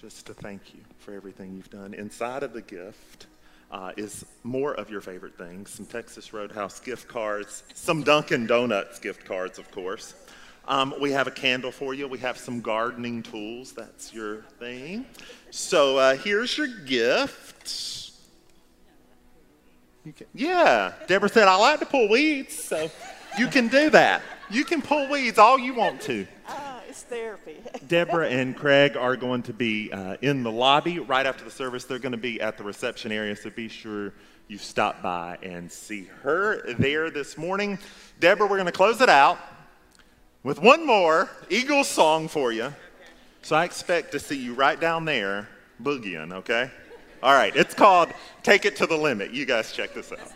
just 0.00 0.26
to 0.26 0.34
thank 0.34 0.74
you 0.74 0.80
for 0.98 1.12
everything 1.12 1.54
you've 1.56 1.70
done. 1.70 1.92
Inside 1.92 2.44
of 2.44 2.52
the 2.52 2.62
gift 2.62 3.26
uh, 3.72 3.92
is 3.96 4.24
more 4.44 4.74
of 4.74 4.90
your 4.90 5.00
favorite 5.00 5.36
things 5.36 5.70
some 5.70 5.86
Texas 5.86 6.32
Roadhouse 6.32 6.78
gift 6.78 7.08
cards, 7.08 7.64
some 7.74 8.02
Dunkin' 8.02 8.46
Donuts 8.46 9.00
gift 9.00 9.24
cards, 9.24 9.58
of 9.58 9.70
course. 9.72 10.14
Um, 10.68 10.94
we 11.00 11.10
have 11.12 11.26
a 11.26 11.30
candle 11.30 11.72
for 11.72 11.94
you. 11.94 12.06
We 12.06 12.18
have 12.18 12.38
some 12.38 12.60
gardening 12.60 13.22
tools. 13.22 13.72
That's 13.72 14.12
your 14.12 14.42
thing. 14.60 15.06
So 15.50 15.96
uh, 15.96 16.16
here's 16.16 16.56
your 16.56 16.68
gift. 16.68 18.12
You 20.04 20.12
can, 20.12 20.26
yeah, 20.34 20.92
Deborah 21.06 21.28
said, 21.28 21.48
I 21.48 21.56
like 21.56 21.80
to 21.80 21.86
pull 21.86 22.08
weeds, 22.08 22.54
so 22.54 22.90
you 23.38 23.48
can 23.48 23.68
do 23.68 23.90
that. 23.90 24.22
You 24.50 24.64
can 24.64 24.80
pull 24.80 25.08
weeds 25.08 25.38
all 25.38 25.58
you 25.58 25.74
want 25.74 26.00
to. 26.02 26.26
It's 26.88 27.02
therapy. 27.02 27.58
Deborah 27.86 28.28
and 28.28 28.56
Craig 28.56 28.96
are 28.96 29.14
going 29.14 29.42
to 29.42 29.52
be 29.52 29.92
uh, 29.92 30.16
in 30.22 30.42
the 30.42 30.50
lobby 30.50 30.98
right 30.98 31.26
after 31.26 31.44
the 31.44 31.50
service. 31.50 31.84
They're 31.84 31.98
going 31.98 32.12
to 32.12 32.18
be 32.18 32.40
at 32.40 32.56
the 32.56 32.64
reception 32.64 33.12
area, 33.12 33.36
so 33.36 33.50
be 33.50 33.68
sure 33.68 34.14
you 34.48 34.56
stop 34.56 35.02
by 35.02 35.36
and 35.42 35.70
see 35.70 36.04
her 36.22 36.72
there 36.78 37.10
this 37.10 37.36
morning. 37.36 37.78
Deborah, 38.20 38.46
we're 38.46 38.56
going 38.56 38.66
to 38.66 38.72
close 38.72 39.02
it 39.02 39.10
out 39.10 39.38
with 40.42 40.62
one 40.62 40.86
more 40.86 41.28
Eagles 41.50 41.88
song 41.88 42.26
for 42.26 42.52
you. 42.52 42.72
So 43.42 43.54
I 43.54 43.64
expect 43.64 44.12
to 44.12 44.18
see 44.18 44.38
you 44.38 44.54
right 44.54 44.80
down 44.80 45.04
there 45.04 45.46
boogieing, 45.82 46.32
okay? 46.32 46.70
All 47.22 47.34
right, 47.34 47.54
it's 47.54 47.74
called 47.74 48.10
Take 48.42 48.64
It 48.64 48.76
to 48.76 48.86
the 48.86 48.96
Limit. 48.96 49.32
You 49.32 49.44
guys 49.44 49.72
check 49.72 49.92
this 49.92 50.10
out. 50.10 50.32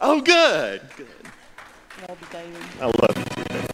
Oh, 0.00 0.20
good. 0.20 0.82
Good. 0.96 1.06
Love 2.08 2.18
you, 2.20 2.26
David. 2.32 2.62
I 2.80 2.86
love 2.86 3.36
you 3.38 3.71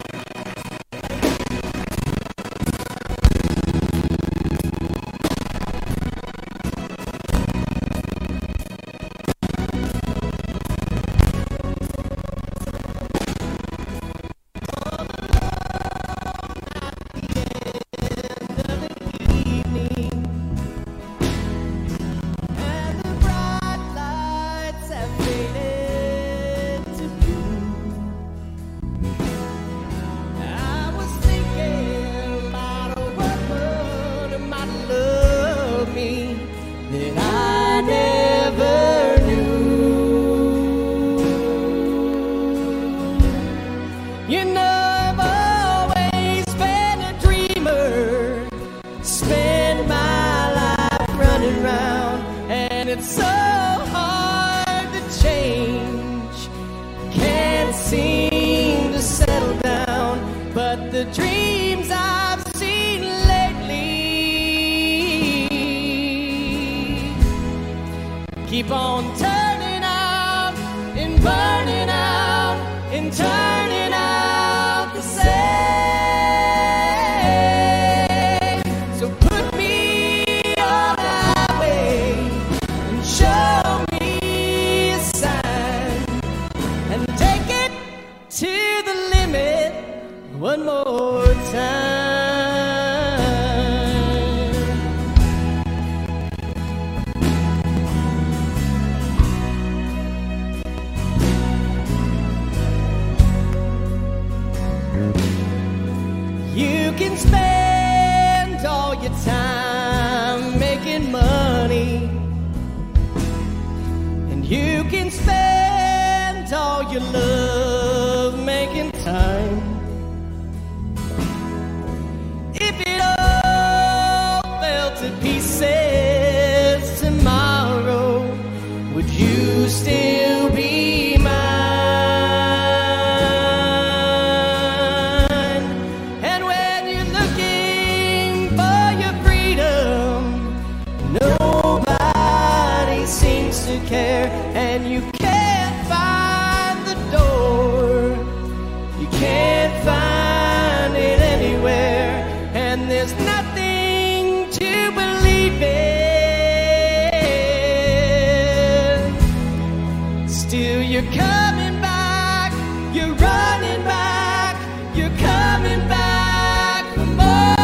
You're 161.01 161.13
coming 161.13 161.79
back. 161.79 162.51
You're 162.93 163.13
running 163.13 163.83
back. 163.85 164.57
You're 164.93 165.15
coming 165.17 165.87
back 165.87 166.83
for 166.93 167.05
more. 167.05 167.55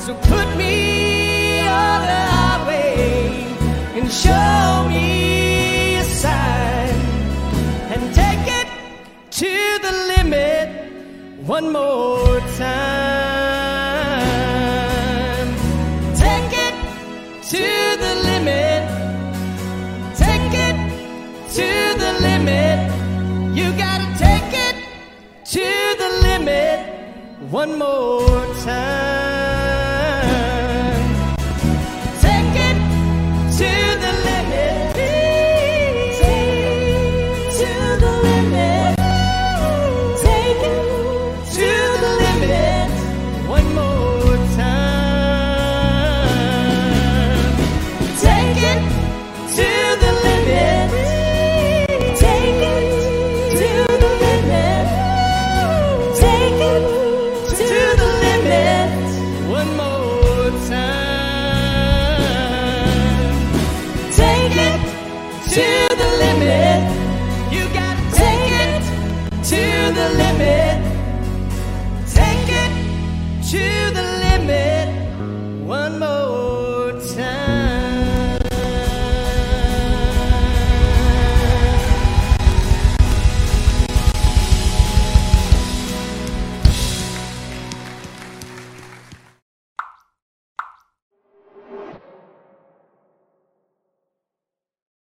So 0.00 0.12
put 0.28 0.56
me 0.56 1.60
on 1.60 2.00
the 2.10 2.22
highway 2.34 3.46
and 3.94 4.10
show 4.10 4.88
me 4.88 5.98
a 5.98 6.02
sign 6.02 6.94
and 7.92 8.12
take 8.12 8.48
it 8.60 8.66
to 9.38 9.78
the 9.82 9.92
limit 10.16 10.66
one 11.46 11.70
more. 11.70 12.31